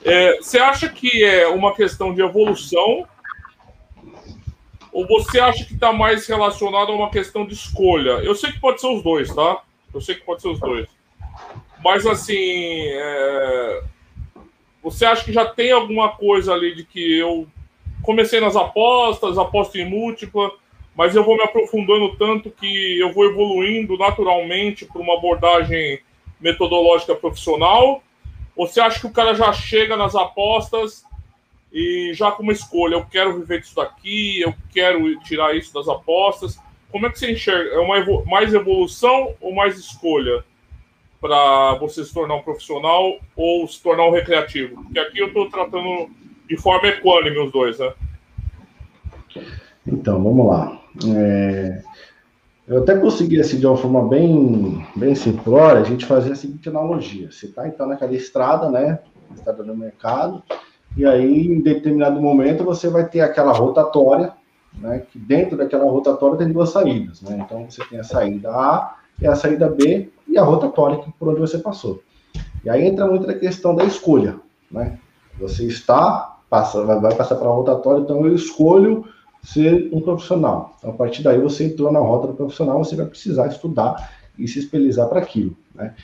É, 0.04 0.38
você 0.38 0.58
acha 0.58 0.90
que 0.90 1.24
é 1.24 1.48
uma 1.48 1.74
questão 1.76 2.14
de 2.14 2.22
evolução 2.22 3.08
ou 4.92 5.08
você 5.08 5.40
acha 5.40 5.64
que 5.64 5.74
está 5.74 5.94
mais 5.94 6.28
relacionado 6.28 6.92
a 6.92 6.96
uma 6.96 7.10
questão 7.10 7.46
de 7.46 7.54
escolha? 7.54 8.22
Eu 8.24 8.36
sei 8.36 8.52
que 8.52 8.60
pode 8.60 8.82
ser 8.82 8.88
os 8.88 9.02
dois, 9.02 9.34
tá? 9.34 9.62
Eu 9.94 10.02
sei 10.02 10.16
que 10.16 10.22
pode 10.22 10.42
ser 10.42 10.50
os 10.50 10.60
dois. 10.60 10.88
Mas 11.84 12.06
assim, 12.06 12.36
é... 12.38 13.84
você 14.82 15.06
acha 15.06 15.24
que 15.24 15.34
já 15.34 15.46
tem 15.46 15.72
alguma 15.72 16.10
coisa 16.10 16.54
ali 16.54 16.76
de 16.76 16.84
que 16.84 17.18
eu 17.18 17.48
comecei 18.02 18.40
nas 18.40 18.56
apostas, 18.56 19.38
aposto 19.38 19.78
em 19.78 19.88
múltipla, 19.88 20.52
mas 20.96 21.16
eu 21.16 21.24
vou 21.24 21.38
me 21.38 21.44
aprofundando 21.44 22.16
tanto 22.16 22.50
que 22.50 23.00
eu 23.00 23.14
vou 23.14 23.26
evoluindo 23.26 23.98
naturalmente 23.98 24.86
para 24.86 25.02
uma 25.02 25.18
abordagem 25.18 26.00
metodológica 26.40 27.16
profissional? 27.16 28.04
Ou 28.56 28.68
você 28.68 28.82
acha 28.82 29.00
que 29.00 29.08
o 29.08 29.12
cara 29.12 29.34
já 29.36 29.54
chega 29.54 29.96
nas 29.96 30.16
apostas 30.16 31.06
e 31.72 32.12
já 32.14 32.32
com 32.32 32.44
uma 32.44 32.52
escolha? 32.52 32.96
Eu 32.96 33.06
quero 33.06 33.40
viver 33.40 33.62
disso 33.62 33.76
daqui, 33.76 34.42
eu 34.42 34.54
quero 34.74 35.18
tirar 35.22 35.56
isso 35.56 35.74
das 35.74 35.88
apostas. 35.88 36.60
Como 36.92 37.06
é 37.06 37.10
que 37.10 37.20
você 37.20 37.32
enxerga? 37.32 37.76
É 37.76 37.80
uma 37.80 37.98
evo 37.98 38.26
mais 38.26 38.54
evolução 38.54 39.36
ou 39.40 39.54
mais 39.54 39.78
escolha 39.78 40.44
para 41.22 41.76
você 41.76 42.04
se 42.04 42.12
tornar 42.12 42.36
um 42.36 42.42
profissional 42.42 43.20
ou 43.36 43.68
se 43.68 43.82
tornar 43.82 44.08
um 44.08 44.12
recreativo? 44.12 44.84
Porque 44.84 45.00
aqui 45.00 45.20
eu 45.20 45.28
estou 45.28 45.48
tratando 45.50 46.10
de 46.50 46.58
forma 46.58 46.88
equânime 46.88 47.38
os 47.38 47.52
dois, 47.52 47.78
né? 47.78 47.94
Então, 49.86 50.22
vamos 50.22 50.48
lá. 50.48 50.82
É... 51.16 51.84
Eu 52.68 52.84
até 52.84 52.98
consegui, 52.98 53.40
assim, 53.40 53.60
de 53.60 53.68
uma 53.68 53.78
forma 53.78 54.08
bem, 54.08 54.86
bem 54.96 55.14
simplória, 55.14 55.82
a 55.82 55.84
gente 55.84 56.06
fazer 56.06 56.32
a 56.32 56.36
seguinte 56.36 56.70
analogia. 56.70 57.32
Você 57.32 57.48
está, 57.48 57.68
então, 57.68 57.88
naquela 57.88 58.14
estrada, 58.14 58.70
né? 58.70 59.00
Estrada 59.34 59.64
no 59.64 59.76
mercado, 59.76 60.44
e 60.96 61.06
aí, 61.06 61.48
em 61.48 61.62
determinado 61.62 62.22
momento, 62.22 62.64
você 62.64 62.90
vai 62.90 63.08
ter 63.08 63.22
aquela 63.22 63.52
rotatória, 63.52 64.34
né? 64.74 65.04
Que 65.12 65.20
dentro 65.20 65.58
daquela 65.58 65.86
rotatória 65.86 66.38
tem 66.38 66.52
duas 66.52 66.70
saídas, 66.70 67.22
né? 67.22 67.44
Então, 67.46 67.70
você 67.70 67.84
tem 67.86 68.00
a 68.00 68.04
saída 68.04 68.50
A 68.52 69.01
e 69.22 69.28
a 69.28 69.36
saída 69.36 69.70
B 69.70 70.10
e 70.28 70.38
a 70.38 70.44
rotatória 70.44 71.00
por 71.20 71.30
onde 71.30 71.40
você 71.40 71.60
passou. 71.60 72.02
E 72.64 72.70
aí 72.70 72.86
entra 72.86 73.06
muito 73.06 73.30
a 73.30 73.34
questão 73.34 73.76
da 73.76 73.84
escolha, 73.84 74.38
né? 74.70 75.00
Você 75.40 75.66
está, 75.66 76.38
passa, 76.50 76.84
vai 76.84 77.16
passar 77.16 77.36
para 77.36 77.48
a 77.48 77.54
rotatória, 77.54 78.02
então 78.02 78.26
eu 78.26 78.36
escolho 78.36 79.06
ser 79.44 79.90
um 79.92 80.02
profissional. 80.02 80.76
Então, 80.78 80.92
a 80.92 80.94
partir 80.94 81.24
daí, 81.24 81.40
você 81.40 81.66
entrou 81.66 81.92
na 81.92 82.00
rota 82.00 82.28
do 82.28 82.34
profissional, 82.34 82.84
você 82.84 82.96
vai 82.96 83.06
precisar 83.06 83.48
estudar 83.48 84.12
e 84.38 84.48
se 84.48 84.60
espelizar 84.60 85.08
para 85.08 85.20
aquilo. 85.20 85.56
Né? 85.74 85.96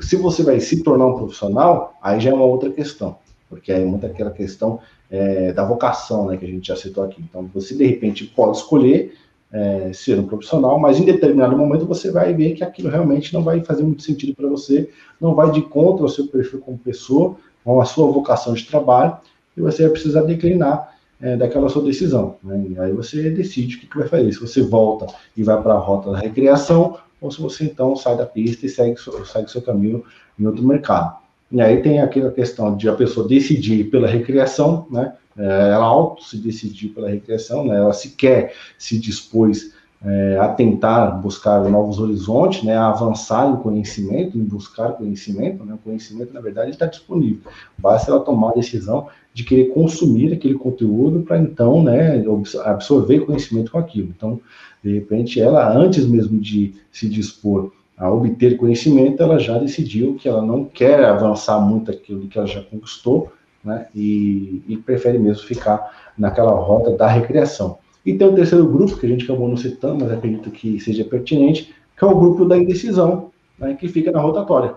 Se 0.00 0.16
você 0.16 0.42
vai 0.42 0.60
se 0.60 0.82
tornar 0.82 1.06
um 1.06 1.16
profissional, 1.16 1.94
aí 2.00 2.20
já 2.20 2.30
é 2.30 2.34
uma 2.34 2.44
outra 2.44 2.70
questão, 2.70 3.16
porque 3.48 3.72
é 3.72 3.84
muito 3.84 4.06
aquela 4.06 4.30
questão 4.30 4.78
é, 5.10 5.52
da 5.52 5.64
vocação, 5.64 6.26
né, 6.26 6.36
que 6.36 6.44
a 6.44 6.48
gente 6.48 6.68
já 6.68 6.76
citou 6.76 7.02
aqui. 7.04 7.22
Então, 7.28 7.48
você, 7.52 7.74
de 7.74 7.86
repente, 7.86 8.24
pode 8.24 8.58
escolher 8.58 9.16
é, 9.52 9.92
ser 9.92 10.18
um 10.18 10.26
profissional, 10.26 10.78
mas 10.78 10.98
em 10.98 11.04
determinado 11.04 11.56
momento 11.56 11.86
você 11.86 12.10
vai 12.10 12.34
ver 12.34 12.54
que 12.54 12.64
aquilo 12.64 12.90
realmente 12.90 13.32
não 13.32 13.42
vai 13.42 13.62
fazer 13.62 13.82
muito 13.82 14.02
sentido 14.02 14.34
para 14.34 14.48
você, 14.48 14.90
não 15.20 15.34
vai 15.34 15.50
de 15.50 15.62
contra 15.62 16.04
o 16.04 16.08
seu 16.08 16.26
perfil 16.26 16.60
como 16.60 16.78
pessoa, 16.78 17.36
com 17.64 17.80
a 17.80 17.84
sua 17.84 18.10
vocação 18.10 18.54
de 18.54 18.64
trabalho, 18.64 19.16
e 19.56 19.60
você 19.60 19.82
vai 19.82 19.92
precisar 19.92 20.22
declinar 20.22 20.94
é, 21.20 21.36
daquela 21.36 21.68
sua 21.68 21.82
decisão. 21.82 22.36
Né? 22.42 22.66
E 22.70 22.78
aí 22.78 22.92
você 22.92 23.30
decide 23.30 23.76
o 23.76 23.80
que, 23.80 23.86
que 23.86 23.98
vai 23.98 24.08
fazer. 24.08 24.32
Se 24.32 24.40
você 24.40 24.62
volta 24.62 25.06
e 25.36 25.42
vai 25.42 25.60
para 25.62 25.74
a 25.74 25.78
rota 25.78 26.10
da 26.10 26.18
recreação, 26.18 26.98
ou 27.20 27.30
se 27.30 27.40
você 27.40 27.64
então 27.64 27.96
sai 27.96 28.16
da 28.16 28.26
pista 28.26 28.66
e 28.66 28.68
segue, 28.68 28.96
segue 29.24 29.50
seu 29.50 29.62
caminho 29.62 30.04
em 30.38 30.46
outro 30.46 30.66
mercado. 30.66 31.16
E 31.50 31.60
aí 31.60 31.80
tem 31.80 32.00
aquela 32.00 32.30
questão 32.30 32.76
de 32.76 32.88
a 32.88 32.94
pessoa 32.94 33.26
decidir 33.26 33.84
pela 33.84 34.08
recreação, 34.08 34.86
né? 34.90 35.14
É, 35.38 35.70
ela 35.72 35.84
auto 35.84 36.24
se 36.24 36.38
decidir 36.38 36.88
pela 36.88 37.10
recreação, 37.10 37.64
né? 37.64 37.76
Ela 37.76 37.92
sequer 37.92 38.54
se 38.78 38.98
dispôs 38.98 39.74
é, 40.02 40.38
a 40.38 40.48
tentar 40.48 41.10
buscar 41.22 41.64
novos 41.68 41.98
horizontes, 41.98 42.62
né, 42.62 42.76
a 42.76 42.88
avançar 42.88 43.50
em 43.50 43.56
conhecimento, 43.56 44.38
em 44.38 44.44
buscar 44.44 44.92
conhecimento, 44.92 45.64
né, 45.64 45.74
o 45.74 45.78
conhecimento, 45.78 46.32
na 46.32 46.40
verdade, 46.40 46.70
está 46.70 46.86
disponível. 46.86 47.50
Basta 47.78 48.10
ela 48.10 48.20
tomar 48.20 48.50
a 48.50 48.54
decisão 48.54 49.08
de 49.32 49.42
querer 49.42 49.66
consumir 49.66 50.32
aquele 50.32 50.54
conteúdo 50.54 51.22
para, 51.22 51.38
então, 51.38 51.82
né, 51.82 52.22
absorver 52.64 53.20
conhecimento 53.20 53.72
com 53.72 53.78
aquilo. 53.78 54.12
Então, 54.16 54.40
de 54.82 54.94
repente, 54.94 55.40
ela, 55.40 55.76
antes 55.76 56.06
mesmo 56.06 56.38
de 56.38 56.74
se 56.92 57.08
dispor 57.08 57.72
a 57.96 58.10
obter 58.10 58.56
conhecimento, 58.56 59.22
ela 59.22 59.38
já 59.38 59.58
decidiu 59.58 60.14
que 60.14 60.28
ela 60.28 60.42
não 60.42 60.64
quer 60.64 61.04
avançar 61.04 61.58
muito 61.60 61.90
aquilo 61.90 62.28
que 62.28 62.38
ela 62.38 62.46
já 62.46 62.62
conquistou, 62.62 63.32
né, 63.64 63.86
e, 63.94 64.62
e 64.68 64.76
prefere 64.76 65.18
mesmo 65.18 65.46
ficar 65.46 66.12
naquela 66.16 66.52
rota 66.52 66.92
da 66.92 67.06
recreação. 67.06 67.78
E 68.04 68.14
tem 68.14 68.26
o 68.26 68.34
terceiro 68.34 68.66
grupo, 68.66 68.96
que 68.96 69.06
a 69.06 69.08
gente 69.08 69.24
acabou 69.24 69.48
não 69.48 69.56
citando, 69.56 70.04
mas 70.04 70.12
acredito 70.12 70.50
que 70.50 70.78
seja 70.78 71.04
pertinente, 71.04 71.74
que 71.96 72.04
é 72.04 72.06
o 72.06 72.18
grupo 72.18 72.44
da 72.44 72.56
indecisão, 72.56 73.32
né, 73.58 73.74
que 73.74 73.88
fica 73.88 74.12
na 74.12 74.20
rotatória. 74.20 74.74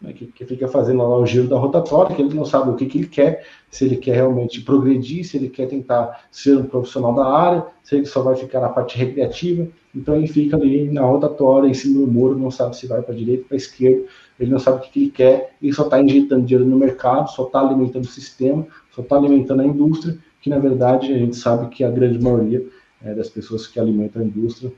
Né, 0.00 0.12
que, 0.12 0.26
que, 0.26 0.46
fica 0.46 0.68
fazendo 0.68 0.98
lá 0.98 1.18
o 1.18 1.26
giro 1.26 1.48
da 1.48 1.58
rotatória, 1.58 2.14
que 2.14 2.22
ele 2.22 2.34
não 2.34 2.44
sabe 2.44 2.70
o 2.70 2.76
que, 2.76 2.86
que 2.86 2.98
ele 2.98 3.06
quer, 3.08 3.44
se 3.68 3.84
ele 3.84 3.96
quer 3.96 4.14
realmente 4.14 4.60
progredir, 4.62 5.24
se 5.24 5.36
ele 5.36 5.48
quer 5.48 5.66
tentar 5.66 6.24
ser 6.30 6.56
um 6.56 6.64
profissional 6.64 7.14
da 7.14 7.26
área, 7.26 7.66
se 7.82 7.96
ele 7.96 8.06
só 8.06 8.22
vai 8.22 8.36
ficar 8.36 8.60
na 8.60 8.68
parte 8.68 8.96
recreativa. 8.96 9.68
Então 9.94 10.14
ele 10.14 10.28
fica 10.28 10.56
ali 10.56 10.90
na 10.90 11.02
rotatória, 11.02 11.68
em 11.68 11.74
cima 11.74 12.00
do 12.00 12.10
muro, 12.10 12.38
não 12.38 12.50
sabe 12.50 12.76
se 12.76 12.86
vai 12.86 13.02
para 13.02 13.14
direita 13.14 13.44
para 13.48 13.56
esquerda, 13.56 14.04
ele 14.38 14.50
não 14.50 14.58
sabe 14.58 14.78
o 14.78 14.80
que, 14.80 14.90
que 14.90 15.00
ele 15.00 15.10
quer, 15.10 15.56
ele 15.60 15.72
só 15.72 15.84
está 15.84 16.00
injetando 16.00 16.46
dinheiro 16.46 16.68
no 16.68 16.76
mercado, 16.76 17.30
só 17.30 17.44
está 17.44 17.60
alimentando 17.60 18.04
o 18.04 18.08
sistema, 18.08 18.66
só 18.92 19.02
está 19.02 19.16
alimentando 19.16 19.62
a 19.62 19.66
indústria, 19.66 20.16
que 20.40 20.48
na 20.48 20.58
verdade 20.58 21.12
a 21.12 21.18
gente 21.18 21.36
sabe 21.36 21.68
que 21.68 21.82
a 21.82 21.90
grande 21.90 22.22
maioria 22.22 22.64
é, 23.02 23.14
das 23.14 23.28
pessoas 23.28 23.66
que 23.66 23.80
alimentam 23.80 24.22
a 24.22 24.24
indústria 24.24 24.72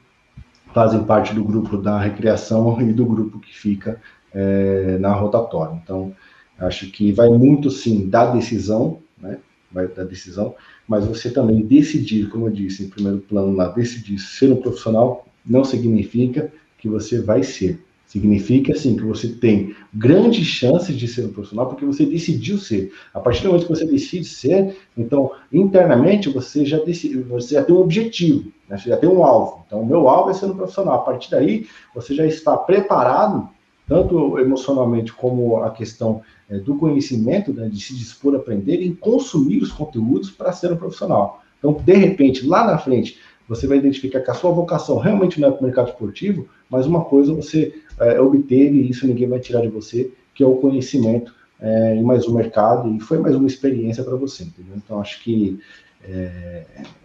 fazem 0.73 1.05
parte 1.05 1.35
do 1.35 1.45
grupo 1.45 1.77
da 1.77 1.99
recreação 1.99 2.81
e 2.83 2.93
do 2.93 3.05
grupo 3.05 3.39
que 3.39 3.55
fica 3.55 4.01
é, 4.35 4.97
na 4.99 5.13
rotatória. 5.13 5.79
Então, 5.83 6.13
acho 6.59 6.91
que 6.91 7.13
vai 7.13 7.29
muito 7.29 7.71
sim 7.71 8.09
da 8.09 8.27
decisão, 8.33 8.99
né? 9.19 9.39
Da 9.73 10.05
decisão, 10.05 10.55
mas 10.87 11.07
você 11.07 11.31
também 11.31 11.62
decidir, 11.62 12.29
como 12.29 12.47
eu 12.47 12.53
disse, 12.53 12.85
em 12.85 12.89
primeiro 12.89 13.18
plano, 13.20 13.57
lá, 13.57 13.68
decidir 13.68 14.18
ser 14.18 14.53
um 14.53 14.57
profissional 14.57 15.27
não 15.45 15.64
significa 15.64 16.53
que 16.79 16.89
você 16.89 17.20
vai 17.20 17.43
ser. 17.43 17.81
Significa, 18.12 18.75
assim, 18.75 18.95
que 18.95 19.03
você 19.03 19.29
tem 19.29 19.75
grandes 19.95 20.47
chances 20.47 20.95
de 20.95 21.09
ser 21.09 21.25
um 21.25 21.33
profissional 21.33 21.66
porque 21.66 21.87
você 21.87 22.05
decidiu 22.05 22.59
ser. 22.59 22.93
A 23.14 23.18
partir 23.18 23.43
do 23.43 23.49
momento 23.49 23.66
que 23.66 23.75
você 23.75 23.87
decide 23.87 24.27
ser, 24.27 24.77
então, 24.95 25.31
internamente, 25.51 26.29
você 26.29 26.66
já, 26.66 26.79
decide, 26.79 27.20
você 27.20 27.55
já 27.55 27.64
tem 27.64 27.75
um 27.75 27.81
objetivo, 27.81 28.53
né? 28.68 28.77
você 28.77 28.91
já 28.91 28.99
tem 28.99 29.09
um 29.09 29.25
alvo. 29.25 29.64
Então, 29.66 29.81
o 29.81 29.87
meu 29.87 30.11
alvo 30.11 30.29
é 30.29 30.35
ser 30.35 30.45
um 30.45 30.55
profissional. 30.55 30.97
A 30.97 30.99
partir 30.99 31.31
daí, 31.31 31.66
você 31.95 32.14
já 32.14 32.27
está 32.27 32.55
preparado 32.55 33.49
tanto 33.93 34.38
emocionalmente 34.38 35.12
como 35.12 35.62
a 35.62 35.70
questão 35.70 36.22
é, 36.49 36.57
do 36.57 36.76
conhecimento, 36.76 37.53
né, 37.53 37.68
de 37.68 37.78
se 37.78 37.95
dispor 37.95 38.34
a 38.34 38.38
aprender 38.38 38.80
e 38.80 38.95
consumir 38.95 39.62
os 39.62 39.70
conteúdos 39.70 40.30
para 40.30 40.51
ser 40.51 40.72
um 40.72 40.76
profissional. 40.78 41.43
Então, 41.59 41.74
de 41.74 41.93
repente, 41.93 42.47
lá 42.47 42.66
na 42.66 42.78
frente, 42.78 43.18
você 43.47 43.66
vai 43.66 43.76
identificar 43.76 44.20
que 44.20 44.30
a 44.30 44.34
sua 44.34 44.51
vocação 44.51 44.97
realmente 44.97 45.38
não 45.38 45.49
é 45.49 45.51
para 45.51 45.61
o 45.61 45.64
mercado 45.64 45.90
esportivo, 45.90 46.49
mas 46.70 46.86
uma 46.86 47.05
coisa 47.05 47.34
você 47.34 47.74
é, 48.01 48.18
obteve 48.18 48.78
e 48.78 48.88
isso 48.88 49.07
ninguém 49.07 49.28
vai 49.28 49.40
tirar 49.40 49.61
de 49.61 49.68
você, 49.68 50.11
que 50.34 50.43
é 50.43 50.47
o 50.47 50.57
conhecimento 50.57 51.34
é, 51.63 51.95
em 51.95 52.03
mais 52.03 52.27
um 52.27 52.35
mercado 52.35 52.93
e 52.93 53.01
foi 53.01 53.19
mais 53.19 53.37
uma 53.37 53.47
experiência 53.47 54.03
para 54.03 54.17
você, 54.17 54.43
entendeu? 54.43 54.75
Então, 54.77 55.01
acho 55.01 55.23
que 55.23 55.61
é, 56.05 56.65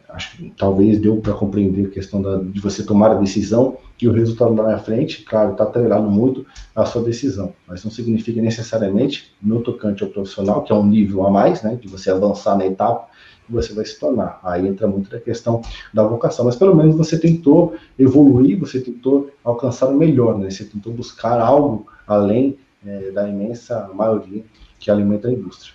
acho 0.10 0.36
que 0.36 0.51
talvez 0.58 0.99
deu 0.99 1.18
para 1.18 1.34
compreender 1.34 1.88
a 1.88 1.89
questão 1.89 2.22
da, 2.22 2.38
de 2.38 2.60
você 2.60 2.84
tomar 2.84 3.12
a 3.12 3.16
decisão 3.16 3.78
e 4.01 4.08
o 4.08 4.12
resultado 4.12 4.55
lá 4.55 4.72
na 4.72 4.80
frente, 4.80 5.24
claro, 5.24 5.51
está 5.51 5.64
atrelado 5.64 6.10
muito 6.10 6.45
à 6.76 6.86
sua 6.86 7.03
decisão, 7.03 7.53
mas 7.68 7.84
não 7.84 7.91
significa 7.91 8.41
necessariamente 8.41 9.32
no 9.41 9.62
tocante 9.62 10.03
ao 10.03 10.10
profissional, 10.10 10.64
que 10.64 10.72
é 10.72 10.76
um 10.76 10.86
nível 10.86 11.26
a 11.26 11.32
mais, 11.32 11.62
né, 11.62 11.78
de 11.80 11.88
você 11.88 12.10
avançar 12.10 12.58
na 12.58 12.66
etapa, 12.66 13.08
que 13.45 13.51
você 13.51 13.74
vai 13.74 13.86
se 13.86 13.99
tornar. 13.99 14.39
Aí 14.43 14.68
entra 14.68 14.88
muito 14.88 15.16
a 15.16 15.20
questão 15.20 15.62
da 15.93 16.03
vocação, 16.03 16.45
mas 16.45 16.55
pelo 16.55 16.76
menos 16.76 16.95
você 16.95 17.18
tentou 17.18 17.76
evoluir, 17.97 18.60
você 18.60 18.80
tentou 18.80 19.30
alcançar 19.43 19.88
o 19.88 19.97
melhor, 19.97 20.38
né, 20.38 20.49
você 20.49 20.64
tentou 20.64 20.93
buscar 20.93 21.39
algo 21.39 21.88
além 22.08 22.58
é, 22.88 23.11
da 23.11 23.27
imensa 23.27 23.89
maioria 23.93 24.43
que 24.79 24.89
alimenta 24.89 25.27
a 25.27 25.31
indústria. 25.31 25.73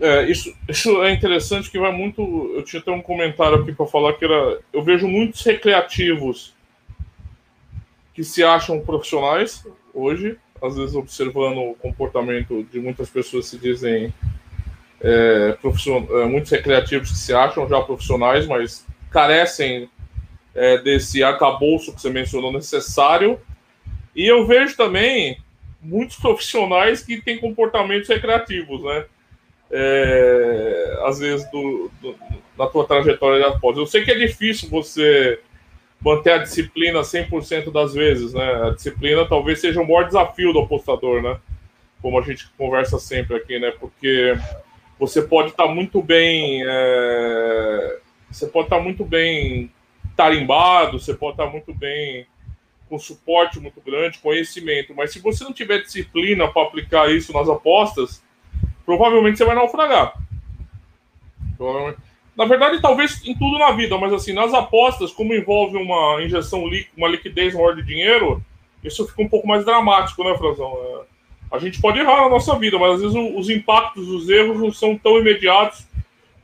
É, 0.00 0.24
isso, 0.24 0.52
isso 0.68 1.02
é 1.02 1.12
interessante 1.12 1.70
que 1.70 1.78
vai 1.78 1.92
muito. 1.92 2.20
Eu 2.56 2.64
tinha 2.64 2.80
até 2.80 2.90
um 2.90 3.02
comentário 3.02 3.58
aqui 3.58 3.72
para 3.72 3.86
falar 3.86 4.14
que 4.14 4.24
era. 4.24 4.60
Eu 4.72 4.82
vejo 4.82 5.06
muitos 5.06 5.44
recreativos 5.44 6.54
que 8.14 8.24
se 8.24 8.42
acham 8.42 8.80
profissionais 8.80 9.64
hoje, 9.94 10.36
às 10.60 10.76
vezes 10.76 10.94
observando 10.94 11.58
o 11.58 11.74
comportamento 11.74 12.64
de 12.64 12.80
muitas 12.80 13.08
pessoas 13.08 13.44
que 13.44 13.56
se 13.56 13.58
dizem 13.58 14.12
é, 15.00 15.52
profission... 15.60 16.04
É, 16.10 16.26
muitos 16.26 16.50
recreativos 16.50 17.10
que 17.10 17.18
se 17.18 17.32
acham 17.32 17.68
já 17.68 17.80
profissionais, 17.80 18.46
mas 18.46 18.86
carecem 19.10 19.88
é, 20.54 20.78
desse 20.78 21.22
arcabouço 21.22 21.94
que 21.94 22.00
você 22.00 22.10
mencionou 22.10 22.52
necessário. 22.52 23.38
E 24.14 24.26
eu 24.26 24.46
vejo 24.46 24.76
também 24.76 25.38
muitos 25.80 26.16
profissionais 26.16 27.02
que 27.02 27.20
têm 27.20 27.38
comportamentos 27.38 28.08
recreativos, 28.08 28.82
né? 28.84 29.04
é, 29.72 30.98
às 31.06 31.18
vezes, 31.18 31.50
do, 31.50 31.90
do, 32.00 32.14
na 32.58 32.66
tua 32.66 32.86
trajetória 32.86 33.38
de 33.38 33.46
após. 33.46 33.76
Eu 33.76 33.86
sei 33.86 34.04
que 34.04 34.10
é 34.10 34.14
difícil 34.14 34.68
você 34.68 35.40
manter 35.98 36.32
a 36.32 36.38
disciplina 36.38 37.00
100% 37.00 37.72
das 37.72 37.94
vezes, 37.94 38.34
né? 38.34 38.66
A 38.66 38.70
disciplina 38.70 39.26
talvez 39.26 39.60
seja 39.60 39.80
o 39.80 39.86
maior 39.86 40.04
desafio 40.04 40.52
do 40.52 40.60
apostador, 40.60 41.22
né? 41.22 41.38
Como 42.02 42.18
a 42.18 42.22
gente 42.22 42.46
conversa 42.58 42.98
sempre 42.98 43.36
aqui, 43.36 43.58
né? 43.58 43.72
Porque 43.80 44.36
você 44.98 45.22
pode 45.22 45.50
estar 45.50 45.66
tá 45.66 45.74
muito 45.74 46.02
bem... 46.02 46.62
É... 46.66 47.98
Você 48.30 48.46
pode 48.46 48.66
estar 48.66 48.76
tá 48.78 48.82
muito 48.82 49.04
bem 49.04 49.70
tarimbado, 50.16 50.98
você 50.98 51.14
pode 51.14 51.34
estar 51.34 51.46
tá 51.46 51.50
muito 51.50 51.72
bem 51.72 52.26
com 52.92 52.98
suporte 52.98 53.58
muito 53.58 53.80
grande, 53.80 54.18
conhecimento, 54.18 54.94
mas 54.94 55.10
se 55.10 55.18
você 55.18 55.42
não 55.42 55.52
tiver 55.54 55.80
disciplina 55.80 56.46
para 56.46 56.60
aplicar 56.60 57.10
isso 57.10 57.32
nas 57.32 57.48
apostas, 57.48 58.22
provavelmente 58.84 59.38
você 59.38 59.46
vai 59.46 59.54
naufragar. 59.54 60.12
Na 62.36 62.44
verdade, 62.44 62.82
talvez 62.82 63.26
em 63.26 63.34
tudo 63.34 63.58
na 63.58 63.70
vida, 63.70 63.96
mas 63.96 64.12
assim, 64.12 64.34
nas 64.34 64.52
apostas, 64.52 65.10
como 65.10 65.32
envolve 65.32 65.78
uma 65.78 66.22
injeção, 66.22 66.64
uma 66.94 67.08
liquidez 67.08 67.54
maior 67.54 67.74
de 67.74 67.82
dinheiro, 67.82 68.44
isso 68.84 69.08
fica 69.08 69.22
um 69.22 69.28
pouco 69.28 69.48
mais 69.48 69.64
dramático, 69.64 70.22
né, 70.22 70.36
Frazão? 70.36 70.76
É, 70.76 71.56
a 71.56 71.58
gente 71.58 71.80
pode 71.80 71.98
errar 71.98 72.20
na 72.20 72.28
nossa 72.28 72.58
vida, 72.58 72.78
mas 72.78 72.96
às 72.96 73.00
vezes 73.00 73.16
os 73.16 73.48
impactos 73.48 74.06
dos 74.06 74.28
erros 74.28 74.60
não 74.60 74.70
são 74.70 74.98
tão 74.98 75.18
imediatos 75.18 75.86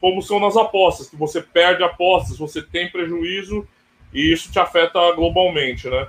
como 0.00 0.22
são 0.22 0.40
nas 0.40 0.56
apostas, 0.56 1.10
que 1.10 1.16
você 1.16 1.42
perde 1.42 1.82
apostas, 1.82 2.38
você 2.38 2.62
tem 2.62 2.88
prejuízo 2.90 3.68
e 4.14 4.32
isso 4.32 4.50
te 4.50 4.58
afeta 4.58 5.12
globalmente, 5.12 5.90
né? 5.90 6.08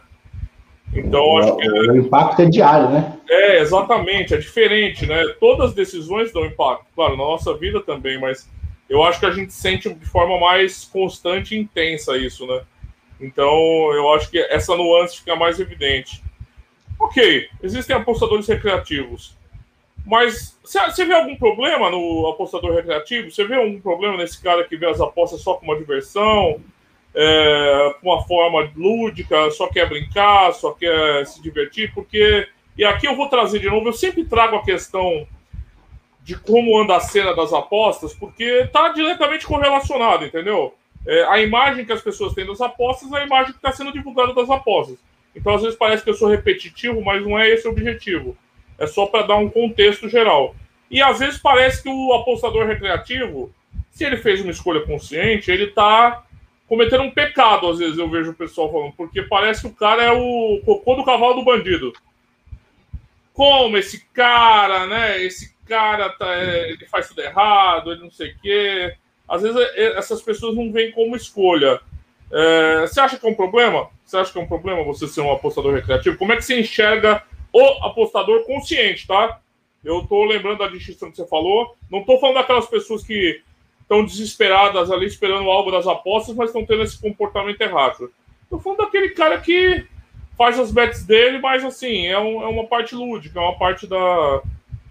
Então, 0.93 1.21
o, 1.21 1.37
acho 1.37 1.57
que. 1.57 1.69
O 1.69 1.97
impacto 1.97 2.41
é 2.41 2.45
diário, 2.45 2.89
né? 2.89 3.17
É, 3.29 3.59
exatamente, 3.59 4.33
é 4.33 4.37
diferente, 4.37 5.05
né? 5.05 5.23
Todas 5.39 5.69
as 5.69 5.75
decisões 5.75 6.31
dão 6.31 6.45
impacto, 6.45 6.85
claro, 6.95 7.15
na 7.15 7.23
nossa 7.23 7.53
vida 7.55 7.81
também, 7.81 8.19
mas 8.19 8.49
eu 8.89 9.03
acho 9.03 9.19
que 9.19 9.25
a 9.25 9.31
gente 9.31 9.53
sente 9.53 9.93
de 9.93 10.05
forma 10.05 10.39
mais 10.39 10.85
constante 10.85 11.55
e 11.55 11.59
intensa 11.59 12.17
isso, 12.17 12.47
né? 12.47 12.61
Então, 13.21 13.53
eu 13.93 14.11
acho 14.13 14.31
que 14.31 14.39
essa 14.39 14.75
nuance 14.75 15.17
fica 15.17 15.35
mais 15.35 15.59
evidente. 15.59 16.23
Ok, 16.99 17.47
existem 17.61 17.95
apostadores 17.95 18.47
recreativos, 18.47 19.37
mas 20.05 20.57
você 20.63 21.05
vê 21.05 21.13
algum 21.13 21.35
problema 21.35 21.89
no 21.89 22.27
apostador 22.27 22.73
recreativo? 22.73 23.31
Você 23.31 23.45
vê 23.45 23.55
algum 23.55 23.79
problema 23.79 24.17
nesse 24.17 24.41
cara 24.41 24.63
que 24.63 24.75
vê 24.75 24.87
as 24.87 24.99
apostas 24.99 25.41
só 25.41 25.53
como 25.53 25.71
uma 25.71 25.79
diversão? 25.79 26.59
É, 27.13 27.95
uma 28.01 28.23
forma 28.23 28.71
lúdica, 28.75 29.49
só 29.51 29.67
quer 29.67 29.87
brincar, 29.87 30.53
só 30.53 30.71
quer 30.71 31.25
se 31.25 31.41
divertir, 31.41 31.93
porque. 31.93 32.47
E 32.77 32.85
aqui 32.85 33.07
eu 33.07 33.15
vou 33.15 33.27
trazer 33.27 33.59
de 33.59 33.69
novo, 33.69 33.89
eu 33.89 33.93
sempre 33.93 34.23
trago 34.23 34.55
a 34.55 34.63
questão 34.63 35.27
de 36.23 36.37
como 36.37 36.79
anda 36.79 36.95
a 36.95 36.99
cena 36.99 37.35
das 37.35 37.51
apostas, 37.51 38.13
porque 38.13 38.43
está 38.43 38.89
diretamente 38.89 39.45
correlacionado, 39.45 40.25
entendeu? 40.25 40.73
É, 41.05 41.23
a 41.25 41.41
imagem 41.41 41.85
que 41.85 41.91
as 41.91 42.01
pessoas 42.01 42.33
têm 42.33 42.45
das 42.45 42.61
apostas 42.61 43.11
é 43.11 43.17
a 43.17 43.25
imagem 43.25 43.51
que 43.51 43.57
está 43.57 43.71
sendo 43.71 43.91
divulgada 43.91 44.33
das 44.33 44.49
apostas. 44.49 44.97
Então, 45.35 45.55
às 45.55 45.61
vezes, 45.61 45.77
parece 45.77 46.03
que 46.03 46.09
eu 46.09 46.13
sou 46.13 46.29
repetitivo, 46.29 47.01
mas 47.03 47.21
não 47.21 47.37
é 47.37 47.49
esse 47.49 47.67
o 47.67 47.71
objetivo. 47.71 48.37
É 48.77 48.87
só 48.87 49.05
para 49.05 49.25
dar 49.25 49.37
um 49.37 49.49
contexto 49.49 50.07
geral. 50.07 50.55
E 50.89 51.01
às 51.01 51.19
vezes 51.19 51.37
parece 51.37 51.83
que 51.83 51.89
o 51.89 52.13
apostador 52.13 52.65
recreativo, 52.65 53.53
se 53.91 54.03
ele 54.05 54.17
fez 54.17 54.41
uma 54.41 54.51
escolha 54.51 54.81
consciente, 54.81 55.51
ele 55.51 55.65
está 55.65 56.23
cometendo 56.69 57.01
um 57.01 57.11
pecado, 57.11 57.67
às 57.67 57.79
vezes 57.79 57.97
eu 57.97 58.07
vejo 58.07 58.29
o 58.29 58.35
pessoal 58.35 58.71
falando, 58.71 58.93
porque 58.93 59.23
parece 59.23 59.61
que 59.61 59.67
o 59.67 59.75
cara 59.75 60.03
é 60.03 60.11
o 60.11 60.61
cocô 60.63 60.93
do 60.93 61.03
cavalo 61.03 61.33
do 61.33 61.43
bandido. 61.43 61.91
Como 63.33 63.75
esse 63.75 64.05
cara, 64.13 64.85
né? 64.85 65.19
Esse 65.23 65.55
cara 65.65 66.09
tá, 66.11 66.31
é, 66.35 66.69
ele 66.69 66.85
faz 66.85 67.07
tudo 67.07 67.21
errado, 67.21 67.91
ele 67.91 68.03
não 68.03 68.11
sei 68.11 68.31
o 68.31 68.39
quê. 68.39 68.95
Às 69.27 69.41
vezes 69.41 69.57
é, 69.57 69.97
essas 69.97 70.21
pessoas 70.21 70.55
não 70.55 70.71
veem 70.71 70.91
como 70.91 71.15
escolha. 71.15 71.81
É, 72.31 72.81
você 72.81 73.01
acha 73.01 73.17
que 73.17 73.25
é 73.25 73.29
um 73.29 73.35
problema? 73.35 73.89
Você 74.05 74.17
acha 74.17 74.31
que 74.31 74.37
é 74.37 74.41
um 74.41 74.47
problema 74.47 74.83
você 74.83 75.07
ser 75.07 75.21
um 75.21 75.31
apostador 75.31 75.73
recreativo? 75.73 76.17
Como 76.17 76.31
é 76.31 76.35
que 76.35 76.43
você 76.43 76.59
enxerga 76.59 77.23
o 77.51 77.61
apostador 77.83 78.45
consciente, 78.45 79.07
tá? 79.07 79.39
Eu 79.83 80.05
tô 80.05 80.23
lembrando 80.25 80.59
da 80.59 80.67
distinção 80.67 81.09
que 81.09 81.17
você 81.17 81.25
falou. 81.25 81.75
Não 81.89 82.03
tô 82.03 82.19
falando 82.19 82.35
daquelas 82.35 82.67
pessoas 82.67 83.03
que 83.03 83.41
estão 83.89 84.05
desesperadas 84.05 84.91
ali 84.91 85.07
esperando 85.07 85.49
algo 85.49 85.71
das 85.71 85.87
apostas, 85.87 86.35
mas 86.35 86.49
estão 86.49 86.63
tendo 86.63 86.83
esse 86.83 87.01
comportamento 87.01 87.59
errado. 87.59 88.11
Estou 88.43 88.59
falando 88.59 88.79
daquele 88.79 89.09
cara 89.09 89.39
que 89.39 89.83
faz 90.37 90.59
as 90.59 90.71
bets 90.71 91.03
dele, 91.03 91.39
mas 91.39 91.65
assim, 91.65 92.05
é, 92.05 92.19
um, 92.19 92.43
é 92.43 92.47
uma 92.47 92.65
parte 92.65 92.93
lúdica, 92.93 93.39
é 93.39 93.41
uma 93.41 93.57
parte 93.57 93.87
da, 93.87 94.41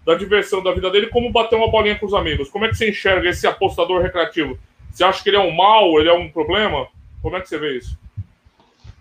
da 0.05 0.15
diversão 0.17 0.61
da 0.63 0.73
vida 0.73 0.91
dele, 0.91 1.07
como 1.07 1.31
bater 1.31 1.55
uma 1.55 1.71
bolinha 1.71 1.97
com 1.97 2.07
os 2.07 2.13
amigos. 2.13 2.51
Como 2.51 2.65
é 2.65 2.69
que 2.69 2.77
você 2.77 2.91
enxerga 2.91 3.29
esse 3.29 3.47
apostador 3.47 4.03
recreativo? 4.03 4.59
Você 4.93 5.05
acha 5.05 5.23
que 5.23 5.31
ele 5.31 5.37
é 5.37 5.41
um 5.41 5.55
mal, 5.55 6.01
ele 6.01 6.09
é 6.09 6.13
um 6.13 6.29
problema? 6.29 6.89
Como 7.23 7.37
é 7.37 7.41
que 7.41 7.49
você 7.49 7.57
vê 7.57 7.79
isso? 7.79 7.97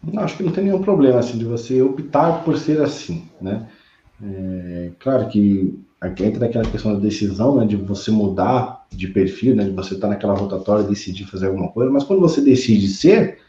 Não, 0.04 0.24
acho 0.24 0.38
que 0.38 0.44
não 0.44 0.52
tem 0.52 0.66
nenhum 0.66 0.82
problema 0.82 1.20
assim 1.20 1.40
de 1.40 1.46
você 1.46 1.82
optar 1.82 2.44
por 2.44 2.56
ser 2.56 2.80
assim, 2.82 3.28
né? 3.42 3.68
É, 4.24 4.92
claro 5.00 5.28
que 5.28 5.78
entra 6.20 6.46
naquela 6.46 6.70
questão 6.70 6.94
da 6.94 7.00
decisão, 7.00 7.56
né, 7.58 7.66
de 7.66 7.76
você 7.76 8.12
mudar 8.12 8.77
de 8.92 9.08
perfil, 9.08 9.56
né, 9.56 9.66
de 9.66 9.72
você 9.72 9.94
estar 9.94 10.08
tá 10.08 10.14
naquela 10.14 10.34
rotatória 10.34 10.84
e 10.84 10.88
decidir 10.88 11.26
fazer 11.26 11.48
alguma 11.48 11.70
coisa, 11.70 11.92
mas 11.92 12.04
quando 12.04 12.20
você 12.20 12.42
decide 12.42 12.88
ser, 12.88 13.40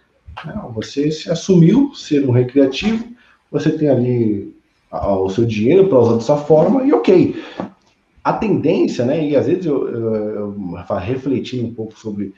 né, 0.45 0.61
você 0.75 1.11
se 1.11 1.31
assumiu 1.31 1.95
ser 1.95 2.29
um 2.29 2.33
recreativo, 2.33 3.05
você 3.51 3.71
tem 3.71 3.89
ali 3.89 4.55
o 4.91 5.29
seu 5.29 5.45
dinheiro 5.45 5.89
para 5.89 5.99
usar 5.99 6.15
dessa 6.15 6.37
forma 6.37 6.85
e 6.85 6.93
ok. 6.93 7.37
A 8.25 8.33
tendência, 8.33 9.05
né, 9.05 9.27
e 9.27 9.37
às 9.37 9.47
vezes 9.47 9.67
eu, 9.67 9.89
eu, 9.89 10.15
eu 10.15 10.97
refletindo 10.99 11.67
um 11.67 11.75
pouco 11.75 11.99
sobre 11.99 12.35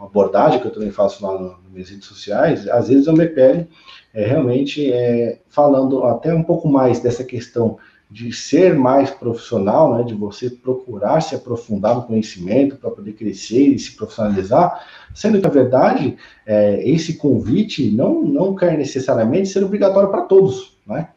a 0.00 0.04
abordagem 0.04 0.60
que 0.60 0.66
eu 0.66 0.72
também 0.72 0.90
faço 0.90 1.24
lá 1.24 1.38
nas 1.38 1.56
minhas 1.72 1.90
redes 1.90 2.06
sociais, 2.06 2.66
às 2.68 2.88
vezes 2.88 3.06
eu 3.06 3.12
me 3.12 3.26
pego 3.26 3.66
é, 4.14 4.26
realmente 4.26 4.90
é, 4.92 5.40
falando 5.48 6.04
até 6.04 6.32
um 6.32 6.42
pouco 6.42 6.68
mais 6.68 7.00
dessa 7.00 7.24
questão 7.24 7.76
de 8.14 8.32
ser 8.32 8.78
mais 8.78 9.10
profissional, 9.10 9.98
né, 9.98 10.04
de 10.04 10.14
você 10.14 10.48
procurar 10.48 11.20
se 11.20 11.34
aprofundar 11.34 11.96
no 11.96 12.04
conhecimento 12.04 12.76
para 12.76 12.88
poder 12.88 13.14
crescer 13.14 13.70
e 13.70 13.78
se 13.78 13.96
profissionalizar, 13.96 14.86
sendo 15.12 15.38
que, 15.38 15.42
na 15.42 15.52
verdade, 15.52 16.16
é, 16.46 16.88
esse 16.88 17.16
convite 17.16 17.90
não, 17.90 18.22
não 18.22 18.54
quer 18.54 18.78
necessariamente 18.78 19.48
ser 19.48 19.64
obrigatório 19.64 20.10
para 20.10 20.22
todos, 20.22 20.78
né? 20.86 21.08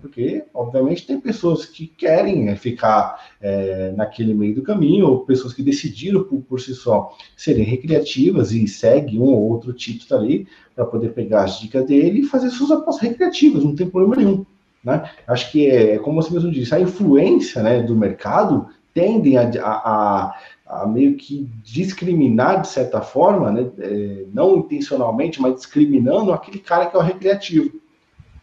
Porque, 0.00 0.44
obviamente, 0.54 1.06
tem 1.06 1.20
pessoas 1.20 1.66
que 1.66 1.86
querem 1.86 2.48
é, 2.48 2.56
ficar 2.56 3.22
é, 3.38 3.92
naquele 3.94 4.32
meio 4.32 4.54
do 4.54 4.62
caminho, 4.62 5.08
ou 5.08 5.26
pessoas 5.26 5.52
que 5.52 5.62
decidiram 5.62 6.24
por, 6.24 6.40
por 6.40 6.58
si 6.58 6.74
só 6.74 7.14
serem 7.36 7.64
recreativas 7.64 8.52
e 8.52 8.66
seguem 8.66 9.20
um 9.20 9.24
ou 9.24 9.50
outro 9.50 9.74
título 9.74 10.18
ali 10.18 10.48
para 10.74 10.86
poder 10.86 11.10
pegar 11.10 11.44
as 11.44 11.60
dicas 11.60 11.84
dele 11.84 12.20
e 12.20 12.26
fazer 12.26 12.48
suas 12.48 12.70
apostas 12.70 13.10
recreativas, 13.10 13.62
não 13.62 13.74
tem 13.74 13.90
problema 13.90 14.16
nenhum. 14.16 14.46
Né? 14.86 15.10
Acho 15.26 15.50
que 15.50 15.68
é, 15.68 15.96
é 15.96 15.98
como 15.98 16.22
você 16.22 16.32
mesmo 16.32 16.48
disse, 16.48 16.72
a 16.72 16.78
influência 16.78 17.60
né, 17.60 17.82
do 17.82 17.96
mercado 17.96 18.68
tendem 18.94 19.36
a, 19.36 19.50
a, 19.60 20.38
a, 20.64 20.86
meio 20.86 21.16
que 21.16 21.50
discriminar, 21.64 22.60
de 22.60 22.68
certa 22.68 23.00
forma, 23.00 23.50
né, 23.50 23.68
é, 23.80 24.24
não 24.32 24.58
intencionalmente, 24.58 25.42
mas 25.42 25.56
discriminando 25.56 26.32
aquele 26.32 26.60
cara 26.60 26.86
que 26.86 26.94
é 26.94 27.00
o 27.00 27.02
recreativo. 27.02 27.80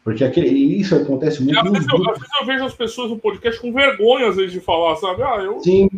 Porque 0.03 0.21
aquele, 0.25 0.49
isso 0.77 0.93
acontece 0.93 1.41
muito. 1.41 1.57
Às 1.57 1.71
vezes, 1.71 1.87
eu, 1.87 2.09
às 2.09 2.19
vezes 2.19 2.33
eu 2.41 2.45
vejo 2.45 2.65
as 2.65 2.75
pessoas 2.75 3.09
no 3.09 3.19
podcast 3.19 3.61
com 3.61 3.71
vergonha, 3.71 4.27
às 4.27 4.35
vezes, 4.35 4.51
de 4.51 4.59
falar, 4.59 4.97
sabe? 4.97 5.23
Ah, 5.23 5.37
eu. 5.37 5.61
Sim. 5.61 5.89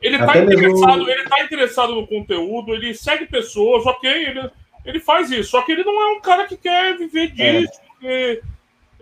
Ele 0.00 0.16
está 0.16 0.38
interessado, 0.38 0.96
mesmo... 0.96 1.08
ele 1.08 1.28
tá 1.28 1.44
interessado 1.44 1.94
no 1.94 2.06
conteúdo, 2.08 2.74
ele 2.74 2.92
segue 2.94 3.26
pessoas, 3.26 3.86
ok, 3.86 4.10
ele, 4.10 4.50
ele 4.84 4.98
faz 4.98 5.30
isso. 5.30 5.50
Só 5.50 5.62
que 5.62 5.70
ele 5.70 5.84
não 5.84 6.02
é 6.02 6.16
um 6.16 6.20
cara 6.20 6.48
que 6.48 6.56
quer 6.56 6.98
viver 6.98 7.30
disso. 7.30 7.80
É. 8.02 8.40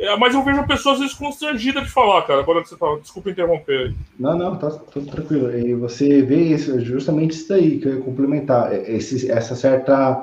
É, 0.01 0.17
mas 0.17 0.35
eu 0.35 0.43
vejo 0.43 0.67
pessoas 0.67 0.95
às 0.95 1.01
vezes 1.01 1.15
constrangidas 1.15 1.85
de 1.85 1.91
falar, 1.91 2.23
cara. 2.23 2.41
Agora 2.41 2.63
que 2.63 2.71
você 2.71 2.77
fala, 2.77 2.99
desculpa 2.99 3.31
interromper 3.31 3.89
aí. 3.89 3.95
Não, 4.19 4.37
não, 4.37 4.57
tá 4.57 4.71
tudo 4.71 5.11
tranquilo. 5.11 5.55
E 5.55 5.75
você 5.75 6.23
vê 6.23 6.37
isso, 6.37 6.81
justamente 6.81 7.33
isso 7.33 7.51
daí 7.51 7.79
que 7.79 7.87
eu 7.87 7.97
ia 7.97 8.01
complementar. 8.01 8.73
É, 8.73 8.91
esse, 8.93 9.31
essa 9.31 9.55
certa. 9.55 10.23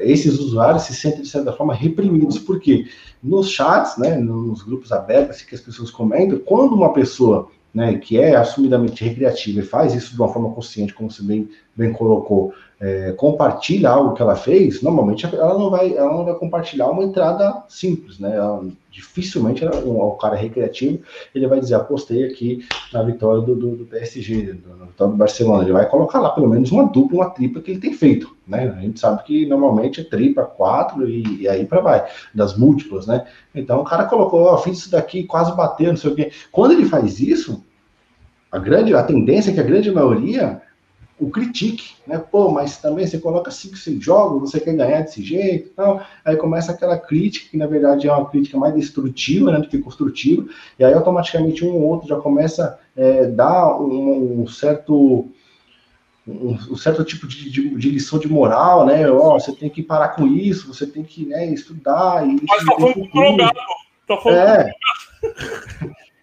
Esses 0.00 0.38
usuários 0.38 0.82
se 0.82 0.94
sentem, 0.94 1.22
de 1.22 1.28
certa 1.28 1.52
forma, 1.52 1.74
reprimidos. 1.74 2.38
porque 2.38 2.86
Nos 3.20 3.50
chats, 3.50 3.96
né, 3.96 4.16
nos 4.16 4.62
grupos 4.62 4.92
abertos, 4.92 5.36
assim, 5.36 5.46
que 5.46 5.54
as 5.54 5.62
pessoas 5.62 5.90
comentam, 5.90 6.38
quando 6.38 6.74
uma 6.74 6.92
pessoa 6.92 7.50
né, 7.74 7.98
que 7.98 8.18
é 8.18 8.36
assumidamente 8.36 9.04
recreativa 9.04 9.60
e 9.60 9.64
faz 9.64 9.94
isso 9.94 10.14
de 10.14 10.20
uma 10.20 10.32
forma 10.32 10.52
consciente, 10.52 10.94
como 10.94 11.10
você 11.10 11.22
bem, 11.22 11.48
bem 11.78 11.92
colocou, 11.92 12.52
é, 12.80 13.12
compartilha 13.12 13.90
algo 13.90 14.14
que 14.14 14.22
ela 14.22 14.34
fez, 14.34 14.82
normalmente 14.82 15.24
ela 15.26 15.56
não 15.56 15.70
vai, 15.70 15.96
ela 15.96 16.12
não 16.12 16.24
vai 16.24 16.34
compartilhar 16.34 16.88
uma 16.90 17.04
entrada 17.04 17.62
simples, 17.68 18.18
né? 18.18 18.34
Ela, 18.34 18.64
dificilmente 18.90 19.64
ela, 19.64 19.78
o, 19.84 20.12
cara 20.12 20.34
recreativo 20.34 21.00
ele 21.32 21.46
vai 21.46 21.60
dizer 21.60 21.74
apostei 21.74 22.24
aqui 22.24 22.66
na 22.92 23.02
vitória 23.02 23.40
do, 23.42 23.54
do, 23.54 23.76
do 23.76 23.84
PSG, 23.84 24.54
do, 24.54 24.76
na 24.76 24.86
vitória 24.86 25.12
do 25.12 25.16
Barcelona. 25.16 25.62
Ele 25.62 25.72
vai 25.72 25.88
colocar 25.88 26.18
lá 26.20 26.30
pelo 26.30 26.48
menos 26.48 26.72
uma 26.72 26.84
dupla, 26.84 27.18
uma 27.18 27.30
tripla 27.30 27.62
que 27.62 27.70
ele 27.70 27.80
tem 27.80 27.92
feito, 27.92 28.36
né? 28.46 28.74
A 28.76 28.80
gente 28.80 28.98
sabe 28.98 29.22
que 29.22 29.46
normalmente 29.46 30.00
é 30.00 30.04
tripla, 30.04 30.44
quatro 30.44 31.08
e, 31.08 31.42
e 31.42 31.48
aí 31.48 31.64
para 31.64 31.80
vai 31.80 32.06
das 32.34 32.56
múltiplas, 32.56 33.06
né? 33.06 33.24
Então 33.54 33.80
o 33.80 33.84
cara 33.84 34.04
colocou, 34.04 34.40
ó, 34.42 34.58
fiz 34.58 34.78
isso 34.78 34.90
daqui, 34.90 35.22
quase 35.24 35.56
bateu, 35.56 35.90
não 35.90 35.96
sei 35.96 36.10
o 36.10 36.14
quê. 36.14 36.32
Quando 36.50 36.72
ele 36.72 36.86
faz 36.86 37.20
isso, 37.20 37.64
a 38.50 38.58
grande, 38.58 38.94
a 38.94 39.02
tendência 39.02 39.50
é 39.50 39.54
que 39.54 39.60
a 39.60 39.64
grande 39.64 39.90
maioria 39.90 40.62
o 41.20 41.30
critique, 41.30 41.94
né? 42.06 42.18
Pô, 42.18 42.50
mas 42.50 42.78
também 42.78 43.06
você 43.06 43.18
coloca 43.18 43.50
5, 43.50 43.76
6 43.76 44.02
jogos, 44.02 44.50
você 44.50 44.60
quer 44.60 44.74
ganhar 44.74 45.02
desse 45.02 45.22
jeito 45.22 45.66
e 45.66 45.70
tal. 45.70 46.00
Aí 46.24 46.36
começa 46.36 46.72
aquela 46.72 46.96
crítica, 46.96 47.50
que 47.50 47.56
na 47.56 47.66
verdade 47.66 48.06
é 48.06 48.12
uma 48.12 48.28
crítica 48.28 48.56
mais 48.56 48.74
destrutiva 48.74 49.50
né, 49.50 49.58
do 49.58 49.68
que 49.68 49.78
construtiva, 49.78 50.46
e 50.78 50.84
aí 50.84 50.94
automaticamente 50.94 51.64
um 51.64 51.74
ou 51.74 51.82
outro 51.82 52.08
já 52.08 52.16
começa 52.16 52.78
a 52.96 53.00
é, 53.00 53.26
dar 53.26 53.78
um, 53.80 54.42
um 54.42 54.46
certo. 54.46 55.28
Um, 56.26 56.50
um, 56.50 56.76
certo 56.76 57.02
tipo 57.04 57.26
de, 57.26 57.50
de, 57.50 57.74
de, 57.74 57.90
lição 57.90 58.18
de 58.18 58.28
moral, 58.28 58.84
né? 58.84 59.10
Ó, 59.10 59.36
oh, 59.36 59.40
você 59.40 59.50
tem 59.50 59.70
que 59.70 59.82
parar 59.82 60.10
com 60.10 60.26
isso, 60.26 60.72
você 60.72 60.86
tem 60.86 61.02
que 61.02 61.24
né, 61.24 61.46
estudar. 61.46 62.26
E 62.28 62.38
Mas 62.46 62.64
tá 62.64 62.74
falando 62.76 63.10
drogado. 63.10 63.58
Tá 64.06 64.16
falando 64.18 64.38
é. 64.38 64.72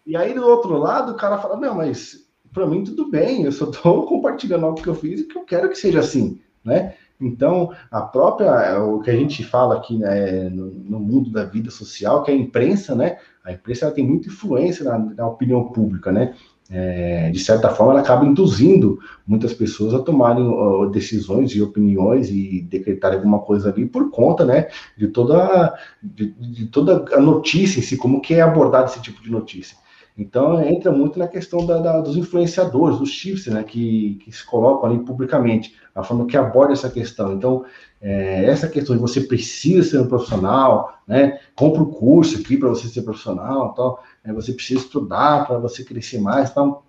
E 0.06 0.16
aí, 0.16 0.36
do 0.36 0.46
outro 0.46 0.78
lado, 0.78 1.14
o 1.14 1.16
cara 1.16 1.40
fala, 1.40 1.58
não, 1.58 1.74
mas 1.74 2.25
para 2.56 2.66
mim 2.66 2.86
tudo 2.86 3.12
bem, 3.12 3.44
eu 3.44 3.52
só 3.52 3.70
estou 3.70 4.06
compartilhando 4.08 4.66
algo 4.66 4.82
que 4.82 4.88
eu 4.88 4.96
fiz 4.96 5.20
e 5.20 5.26
que 5.26 5.38
eu 5.38 5.44
quero 5.44 5.70
que 5.70 5.78
seja 5.78 6.00
assim, 6.00 6.40
né? 6.64 6.96
Então, 7.20 7.72
a 7.92 8.02
própria, 8.02 8.82
o 8.84 9.00
que 9.02 9.10
a 9.10 9.16
gente 9.16 9.44
fala 9.44 9.76
aqui 9.76 9.98
né, 9.98 10.50
no, 10.50 10.66
no, 10.66 11.00
mundo 11.00 11.30
da 11.30 11.46
vida 11.46 11.72
social, 11.72 12.24
que 12.24 12.32
é 12.32 12.34
a 12.34 12.38
imprensa, 12.38 12.94
né? 12.94 13.18
A 13.44 13.54
imprensa 13.54 13.92
tem 13.92 14.06
muita 14.06 14.28
influência 14.28 14.84
na, 14.84 14.98
na 14.98 15.28
opinião 15.28 15.64
pública, 15.66 16.12
né? 16.12 16.34
É, 16.70 17.30
de 17.30 17.40
certa 17.40 17.70
forma, 17.70 17.94
ela 17.94 18.02
acaba 18.02 18.26
induzindo 18.26 19.00
muitas 19.26 19.54
pessoas 19.54 19.94
a 19.94 20.00
tomarem 20.00 20.46
decisões 20.92 21.52
e 21.52 21.62
opiniões 21.62 22.30
e 22.30 22.62
decretarem 22.62 23.18
alguma 23.18 23.40
coisa 23.40 23.70
ali 23.70 23.86
por 23.86 24.10
conta, 24.10 24.44
né, 24.44 24.68
de 24.98 25.08
toda, 25.08 25.78
de, 26.02 26.32
de 26.32 26.66
toda 26.66 27.06
a 27.16 27.20
notícia 27.20 27.80
em 27.80 27.84
si, 27.84 27.96
como 27.96 28.20
que 28.20 28.34
é 28.34 28.42
abordado 28.42 28.90
esse 28.90 29.02
tipo 29.02 29.22
de 29.22 29.30
notícia. 29.30 29.78
Então, 30.18 30.64
entra 30.64 30.94
muito 30.94 31.20
na 31.20 31.28
questão 31.28 31.66
da, 31.66 31.78
da, 31.80 32.00
dos 32.00 32.16
influenciadores, 32.16 33.00
dos 33.00 33.10
chiefs, 33.10 33.48
né, 33.48 33.64
que, 33.64 34.16
que, 34.24 34.32
se 34.32 34.46
colocam 34.46 34.90
ali 34.90 35.00
publicamente, 35.00 35.76
a 35.94 36.04
forma 36.04 36.26
que 36.26 36.38
aborda 36.38 36.72
essa 36.72 36.90
questão. 36.90 37.34
Então, 37.34 37.66
é, 38.02 38.46
essa 38.46 38.70
questão 38.70 38.96
de 38.96 39.02
você 39.02 39.20
precisa 39.22 39.90
ser 39.90 40.00
um 40.00 40.08
profissional, 40.08 41.00
né, 41.06 41.40
compra 41.54 41.82
o 41.82 41.88
um 41.88 41.92
curso 41.92 42.38
aqui 42.38 42.56
para 42.56 42.70
você 42.70 42.88
ser 42.88 43.02
profissional, 43.02 43.74
tal, 43.74 44.02
é, 44.24 44.32
você 44.32 44.54
precisa 44.54 44.80
estudar 44.80 45.46
para 45.46 45.60
você 45.60 45.84
crescer 45.84 46.22
mais, 46.22 46.50
tal. 46.54 46.86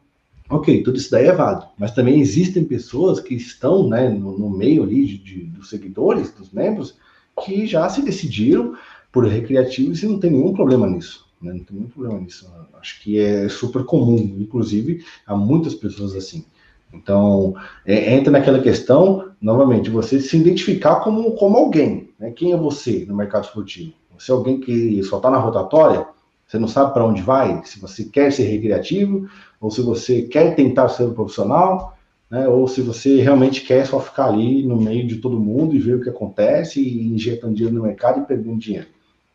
Ok, 0.48 0.84
tudo 0.84 0.96
isso 0.96 1.10
daí 1.10 1.26
é 1.26 1.32
válido, 1.32 1.66
mas 1.76 1.90
também 1.90 2.20
existem 2.20 2.64
pessoas 2.64 3.18
que 3.18 3.34
estão 3.34 3.88
né, 3.88 4.08
no, 4.08 4.38
no 4.38 4.48
meio 4.48 4.84
ali 4.84 5.04
de, 5.04 5.18
de, 5.18 5.44
dos 5.46 5.68
seguidores, 5.68 6.30
dos 6.30 6.52
membros, 6.52 6.96
que 7.44 7.66
já 7.66 7.88
se 7.88 8.02
decidiram 8.02 8.76
por 9.10 9.26
recreativos 9.26 10.00
e 10.02 10.06
não 10.06 10.20
tem 10.20 10.30
nenhum 10.30 10.52
problema 10.52 10.86
nisso. 10.86 11.25
Né? 11.40 11.52
Não 11.52 11.64
tem 11.64 11.76
nenhum 11.76 11.88
problema 11.88 12.20
nisso. 12.20 12.50
Acho 12.80 13.00
que 13.02 13.18
é 13.18 13.48
super 13.48 13.84
comum, 13.84 14.36
inclusive, 14.38 15.04
há 15.26 15.36
muitas 15.36 15.74
pessoas 15.74 16.14
assim. 16.14 16.44
Então, 16.92 17.54
é, 17.84 18.14
entra 18.14 18.30
naquela 18.30 18.60
questão, 18.60 19.30
novamente, 19.40 19.90
você 19.90 20.20
se 20.20 20.36
identificar 20.36 20.96
como, 20.96 21.32
como 21.32 21.56
alguém. 21.56 22.10
Né? 22.18 22.30
Quem 22.30 22.52
é 22.52 22.56
você 22.56 23.04
no 23.06 23.16
mercado 23.16 23.44
esportivo? 23.44 23.92
Você 24.18 24.30
é 24.30 24.34
alguém 24.34 24.60
que 24.60 25.02
só 25.02 25.18
está 25.18 25.30
na 25.30 25.38
rotatória? 25.38 26.06
Você 26.46 26.58
não 26.58 26.68
sabe 26.68 26.94
para 26.94 27.04
onde 27.04 27.20
vai? 27.22 27.60
Se 27.64 27.78
você 27.80 28.04
quer 28.04 28.32
ser 28.32 28.44
recreativo, 28.44 29.28
ou 29.60 29.70
se 29.70 29.82
você 29.82 30.22
quer 30.22 30.54
tentar 30.54 30.88
ser 30.88 31.04
um 31.04 31.12
profissional, 31.12 31.96
né? 32.30 32.48
ou 32.48 32.66
se 32.68 32.80
você 32.80 33.20
realmente 33.20 33.62
quer 33.62 33.84
só 33.86 34.00
ficar 34.00 34.26
ali 34.26 34.62
no 34.62 34.76
meio 34.76 35.06
de 35.06 35.16
todo 35.16 35.40
mundo 35.40 35.74
e 35.74 35.78
ver 35.78 35.96
o 35.96 36.00
que 36.00 36.08
acontece 36.08 36.80
e 36.80 37.08
injetando 37.08 37.54
dinheiro 37.54 37.76
no 37.76 37.82
mercado 37.82 38.20
e 38.20 38.26
perdendo 38.26 38.58
dinheiro. 38.58 38.86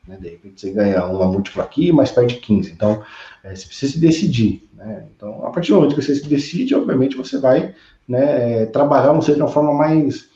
Né? 0.07 0.17
De 0.19 0.29
repente 0.29 0.61
você 0.61 0.71
ganha 0.71 1.05
uma 1.05 1.25
múltipla 1.25 1.63
aqui, 1.63 1.91
mas 1.91 2.11
perde 2.11 2.35
15. 2.35 2.71
Então, 2.71 3.03
é, 3.43 3.55
você 3.55 3.67
precisa 3.67 3.93
se 3.93 3.99
decidir. 3.99 4.67
Né? 4.73 5.07
Então, 5.15 5.45
a 5.45 5.51
partir 5.51 5.71
do 5.71 5.75
momento 5.75 5.95
que 5.95 6.01
você 6.01 6.15
se 6.15 6.27
decide, 6.27 6.75
obviamente 6.75 7.17
você 7.17 7.37
vai 7.37 7.73
né, 8.07 8.65
trabalhar, 8.67 9.13
não 9.13 9.21
sei, 9.21 9.35
de 9.35 9.41
uma 9.41 9.47
forma 9.47 9.73
mais, 9.73 10.29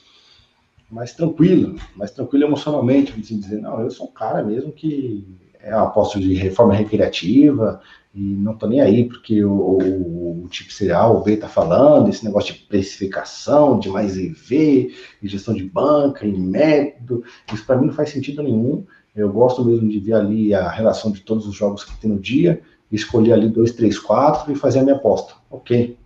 mais 0.89 1.13
tranquila, 1.13 1.75
mais 1.95 2.11
tranquila 2.11 2.45
emocionalmente, 2.45 3.13
assim, 3.19 3.39
dizer, 3.39 3.59
não, 3.59 3.81
eu 3.81 3.89
sou 3.89 4.07
um 4.07 4.11
cara 4.11 4.43
mesmo 4.43 4.71
que 4.71 5.27
é 5.59 5.73
aposto 5.73 6.19
de 6.19 6.35
reforma 6.35 6.75
recreativa 6.75 7.81
e 8.13 8.21
não 8.21 8.55
tô 8.55 8.67
nem 8.67 8.79
aí 8.81 9.03
porque 9.03 9.43
o, 9.43 9.51
o, 9.51 10.43
o 10.43 10.47
tipo 10.47 10.71
cereal, 10.71 11.17
o 11.17 11.23
B 11.23 11.35
tá 11.35 11.49
falando, 11.49 12.07
esse 12.07 12.23
negócio 12.23 12.53
de 12.53 12.61
precificação, 12.61 13.79
de 13.79 13.89
mais 13.89 14.15
EV, 14.15 14.93
e 15.21 15.27
gestão 15.27 15.53
de 15.53 15.63
banca, 15.63 16.25
e 16.25 16.31
método, 16.31 17.23
isso 17.51 17.65
para 17.65 17.77
mim 17.77 17.87
não 17.87 17.93
faz 17.93 18.11
sentido 18.11 18.43
nenhum. 18.43 18.85
Eu 19.15 19.31
gosto 19.31 19.63
mesmo 19.63 19.87
de 19.87 19.99
ver 19.99 20.13
ali 20.13 20.53
a 20.53 20.69
relação 20.69 21.11
de 21.11 21.21
todos 21.21 21.47
os 21.47 21.55
jogos 21.55 21.83
que 21.83 21.95
tem 21.97 22.11
no 22.11 22.19
dia, 22.19 22.61
escolher 22.91 23.33
ali 23.33 23.49
dois, 23.49 23.71
três, 23.71 23.97
quatro 23.97 24.51
e 24.51 24.55
fazer 24.55 24.79
a 24.79 24.83
minha 24.83 24.95
aposta. 24.95 25.33
Ok, 25.49 25.97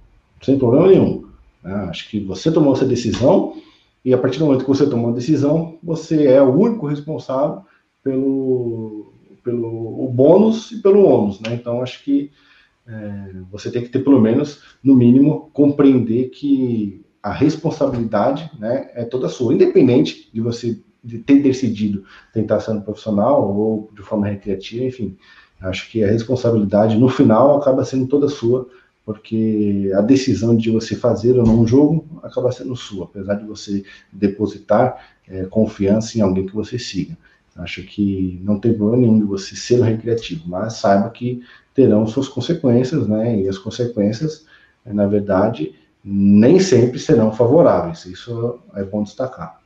sem 0.42 0.60
problema 0.60 0.88
nenhum. 0.88 1.26
Né? 1.64 1.74
Acho 1.90 2.10
que 2.10 2.20
você 2.20 2.52
tomou 2.52 2.74
essa 2.74 2.86
decisão 2.86 3.56
e 4.04 4.14
a 4.14 4.18
partir 4.18 4.40
do 4.40 4.46
momento 4.46 4.64
que 4.64 4.70
você 4.70 4.90
tomou 4.90 5.12
a 5.12 5.16
decisão, 5.16 5.78
você 5.84 6.28
é 6.28 6.42
o 6.42 6.54
único 6.54 6.88
responsável 6.88 7.64
pelo, 8.04 9.12
pelo 9.44 10.06
o 10.06 10.08
bônus 10.08 10.72
e 10.72 10.82
pelo 10.82 11.04
ônus. 11.04 11.40
Né? 11.42 11.54
Então, 11.54 11.82
acho 11.82 12.04
que 12.04 12.32
é, 12.88 13.32
você 13.52 13.70
tem 13.70 13.84
que 13.84 13.90
ter, 13.90 14.04
pelo 14.04 14.22
menos, 14.22 14.62
no 14.84 14.96
mínimo, 14.96 15.50
compreender 15.54 16.30
que 16.30 17.06
a 17.22 17.34
responsabilidade 17.34 18.50
né, 18.58 18.90
é 18.94 19.04
toda 19.04 19.28
sua, 19.28 19.54
independente 19.54 20.30
de 20.34 20.40
você 20.40 20.82
de 21.04 21.20
ter 21.20 21.42
decidido 21.42 22.04
tentar 22.34 22.60
ser 22.60 22.72
um 22.72 22.82
profissional 22.82 23.56
ou 23.56 23.90
de 23.96 24.02
forma 24.02 24.28
recreativa, 24.28 24.84
enfim. 24.84 25.18
Acho 25.62 25.90
que 25.90 26.04
a 26.04 26.12
responsabilidade 26.12 26.98
no 26.98 27.10
final 27.10 27.58
acaba 27.58 27.84
sendo 27.84 28.08
toda 28.08 28.30
sua, 28.30 28.68
porque 29.06 29.92
a 29.96 30.02
decisão 30.02 30.56
de 30.56 30.70
você 30.70 30.96
fazer 30.96 31.38
ou 31.38 31.46
não 31.46 31.62
um 31.62 31.68
jogo 31.68 32.06
acaba 32.24 32.52
sendo 32.52 32.76
sua, 32.76 33.06
apesar 33.06 33.36
de 33.36 33.46
você 33.46 33.84
depositar 34.12 34.98
é, 35.28 35.46
confiança 35.46 36.18
em 36.18 36.22
alguém 36.22 36.46
que 36.46 36.56
você 36.56 36.78
siga. 36.78 37.18
Acho 37.56 37.84
que 37.84 38.40
não 38.44 38.60
tem 38.60 38.74
problema 38.74 39.02
nenhum 39.02 39.20
de 39.20 39.26
você 39.26 39.56
ser 39.56 39.82
um 39.82 39.84
recreativo, 39.84 40.44
mas 40.48 40.74
saiba 40.74 41.10
que 41.10 41.42
terão 41.74 42.08
suas 42.08 42.30
consequências, 42.30 43.08
né? 43.08 43.42
E 43.42 43.50
as 43.50 43.58
consequências, 43.58 44.46
na 44.86 45.08
verdade, 45.08 45.76
nem 46.04 46.60
sempre 46.60 47.00
serão 47.00 47.32
favoráveis. 47.32 48.06
Isso 48.06 48.60
é 48.76 48.84
bom 48.84 49.04
destacar. 49.04 49.59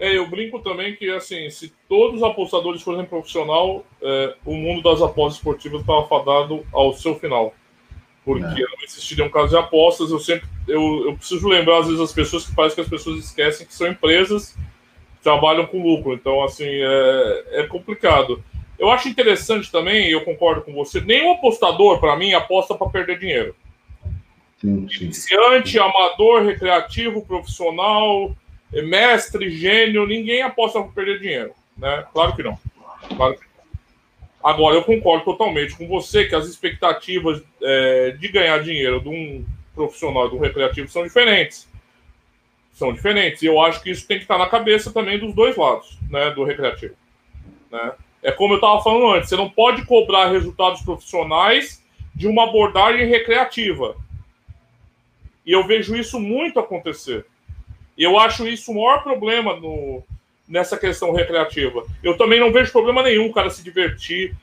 É, 0.00 0.16
eu 0.16 0.26
brinco 0.26 0.60
também 0.60 0.96
que, 0.96 1.10
assim, 1.10 1.50
se 1.50 1.70
todos 1.86 2.16
os 2.16 2.22
apostadores 2.22 2.80
fossem 2.80 3.04
profissional, 3.04 3.84
é, 4.00 4.34
o 4.46 4.54
mundo 4.54 4.82
das 4.82 5.02
apostas 5.02 5.36
esportivas 5.36 5.82
estava 5.82 6.08
fadado 6.08 6.64
ao 6.72 6.94
seu 6.94 7.16
final. 7.16 7.54
Porque 8.24 8.62
é. 8.62 8.66
não 8.66 8.82
existiria 8.82 9.26
um 9.26 9.28
caso 9.28 9.50
de 9.50 9.58
apostas. 9.58 10.10
Eu 10.10 10.18
sempre 10.18 10.48
eu, 10.66 11.04
eu 11.04 11.16
preciso 11.16 11.46
lembrar, 11.46 11.80
às 11.80 11.86
vezes, 11.86 12.00
as 12.00 12.14
pessoas 12.14 12.46
que 12.46 12.54
parece 12.54 12.74
que 12.74 12.80
as 12.80 12.88
pessoas 12.88 13.22
esquecem 13.22 13.66
que 13.66 13.74
são 13.74 13.88
empresas 13.88 14.52
que 14.52 15.22
trabalham 15.22 15.66
com 15.66 15.82
lucro. 15.82 16.14
Então, 16.14 16.42
assim, 16.42 16.64
é, 16.66 17.44
é 17.60 17.62
complicado. 17.64 18.42
Eu 18.78 18.90
acho 18.90 19.06
interessante 19.06 19.70
também, 19.70 20.08
e 20.08 20.12
eu 20.12 20.24
concordo 20.24 20.62
com 20.62 20.72
você, 20.72 21.02
nenhum 21.02 21.32
apostador, 21.32 22.00
para 22.00 22.16
mim, 22.16 22.32
aposta 22.32 22.74
para 22.74 22.88
perder 22.88 23.18
dinheiro. 23.18 23.54
Sim, 24.58 24.88
sim. 24.88 25.04
Iniciante, 25.04 25.78
amador, 25.78 26.42
recreativo, 26.42 27.26
profissional, 27.26 28.34
mestre, 28.72 29.50
gênio, 29.50 30.06
ninguém 30.06 30.42
aposta 30.42 30.80
para 30.80 30.92
perder 30.92 31.20
dinheiro. 31.20 31.52
Né? 31.76 32.06
Claro 32.12 32.36
que 32.36 32.42
não. 32.42 32.58
Claro 33.16 33.34
que. 33.36 33.50
Agora, 34.42 34.76
eu 34.76 34.84
concordo 34.84 35.24
totalmente 35.24 35.76
com 35.76 35.86
você 35.86 36.24
que 36.24 36.34
as 36.34 36.46
expectativas 36.46 37.42
é, 37.62 38.12
de 38.12 38.28
ganhar 38.28 38.62
dinheiro 38.62 39.00
de 39.00 39.08
um 39.08 39.44
profissional 39.74 40.28
de 40.30 40.36
um 40.36 40.40
recreativo 40.40 40.88
são 40.88 41.02
diferentes. 41.02 41.68
São 42.72 42.92
diferentes. 42.92 43.42
E 43.42 43.46
eu 43.46 43.60
acho 43.60 43.82
que 43.82 43.90
isso 43.90 44.06
tem 44.06 44.16
que 44.16 44.24
estar 44.24 44.38
na 44.38 44.48
cabeça 44.48 44.92
também 44.92 45.18
dos 45.18 45.34
dois 45.34 45.56
lados, 45.56 45.98
né, 46.08 46.30
do 46.30 46.44
recreativo. 46.44 46.94
Né? 47.70 47.92
É 48.22 48.32
como 48.32 48.54
eu 48.54 48.56
estava 48.56 48.82
falando 48.82 49.12
antes, 49.12 49.28
você 49.28 49.36
não 49.36 49.50
pode 49.50 49.84
cobrar 49.84 50.30
resultados 50.30 50.80
profissionais 50.82 51.84
de 52.14 52.26
uma 52.26 52.44
abordagem 52.44 53.06
recreativa. 53.06 53.96
E 55.44 55.52
eu 55.52 55.66
vejo 55.66 55.96
isso 55.96 56.18
muito 56.18 56.58
acontecer. 56.58 57.26
Eu 58.00 58.18
acho 58.18 58.48
isso 58.48 58.72
o 58.72 58.74
maior 58.76 59.02
problema 59.02 59.54
no, 59.60 60.02
nessa 60.48 60.78
questão 60.78 61.12
recreativa. 61.12 61.84
Eu 62.02 62.16
também 62.16 62.40
não 62.40 62.50
vejo 62.50 62.72
problema 62.72 63.02
nenhum 63.02 63.26
o 63.26 63.32
cara 63.32 63.50
se 63.50 63.62
divertir. 63.62 64.34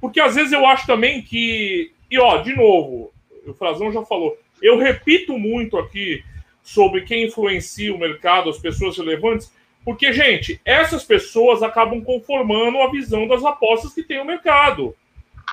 Porque 0.00 0.18
às 0.18 0.34
vezes 0.34 0.52
eu 0.52 0.64
acho 0.66 0.86
também 0.86 1.20
que. 1.20 1.92
E 2.10 2.18
ó, 2.18 2.38
de 2.38 2.56
novo, 2.56 3.12
o 3.46 3.52
Frazão 3.52 3.92
já 3.92 4.02
falou. 4.06 4.38
Eu 4.62 4.78
repito 4.78 5.38
muito 5.38 5.76
aqui 5.76 6.24
sobre 6.62 7.02
quem 7.02 7.26
influencia 7.26 7.94
o 7.94 7.98
mercado, 7.98 8.48
as 8.48 8.58
pessoas 8.58 8.96
relevantes, 8.96 9.52
porque, 9.84 10.10
gente, 10.10 10.58
essas 10.64 11.04
pessoas 11.04 11.62
acabam 11.62 12.00
conformando 12.02 12.78
a 12.78 12.90
visão 12.90 13.28
das 13.28 13.44
apostas 13.44 13.92
que 13.92 14.02
tem 14.02 14.18
o 14.18 14.24
mercado. 14.24 14.96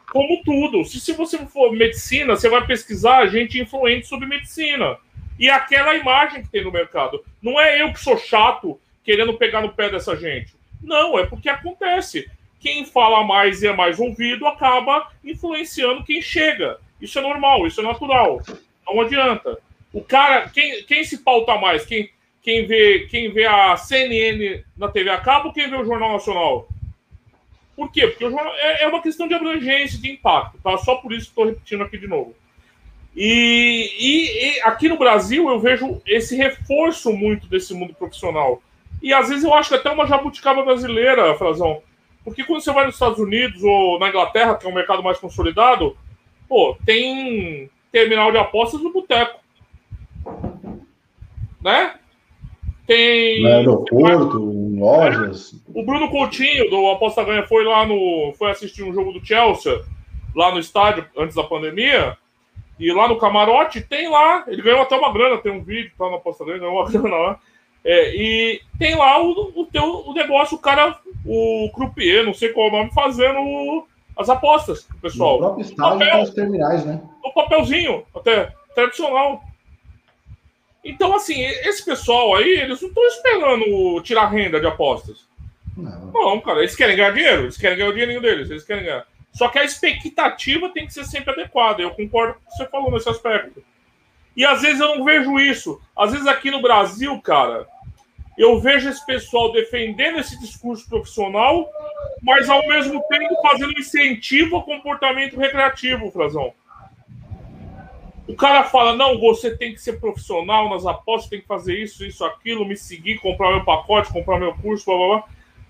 Como 0.09 0.41
tudo. 0.45 0.85
Se, 0.85 1.01
se 1.01 1.11
você 1.11 1.37
for 1.47 1.73
medicina, 1.73 2.37
você 2.37 2.47
vai 2.47 2.65
pesquisar 2.65 3.27
gente 3.27 3.59
influente 3.59 4.07
sobre 4.07 4.25
medicina 4.25 4.97
e 5.41 5.49
aquela 5.49 5.95
imagem 5.95 6.43
que 6.43 6.49
tem 6.49 6.63
no 6.63 6.71
mercado. 6.71 7.25
Não 7.41 7.59
é 7.59 7.81
eu 7.81 7.91
que 7.91 7.99
sou 7.99 8.15
chato 8.15 8.79
querendo 9.03 9.33
pegar 9.33 9.61
no 9.61 9.73
pé 9.73 9.89
dessa 9.89 10.15
gente. 10.15 10.53
Não, 10.79 11.17
é 11.17 11.25
porque 11.25 11.49
acontece. 11.49 12.29
Quem 12.59 12.85
fala 12.85 13.23
mais 13.23 13.63
e 13.63 13.67
é 13.67 13.73
mais 13.73 13.99
ouvido 13.99 14.45
acaba 14.45 15.11
influenciando 15.23 16.03
quem 16.03 16.21
chega. 16.21 16.79
Isso 17.01 17.17
é 17.17 17.23
normal, 17.23 17.65
isso 17.65 17.81
é 17.81 17.83
natural. 17.83 18.39
Não 18.85 19.01
adianta. 19.01 19.57
O 19.91 20.03
cara, 20.03 20.47
quem, 20.47 20.83
quem 20.83 21.03
se 21.03 21.17
pauta 21.23 21.57
mais? 21.57 21.87
Quem, 21.87 22.11
quem, 22.43 22.67
vê, 22.67 23.07
quem 23.09 23.31
vê 23.31 23.47
a 23.47 23.75
CNN 23.75 24.63
na 24.77 24.89
TV 24.89 25.09
a 25.09 25.17
cabo 25.17 25.47
ou 25.47 25.53
quem 25.53 25.67
vê 25.67 25.75
o 25.75 25.85
Jornal 25.85 26.13
Nacional? 26.13 26.69
Por 27.75 27.91
quê? 27.91 28.05
Porque 28.05 28.29
jornal, 28.29 28.53
é, 28.57 28.83
é 28.83 28.87
uma 28.87 29.01
questão 29.01 29.27
de 29.27 29.33
abrangência, 29.33 29.99
de 29.99 30.11
impacto. 30.11 30.59
Tá? 30.63 30.77
Só 30.77 30.97
por 30.97 31.11
isso 31.11 31.29
estou 31.29 31.45
repetindo 31.45 31.83
aqui 31.83 31.97
de 31.97 32.05
novo. 32.05 32.35
E, 33.15 33.91
e, 33.99 34.57
e, 34.57 34.61
aqui 34.61 34.87
no 34.87 34.97
Brasil 34.97 35.49
eu 35.49 35.59
vejo 35.59 36.01
esse 36.05 36.35
reforço 36.35 37.11
muito 37.11 37.47
desse 37.47 37.73
mundo 37.73 37.93
profissional. 37.93 38.61
E 39.01 39.13
às 39.13 39.29
vezes 39.29 39.43
eu 39.43 39.53
acho 39.53 39.69
que 39.69 39.75
até 39.75 39.89
uma 39.89 40.07
jabuticaba 40.07 40.63
brasileira, 40.63 41.35
Frazão. 41.35 41.81
Porque 42.23 42.43
quando 42.43 42.61
você 42.61 42.71
vai 42.71 42.85
nos 42.85 42.95
Estados 42.95 43.19
Unidos 43.19 43.63
ou 43.63 43.99
na 43.99 44.09
Inglaterra, 44.09 44.55
que 44.55 44.65
é 44.65 44.69
um 44.69 44.73
mercado 44.73 45.03
mais 45.03 45.17
consolidado, 45.17 45.97
pô, 46.47 46.77
tem 46.85 47.69
terminal 47.91 48.31
de 48.31 48.37
apostas 48.37 48.81
no 48.81 48.93
boteco. 48.93 49.39
Né? 51.61 51.95
Tem. 52.87 53.41
No 53.41 53.47
aeroporto, 53.47 54.37
em 54.39 54.79
lojas. 54.79 55.53
O 55.73 55.83
Bruno 55.83 56.09
Coutinho, 56.09 56.69
do 56.69 56.89
Aposta 56.89 57.23
Ganha, 57.23 57.45
foi 57.47 57.63
lá 57.63 57.85
no. 57.85 58.33
Foi 58.37 58.51
assistir 58.51 58.83
um 58.83 58.93
jogo 58.93 59.11
do 59.11 59.25
Chelsea, 59.25 59.81
lá 60.35 60.51
no 60.51 60.59
estádio, 60.59 61.05
antes 61.17 61.35
da 61.35 61.43
pandemia. 61.43 62.17
E 62.81 62.91
lá 62.91 63.07
no 63.07 63.19
camarote 63.19 63.79
tem 63.79 64.09
lá, 64.09 64.43
ele 64.47 64.63
ganhou 64.63 64.81
até 64.81 64.97
uma 64.97 65.13
grana, 65.13 65.37
tem 65.37 65.51
um 65.51 65.63
vídeo, 65.63 65.91
tá 65.95 66.09
na 66.09 66.17
posta 66.17 66.43
dele, 66.43 66.57
ganhou 66.57 66.81
uma 66.81 66.89
grana 66.89 67.15
lá. 67.15 67.39
É, 67.85 68.15
e 68.15 68.61
tem 68.79 68.95
lá 68.95 69.21
o, 69.21 69.51
o 69.55 69.67
teu 69.71 69.83
o 69.83 70.13
negócio, 70.13 70.57
o 70.57 70.59
cara, 70.59 70.97
o 71.23 71.69
croupier, 71.75 72.25
não 72.25 72.33
sei 72.33 72.49
qual 72.49 72.67
é 72.67 72.69
o 72.69 72.73
nome, 72.73 72.91
fazendo 72.91 73.85
as 74.17 74.29
apostas, 74.29 74.87
pessoal. 74.99 75.33
No 75.33 75.39
próprio 75.39 75.61
estádio 75.61 75.99
papel, 75.99 76.21
os 76.23 76.29
terminais, 76.31 76.83
né? 76.83 76.99
O 77.23 77.31
papelzinho, 77.31 78.03
até, 78.15 78.51
tradicional. 78.73 79.43
Então, 80.83 81.13
assim, 81.13 81.39
esse 81.39 81.85
pessoal 81.85 82.33
aí, 82.33 82.49
eles 82.49 82.81
não 82.81 82.89
estão 82.89 83.05
esperando 83.05 84.01
tirar 84.01 84.25
renda 84.25 84.59
de 84.59 84.65
apostas. 84.65 85.27
Não. 85.77 86.11
não, 86.11 86.41
cara, 86.41 86.59
eles 86.59 86.75
querem 86.75 86.95
ganhar 86.95 87.11
dinheiro, 87.11 87.43
eles 87.43 87.57
querem 87.57 87.77
ganhar 87.77 87.89
o 87.89 87.93
dinheirinho 87.93 88.21
deles, 88.21 88.49
eles 88.49 88.63
querem 88.63 88.85
ganhar. 88.85 89.05
Só 89.33 89.47
que 89.47 89.59
a 89.59 89.63
expectativa 89.63 90.69
tem 90.69 90.85
que 90.85 90.93
ser 90.93 91.05
sempre 91.05 91.31
adequada. 91.31 91.81
Eu 91.81 91.91
concordo 91.91 92.33
com 92.35 92.39
o 92.39 92.45
que 92.45 92.57
você 92.57 92.67
falou 92.67 92.91
nesse 92.91 93.09
aspecto. 93.09 93.63
E 94.35 94.45
às 94.45 94.61
vezes 94.61 94.79
eu 94.79 94.97
não 94.97 95.05
vejo 95.05 95.39
isso. 95.39 95.81
Às 95.95 96.11
vezes 96.11 96.27
aqui 96.27 96.51
no 96.51 96.61
Brasil, 96.61 97.19
cara, 97.21 97.67
eu 98.37 98.59
vejo 98.59 98.89
esse 98.89 99.05
pessoal 99.05 99.51
defendendo 99.51 100.19
esse 100.19 100.39
discurso 100.39 100.87
profissional, 100.87 101.69
mas 102.21 102.49
ao 102.49 102.65
mesmo 102.67 103.01
tempo 103.03 103.41
fazendo 103.41 103.77
incentivo 103.77 104.57
ao 104.57 104.63
comportamento 104.63 105.37
recreativo, 105.37 106.11
Frazão. 106.11 106.53
O 108.27 108.35
cara 108.35 108.63
fala: 108.63 108.95
não, 108.95 109.19
você 109.19 109.55
tem 109.55 109.73
que 109.73 109.81
ser 109.81 109.99
profissional 109.99 110.69
nas 110.69 110.85
apostas, 110.85 111.29
tem 111.29 111.41
que 111.41 111.47
fazer 111.47 111.77
isso, 111.77 112.05
isso, 112.05 112.23
aquilo, 112.23 112.65
me 112.65 112.77
seguir, 112.77 113.19
comprar 113.19 113.51
meu 113.51 113.65
pacote, 113.65 114.11
comprar 114.11 114.39
meu 114.39 114.53
curso, 114.55 114.85
blá 114.85 114.95
blá 114.95 115.07
blá. 115.07 115.23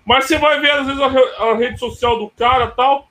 Mas 0.04 0.24
você 0.24 0.38
vai 0.38 0.60
ver, 0.60 0.70
às 0.72 0.86
vezes, 0.86 1.00
a, 1.00 1.44
a 1.44 1.54
rede 1.56 1.78
social 1.78 2.18
do 2.18 2.28
cara 2.30 2.68
tal 2.68 3.08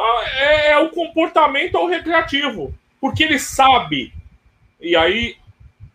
é, 0.00 0.70
é 0.70 0.78
o 0.78 0.90
comportamento 0.90 1.76
ao 1.76 1.86
recreativo. 1.86 2.74
Porque 3.00 3.22
ele 3.22 3.38
sabe. 3.38 4.12
E 4.80 4.96
aí, 4.96 5.36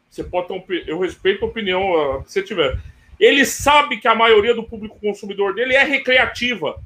você 0.10 0.24
pode 0.24 0.47
ter 0.47 0.88
Eu 0.88 0.99
respeito 0.99 1.43
a 1.43 1.47
opinião 1.47 1.91
uh, 1.91 2.24
que 2.24 2.32
você 2.32 2.43
tiver. 2.43 2.80
Ele 3.20 3.45
sabe 3.45 3.97
que 3.97 4.08
a 4.08 4.16
maioria 4.16 4.54
do 4.54 4.64
público 4.64 4.99
consumidor 4.99 5.56
dele 5.56 5.74
é 5.74 5.84
recreativa. 5.84 6.80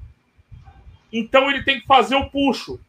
Então 1.11 1.49
ele 1.49 1.63
tem 1.63 1.79
que 1.79 1.87
fazer 1.87 2.15
o 2.15 2.29
puxo. 2.29 2.79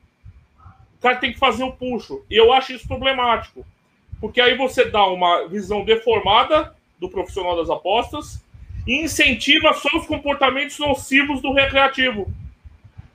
O 0.97 1.01
cara 1.01 1.17
tem 1.17 1.33
que 1.33 1.39
fazer 1.39 1.65
o 1.65 1.73
puxo. 1.73 2.25
E 2.31 2.37
eu 2.37 2.53
acho 2.53 2.73
isso 2.73 2.87
problemático. 2.87 3.65
Porque 4.21 4.41
aí 4.41 4.57
você 4.57 4.85
dá 4.85 5.07
uma 5.07 5.47
visão 5.49 5.85
deformada 5.85 6.75
do 6.99 7.09
profissional 7.09 7.57
das 7.57 7.71
apostas 7.71 8.45
e 8.87 9.03
incentiva 9.03 9.73
só 9.75 9.89
os 9.97 10.07
comportamentos 10.07 10.79
nocivos 10.79 11.41
do 11.41 11.53
recreativo 11.53 12.33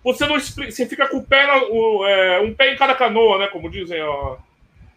você 0.04 0.26
não 0.28 0.40
você 0.40 0.86
fica 0.86 1.08
com 1.08 1.18
o 1.18 1.24
pé 1.24 1.48
na, 1.48 1.64
o, 1.64 2.06
é, 2.06 2.42
um 2.42 2.54
pé 2.54 2.74
em 2.74 2.78
cada 2.78 2.94
canoa, 2.94 3.38
né? 3.38 3.48
Como 3.48 3.70
dizem 3.70 4.02
ó, 4.02 4.38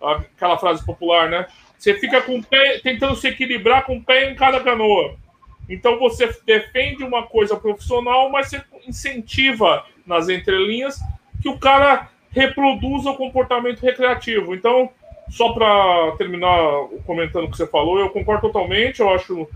aquela 0.00 0.58
frase 0.58 0.84
popular, 0.84 1.28
né? 1.28 1.46
Você 1.78 1.94
fica 1.94 2.20
com 2.22 2.38
o 2.38 2.42
pé 2.42 2.80
tentando 2.82 3.14
se 3.16 3.28
equilibrar 3.28 3.84
com 3.84 3.96
o 3.96 4.02
pé 4.02 4.30
em 4.30 4.34
cada 4.34 4.60
canoa. 4.60 5.16
Então 5.68 5.98
você 5.98 6.34
defende 6.44 7.04
uma 7.04 7.24
coisa 7.24 7.56
profissional, 7.56 8.30
mas 8.30 8.48
você 8.48 8.62
incentiva 8.86 9.84
nas 10.06 10.28
entrelinhas 10.28 10.98
que 11.42 11.48
o 11.48 11.58
cara 11.58 12.08
reproduza 12.30 13.10
o 13.10 13.16
comportamento 13.16 13.80
recreativo. 13.80 14.54
Então, 14.54 14.90
só 15.28 15.52
para 15.52 16.12
terminar 16.18 16.58
comentando 17.04 17.44
o 17.44 17.50
que 17.50 17.56
você 17.56 17.66
falou, 17.66 17.98
eu 17.98 18.10
concordo 18.10 18.42
totalmente. 18.42 19.00
Eu 19.00 19.10
acho 19.10 19.48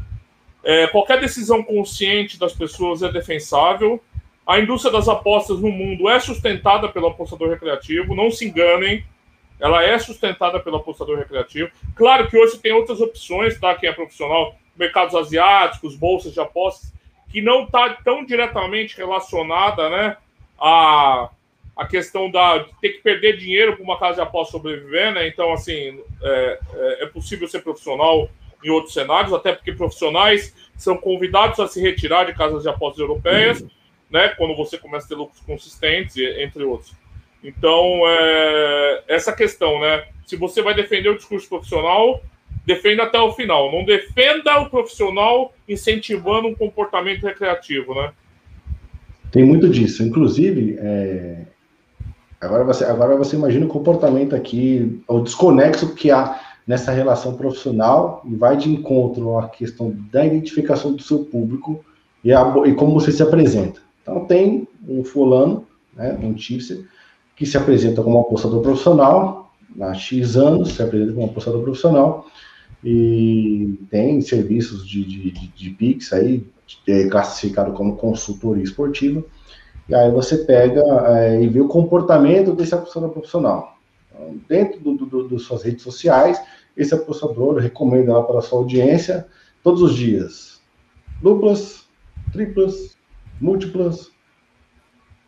é, 0.65 0.87
qualquer 0.89 1.21
decisão 1.21 1.63
consciente 1.63 2.39
das 2.39 2.53
pessoas 2.53 3.03
é 3.03 3.13
defensável. 3.13 4.03
A 4.51 4.59
indústria 4.59 4.91
das 4.91 5.09
apostas 5.09 5.61
no 5.61 5.71
mundo 5.71 6.11
é 6.11 6.19
sustentada 6.19 6.89
pelo 6.89 7.07
apostador 7.07 7.51
recreativo, 7.51 8.17
não 8.17 8.33
se 8.33 8.49
enganem, 8.49 9.05
ela 9.61 9.85
é 9.85 9.97
sustentada 9.97 10.59
pelo 10.59 10.79
apostador 10.79 11.17
recreativo. 11.19 11.71
Claro 11.95 12.29
que 12.29 12.37
hoje 12.37 12.59
tem 12.59 12.73
outras 12.73 13.01
opções, 13.01 13.61
tá? 13.61 13.77
Quem 13.77 13.89
é 13.89 13.93
profissional, 13.93 14.57
mercados 14.77 15.15
asiáticos, 15.15 15.95
bolsas 15.95 16.33
de 16.33 16.41
apostas, 16.41 16.93
que 17.31 17.41
não 17.41 17.63
está 17.63 17.91
tão 18.03 18.25
diretamente 18.25 18.97
relacionada, 18.97 19.89
né, 19.89 20.17
a, 20.61 21.31
a 21.77 21.87
questão 21.87 22.29
da 22.29 22.59
de 22.59 22.75
ter 22.81 22.89
que 22.89 23.03
perder 23.05 23.37
dinheiro 23.37 23.77
para 23.77 23.85
uma 23.85 24.01
casa 24.01 24.15
de 24.15 24.23
apostas 24.23 24.51
sobreviver, 24.51 25.15
né? 25.15 25.29
Então, 25.29 25.53
assim, 25.53 26.01
é, 26.21 26.59
é, 26.75 27.05
é 27.05 27.07
possível 27.07 27.47
ser 27.47 27.63
profissional 27.63 28.29
em 28.65 28.71
outros 28.71 28.95
cenários, 28.95 29.33
até 29.33 29.53
porque 29.53 29.71
profissionais 29.71 30.53
são 30.75 30.97
convidados 30.97 31.61
a 31.61 31.69
se 31.69 31.81
retirar 31.81 32.25
de 32.25 32.35
casas 32.35 32.65
de 32.65 32.69
apostas 32.69 32.99
europeias. 32.99 33.61
Uhum 33.61 33.79
né? 34.11 34.31
Quando 34.31 34.57
você 34.57 34.77
começa 34.77 35.07
a 35.07 35.09
ter 35.09 35.15
lucros 35.15 35.41
consistentes, 35.41 36.17
entre 36.17 36.65
outros. 36.65 36.93
Então, 37.43 38.03
é, 38.07 39.05
essa 39.09 39.33
questão, 39.33 39.81
né? 39.81 40.05
Se 40.27 40.37
você 40.37 40.63
vai 40.63 40.75
defender 40.75 41.09
o 41.09 41.17
discurso 41.17 41.49
profissional, 41.49 42.23
defenda 42.67 43.05
até 43.05 43.19
o 43.19 43.33
final. 43.33 43.73
Não 43.73 43.85
defenda 43.85 44.61
o 44.61 44.69
profissional 44.69 45.53
incentivando 45.69 46.49
um 46.49 46.55
comportamento 46.55 47.25
recreativo, 47.25 47.95
né? 47.95 48.13
Tem 49.31 49.45
muito 49.45 49.69
disso. 49.69 50.03
Inclusive, 50.03 50.77
é... 50.79 51.47
agora, 52.41 52.65
você, 52.65 52.85
agora 52.85 53.17
você 53.17 53.37
imagina 53.37 53.67
o 53.67 53.69
comportamento 53.69 54.35
aqui, 54.35 55.03
o 55.09 55.21
desconexo 55.21 55.95
que 55.95 56.11
há 56.11 56.41
nessa 56.67 56.93
relação 56.93 57.35
profissional 57.35 58.23
e 58.25 58.35
vai 58.35 58.57
de 58.57 58.71
encontro 58.71 59.39
à 59.39 59.49
questão 59.49 59.97
da 60.13 60.25
identificação 60.25 60.93
do 60.93 61.03
seu 61.03 61.25
público 61.25 61.85
e, 62.23 62.33
a, 62.33 62.43
e 62.67 62.75
como 62.75 62.93
você 62.93 63.11
se 63.11 63.23
apresenta. 63.23 63.81
Então, 64.11 64.25
tem 64.25 64.67
um 64.89 65.05
fulano, 65.05 65.67
né, 65.95 66.19
um 66.21 66.35
tipster, 66.35 66.85
que 67.37 67.47
se 67.47 67.57
apresenta 67.57 68.03
como 68.03 68.19
apostador 68.19 68.61
profissional, 68.61 69.55
há 69.81 69.95
X 69.95 70.37
anos, 70.37 70.73
se 70.73 70.83
apresenta 70.83 71.13
como 71.13 71.27
apostador 71.27 71.63
profissional, 71.63 72.27
e 72.83 73.79
tem 73.89 74.21
serviços 74.21 74.87
de, 74.87 75.05
de, 75.05 75.31
de, 75.31 75.49
de 75.49 75.71
Pix 75.71 76.13
aí, 76.13 76.45
é 76.89 77.09
classificado 77.09 77.73
como 77.73 77.97
consultoria 77.97 78.65
esportiva, 78.65 79.25
e 79.89 79.95
aí 79.95 80.11
você 80.11 80.39
pega 80.39 80.83
é, 81.17 81.43
e 81.43 81.49
vê 81.49 81.61
o 81.61 81.69
comportamento 81.69 82.53
desse 82.53 82.75
apostador 82.75 83.11
profissional. 83.11 83.77
Então, 84.11 84.41
dentro 84.49 84.81
do, 84.81 84.95
do, 85.07 85.29
das 85.29 85.43
suas 85.43 85.63
redes 85.63 85.83
sociais, 85.83 86.41
esse 86.77 86.95
apostador 86.95 87.59
recomenda 87.59 88.13
lá 88.13 88.23
para 88.23 88.39
a 88.39 88.43
sua 88.43 88.59
audiência 88.59 89.27
todos 89.63 89.83
os 89.83 89.95
dias. 89.95 90.61
Duplas, 91.23 91.85
triplas, 92.33 92.97
múltiplas. 93.41 94.11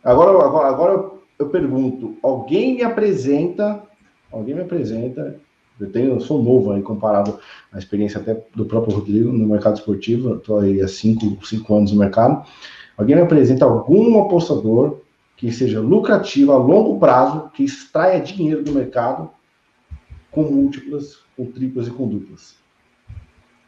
Agora, 0.03 0.31
agora, 0.45 0.67
agora 0.67 1.11
eu 1.39 1.49
pergunto, 1.49 2.17
alguém 2.21 2.75
me 2.75 2.83
apresenta, 2.83 3.83
alguém 4.31 4.55
me 4.55 4.61
apresenta 4.61 5.39
eu, 5.79 5.91
tenho, 5.91 6.13
eu 6.13 6.19
sou 6.19 6.41
novo 6.41 6.71
aí 6.71 6.81
comparado 6.81 7.39
à 7.71 7.79
experiência 7.79 8.19
até 8.19 8.41
do 8.55 8.65
próprio 8.65 8.95
Rodrigo 8.95 9.31
no 9.31 9.47
mercado 9.47 9.75
esportivo, 9.75 10.35
estou 10.35 10.59
aí 10.59 10.81
há 10.81 10.87
cinco, 10.87 11.43
cinco 11.45 11.75
anos 11.75 11.91
no 11.91 11.99
mercado. 11.99 12.45
Alguém 12.97 13.15
me 13.15 13.21
apresenta 13.21 13.65
algum 13.65 14.21
apostador 14.21 15.01
que 15.35 15.51
seja 15.51 15.81
lucrativo 15.81 16.51
a 16.51 16.57
longo 16.57 16.99
prazo, 16.99 17.49
que 17.53 17.63
extraia 17.63 18.21
dinheiro 18.21 18.63
do 18.63 18.71
mercado 18.71 19.29
com 20.31 20.43
múltiplas, 20.43 21.19
com 21.35 21.45
triplas 21.45 21.87
e 21.87 21.91
com 21.91 22.07
duplas. 22.07 22.55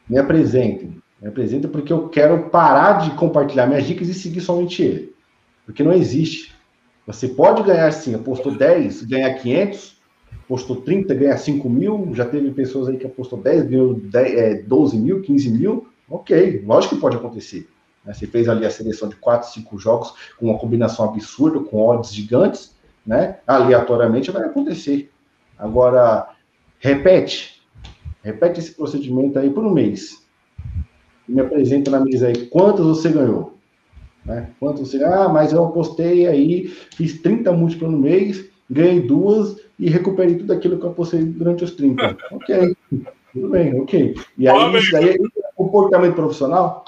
Me 0.07 0.17
apresentem. 0.17 1.01
Me 1.26 1.30
apresentem 1.30 1.67
porque 1.67 1.91
eu 1.91 2.07
quero 2.07 2.51
parar 2.51 2.99
de 2.99 3.15
compartilhar 3.15 3.65
minhas 3.65 3.84
dicas 3.84 4.07
e 4.07 4.13
seguir 4.13 4.41
somente 4.41 4.84
ele. 4.84 5.15
Porque 5.65 5.82
não 5.82 5.91
existe. 5.91 6.53
Você 7.07 7.28
pode 7.28 7.63
ganhar 7.63 7.91
sim, 7.91 8.13
apostou 8.13 8.55
10, 8.55 9.01
ganhar 9.05 9.34
500, 9.34 9.97
apostou 10.43 10.76
30, 10.76 11.15
ganha 11.15 11.36
5 11.36 11.67
mil, 11.67 12.11
já 12.13 12.26
teve 12.26 12.51
pessoas 12.51 12.89
aí 12.89 12.97
que 12.97 13.07
apostou 13.07 13.41
10, 13.41 13.63
ganhou 13.63 13.95
10, 13.95 14.38
é, 14.38 14.53
12 14.61 14.97
mil, 14.99 15.23
15 15.23 15.49
mil, 15.49 15.88
ok, 16.07 16.63
lógico 16.63 16.93
que 16.93 17.01
pode 17.01 17.17
acontecer. 17.17 17.67
Né? 18.05 18.13
Você 18.13 18.28
fez 18.28 18.47
ali 18.47 18.63
a 18.63 18.69
seleção 18.69 19.09
de 19.09 19.15
4, 19.15 19.49
5 19.49 19.80
jogos 19.80 20.13
com 20.38 20.45
uma 20.45 20.59
combinação 20.59 21.05
absurda, 21.05 21.59
com 21.59 21.82
odds 21.82 22.13
gigantes, 22.13 22.76
né? 23.03 23.39
aleatoriamente 23.47 24.30
vai 24.30 24.43
acontecer. 24.43 25.11
Agora, 25.57 26.30
repete, 26.78 27.63
repete 28.23 28.59
esse 28.59 28.73
procedimento 28.73 29.39
aí 29.39 29.49
por 29.49 29.65
um 29.65 29.71
mês. 29.71 30.23
Me 31.28 31.41
apresenta 31.41 31.91
na 31.91 31.99
mesa 31.99 32.28
aí 32.28 32.47
quantas 32.47 32.86
você 32.86 33.09
ganhou. 33.09 33.55
Né? 34.26 34.49
Quantos 34.59 34.89
você. 34.89 35.03
Ah, 35.03 35.30
mas 35.30 35.53
eu 35.53 35.63
apostei 35.63 36.28
aí, 36.28 36.67
fiz 36.67 37.21
30 37.21 37.51
múltiplos 37.51 37.91
no 37.91 37.97
mês, 37.97 38.45
ganhei 38.69 39.01
duas 39.01 39.57
e 39.78 39.89
recuperei 39.89 40.36
tudo 40.36 40.53
aquilo 40.53 40.78
que 40.80 40.86
eu 40.86 40.91
apostei 40.91 41.23
durante 41.23 41.63
os 41.63 41.71
30. 41.71 42.17
ok, 42.32 42.76
tudo 43.34 43.49
bem, 43.49 43.80
ok. 43.80 44.15
E 44.38 44.47
aí, 44.47 44.76
isso 44.78 44.97
aí 44.97 45.09
é 45.09 45.17
comportamento 45.55 46.15
profissional? 46.15 46.86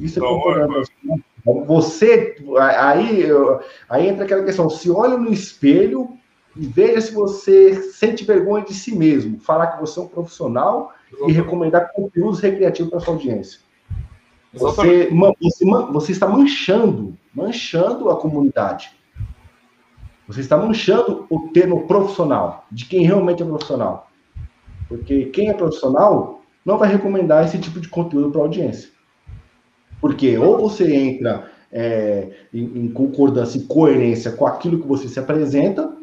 Isso 0.00 0.18
é 0.18 0.26
comportamento 0.26 0.72
profissional. 0.72 1.18
Você, 1.66 2.36
aí, 2.78 3.26
aí 3.88 4.08
entra 4.08 4.24
aquela 4.24 4.44
questão, 4.44 4.70
se 4.70 4.88
olha 4.90 5.16
no 5.16 5.32
espelho 5.32 6.10
e 6.56 6.66
veja 6.66 7.00
se 7.00 7.12
você 7.12 7.74
sente 7.92 8.24
vergonha 8.24 8.64
de 8.64 8.74
si 8.74 8.94
mesmo, 8.94 9.40
falar 9.40 9.68
que 9.68 9.80
você 9.80 9.98
é 9.98 10.02
um 10.02 10.06
profissional 10.06 10.92
e 11.26 11.32
recomendar 11.32 11.92
conteúdos 11.92 12.40
recreativos 12.40 12.90
para 12.90 13.00
sua 13.00 13.14
audiência. 13.14 13.60
Você, 14.52 15.08
você, 15.40 15.64
você 15.92 16.12
está 16.12 16.28
manchando, 16.28 17.16
manchando 17.34 18.10
a 18.10 18.16
comunidade. 18.16 18.90
Você 20.26 20.40
está 20.40 20.56
manchando 20.56 21.26
o 21.30 21.48
termo 21.48 21.86
profissional, 21.86 22.66
de 22.70 22.86
quem 22.86 23.04
realmente 23.04 23.42
é 23.42 23.46
profissional. 23.46 24.10
Porque 24.88 25.26
quem 25.26 25.48
é 25.48 25.54
profissional 25.54 26.42
não 26.64 26.78
vai 26.78 26.90
recomendar 26.90 27.44
esse 27.44 27.58
tipo 27.58 27.80
de 27.80 27.88
conteúdo 27.88 28.30
para 28.30 28.40
a 28.40 28.44
audiência. 28.44 28.90
Porque 30.00 30.36
ou 30.36 30.58
você 30.58 30.94
entra 30.94 31.50
é, 31.70 32.30
em, 32.52 32.84
em, 32.84 32.88
concordância 32.88 33.58
e 33.58 33.64
coerência 33.64 34.32
com 34.32 34.46
aquilo 34.46 34.80
que 34.80 34.86
você 34.86 35.08
se 35.08 35.18
apresenta, 35.18 35.96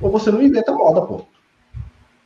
ou 0.00 0.10
você 0.10 0.30
não 0.30 0.42
inventa 0.42 0.72
moda, 0.72 1.02
pô. 1.02 1.22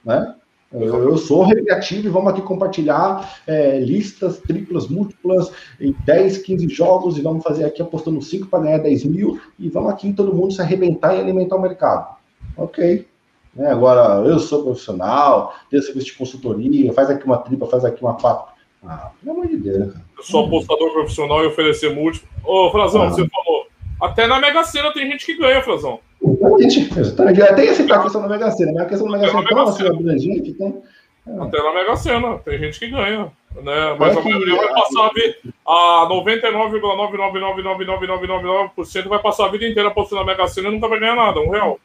Né? 0.05 0.35
Eu, 0.71 1.17
sou 1.17 1.45
recreativo 1.45 2.09
e 2.09 2.11
vamos 2.11 2.31
aqui 2.31 2.43
compartilhar 2.43 3.41
é, 3.47 3.79
listas 3.79 4.39
triplas, 4.39 4.87
múltiplas, 4.87 5.51
em 5.81 5.95
10, 6.05 6.39
15 6.39 6.69
jogos 6.69 7.17
e 7.17 7.23
vamos 7.23 7.43
fazer 7.43 7.65
aqui 7.65 7.81
apostando 7.81 8.21
5 8.21 8.49
para 8.49 8.65
ganhar 8.65 8.79
10 8.79 9.05
mil 9.05 9.41
e 9.59 9.71
vamos 9.71 9.91
aqui 9.91 10.13
todo 10.13 10.35
mundo 10.35 10.53
se 10.53 10.61
arrebentar 10.61 11.15
e 11.15 11.21
alimentar 11.21 11.57
o 11.57 11.63
mercado. 11.63 12.17
Ok. 12.55 13.09
Né, 13.55 13.71
agora, 13.71 14.27
eu 14.29 14.39
sou 14.39 14.63
profissional, 14.63 15.55
tenho 15.71 15.83
serviço 15.83 16.07
de 16.07 16.13
consultoria, 16.13 16.93
faz 16.93 17.09
aqui 17.09 17.25
uma 17.25 17.39
tripa, 17.39 17.67
faz 17.67 17.85
aqui 17.85 18.03
uma 18.03 18.15
quatro. 18.15 18.53
Ah, 18.85 19.11
pelo 19.21 19.37
amor 19.37 19.49
de 19.49 19.57
Deus, 19.57 19.79
né, 19.79 19.87
cara? 19.87 20.05
Eu 20.19 20.23
sou 20.23 20.45
apostador 20.45 20.93
profissional 20.93 21.43
e 21.43 21.47
oferecer 21.47 21.95
múltiplo. 21.95 22.29
Ô, 22.45 22.71
Frazão, 22.71 23.03
ah. 23.03 23.11
você 23.11 23.27
falou. 23.27 23.67
Até 24.01 24.27
na 24.27 24.39
Mega 24.39 24.63
Sena 24.65 24.93
tem 24.93 25.11
gente 25.11 25.25
que 25.25 25.37
ganha, 25.37 25.63
Frazão. 25.63 25.99
Exatamente, 26.33 26.99
exatamente. 26.99 27.43
Até 27.43 27.65
ia 27.65 27.75
citar 27.75 27.99
a 27.99 28.03
questão 28.03 28.23
da 28.23 28.29
Mega 28.29 28.51
Sena, 28.51 28.73
mas 28.73 28.83
a 28.83 28.87
questão 28.87 29.11
da 29.11 29.19
Mega 29.19 29.31
Sena 29.31 29.43
é 29.43 29.49
tão 29.49 29.63
assim 29.63 29.87
abrangente, 29.87 30.51
então. 30.51 30.83
É. 31.27 31.43
Até 31.43 31.63
na 31.63 31.75
Mega 31.75 31.97
Sena, 31.97 32.39
tem 32.39 32.59
gente 32.59 32.79
que 32.79 32.89
ganha. 32.89 33.31
Né? 33.55 33.97
Mas 33.99 34.17
é 34.17 34.21
a 34.21 34.23
maioria 34.23 34.57
vai 34.57 34.69
passar 34.69 35.07
a 35.07 35.13
vida. 35.13 35.37
A 35.67 36.07
99,9999999% 36.11 39.09
vai 39.09 39.19
passar 39.21 39.47
a 39.47 39.49
vida 39.49 39.67
inteira 39.67 39.89
apostando 39.89 40.23
na 40.23 40.33
Mega 40.33 40.47
Sena 40.49 40.69
e 40.69 40.73
nunca 40.73 40.89
vai 40.89 41.01
ganhar 41.01 41.17
nada, 41.17 41.41
um 41.41 41.51
real. 41.51 41.81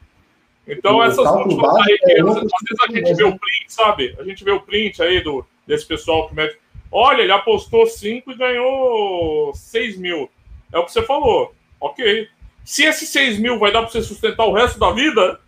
Então, 0.68 1.02
essas 1.04 1.30
últimas 1.30 1.76
aí, 1.76 1.98
é 2.04 2.22
às 2.22 2.36
vezes 2.36 2.52
a 2.88 2.92
gente 2.92 3.14
vê 3.16 3.24
o 3.24 3.38
print, 3.38 3.66
sabe? 3.68 4.16
A 4.18 4.24
gente 4.24 4.46
vê 4.46 4.52
o 4.52 4.62
print 4.62 5.02
aí 5.02 5.22
do, 5.22 5.46
desse 5.68 5.86
pessoal 5.86 6.28
que 6.28 6.36
mete. 6.36 6.58
Olha, 6.90 7.22
ele 7.22 7.32
apostou 7.32 7.86
5 7.86 8.32
e 8.32 8.38
ganhou 8.38 9.54
6 9.54 9.98
mil. 9.98 10.30
É 10.72 10.78
o 10.78 10.86
que 10.86 10.92
você 10.92 11.02
falou. 11.02 11.54
Ok. 11.82 12.30
Se 12.64 12.84
esses 12.84 13.10
6 13.10 13.40
mil 13.40 13.60
vai 13.60 13.72
dar 13.72 13.82
para 13.82 13.92
você 13.92 14.02
sustentar 14.02 14.46
o 14.46 14.54
resto 14.54 14.80
da 14.80 14.92
vida, 14.92 15.40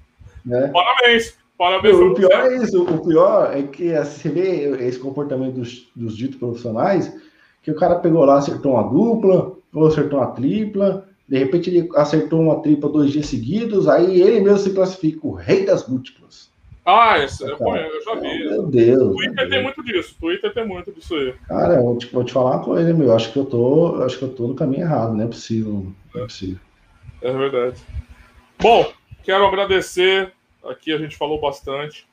é. 0.49 0.67
parabéns. 0.67 1.37
Parabéns. 1.57 1.95
O, 1.95 2.13
pior 2.13 2.31
é 2.31 2.57
isso. 2.57 2.83
O 2.83 3.05
pior 3.05 3.55
é 3.55 3.63
que 3.63 3.93
você 3.93 4.29
vê 4.29 4.85
esse 4.85 4.99
comportamento 4.99 5.53
dos, 5.53 5.87
dos 5.95 6.17
ditos 6.17 6.37
profissionais, 6.37 7.15
que 7.63 7.71
o 7.71 7.75
cara 7.75 7.95
pegou 7.95 8.25
lá, 8.25 8.37
acertou 8.37 8.73
uma 8.73 8.83
dupla, 8.83 9.55
ou 9.73 9.87
acertou 9.87 10.19
uma 10.19 10.31
tripla, 10.31 11.05
de 11.27 11.37
repente 11.37 11.69
ele 11.69 11.89
acertou 11.95 12.41
uma 12.41 12.61
tripla 12.61 12.89
dois 12.89 13.11
dias 13.11 13.25
seguidos, 13.25 13.87
aí 13.87 14.21
ele 14.21 14.41
mesmo 14.41 14.59
se 14.59 14.73
classifica 14.73 15.25
o 15.25 15.33
rei 15.33 15.65
das 15.65 15.87
múltiplas. 15.87 16.53
Ah, 16.85 17.17
esse, 17.17 17.43
eu, 17.43 17.57
eu 17.57 18.03
já 18.03 18.15
vi. 18.15 18.47
Meu 18.47 18.67
Deus. 18.67 19.01
O 19.01 19.15
Twitter 19.15 19.35
tem 19.35 19.49
Deus. 19.49 19.63
muito 19.63 19.83
disso. 19.83 20.15
O 20.15 20.21
Twitter 20.21 20.53
tem 20.53 20.67
muito 20.67 20.91
disso 20.91 21.15
aí. 21.15 21.33
Cara, 21.47 21.75
eu 21.75 21.83
vou 21.83 21.97
te, 21.97 22.05
vou 22.07 22.23
te 22.23 22.31
falar 22.31 22.57
uma 22.57 22.63
coisa, 22.63 22.93
meu. 22.93 23.11
Acho 23.11 23.33
que 23.33 23.39
eu 23.39 23.45
tô. 23.45 24.03
Acho 24.03 24.19
que 24.19 24.25
eu 24.25 24.29
tô 24.29 24.47
no 24.47 24.53
caminho 24.53 24.83
errado, 24.83 25.15
não 25.15 25.23
é 25.23 25.27
possível. 25.27 25.87
Não 26.13 26.21
é 26.21 26.25
possível. 26.25 26.59
É 27.21 27.31
verdade. 27.31 27.81
Bom, 28.59 28.91
quero 29.23 29.45
agradecer. 29.45 30.31
Aqui 30.63 30.91
a 30.91 30.97
gente 30.97 31.15
falou 31.15 31.39
bastante. 31.39 32.05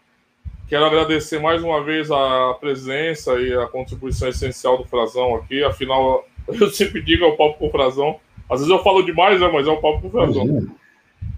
Quero 0.68 0.84
agradecer 0.84 1.38
mais 1.38 1.62
uma 1.62 1.82
vez 1.82 2.11
a 2.11 2.55
presença 2.61 3.40
e 3.40 3.53
a 3.55 3.66
contribuição 3.66 4.28
essencial 4.28 4.78
do 4.78 4.84
Frazão 4.84 5.34
aqui. 5.36 5.62
Afinal, 5.62 6.26
eu 6.48 6.70
sempre 6.70 7.03
digo 7.03 7.24
é 7.24 7.28
o 7.28 7.36
papo 7.36 7.59
com 7.59 7.66
o 7.68 7.70
Frazão. 7.70 8.18
Às 8.48 8.61
vezes 8.61 8.72
eu 8.72 8.82
falo 8.82 9.03
demais, 9.03 9.40
né, 9.40 9.50
mas 9.53 9.66
é 9.66 9.70
o 9.70 9.80
papo 9.80 10.00
com 10.00 10.09
o 10.09 10.11
Frazão. 10.11 10.68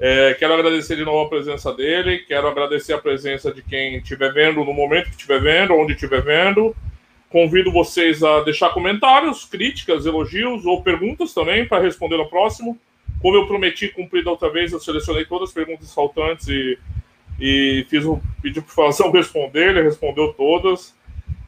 É, 0.01 0.35
quero 0.35 0.55
agradecer 0.55 0.97
de 0.97 1.05
novo 1.05 1.27
a 1.27 1.29
presença 1.29 1.73
dele. 1.73 2.19
Quero 2.27 2.47
agradecer 2.49 2.93
a 2.93 2.99
presença 2.99 3.53
de 3.53 3.63
quem 3.63 3.97
estiver 3.97 4.33
vendo 4.33 4.65
no 4.65 4.73
momento 4.73 5.07
que 5.07 5.17
estiver 5.17 5.41
vendo, 5.41 5.75
onde 5.75 5.93
estiver 5.93 6.23
vendo. 6.23 6.75
Convido 7.29 7.73
vocês 7.73 8.23
a 8.23 8.41
deixar 8.43 8.71
comentários, 8.71 9.45
críticas, 9.45 10.07
elogios 10.07 10.65
ou 10.65 10.83
perguntas 10.83 11.35
também 11.35 11.67
para 11.67 11.83
responder 11.83 12.17
no 12.17 12.29
próximo. 12.29 12.79
Como 13.25 13.39
eu 13.39 13.47
prometi 13.47 13.89
cumprir 13.89 14.23
da 14.23 14.33
outra 14.33 14.51
vez, 14.51 14.71
eu 14.71 14.79
selecionei 14.79 15.25
todas 15.25 15.49
as 15.49 15.55
perguntas 15.55 15.95
faltantes 15.95 16.47
e, 16.47 16.79
e 17.41 17.87
fiz 17.89 18.05
um 18.05 18.21
pedido 18.43 18.61
para 18.61 18.71
o 18.71 18.75
Frazão 18.75 19.09
responder, 19.17 19.71
ele 19.71 19.81
respondeu 19.81 20.35
todas. 20.35 20.95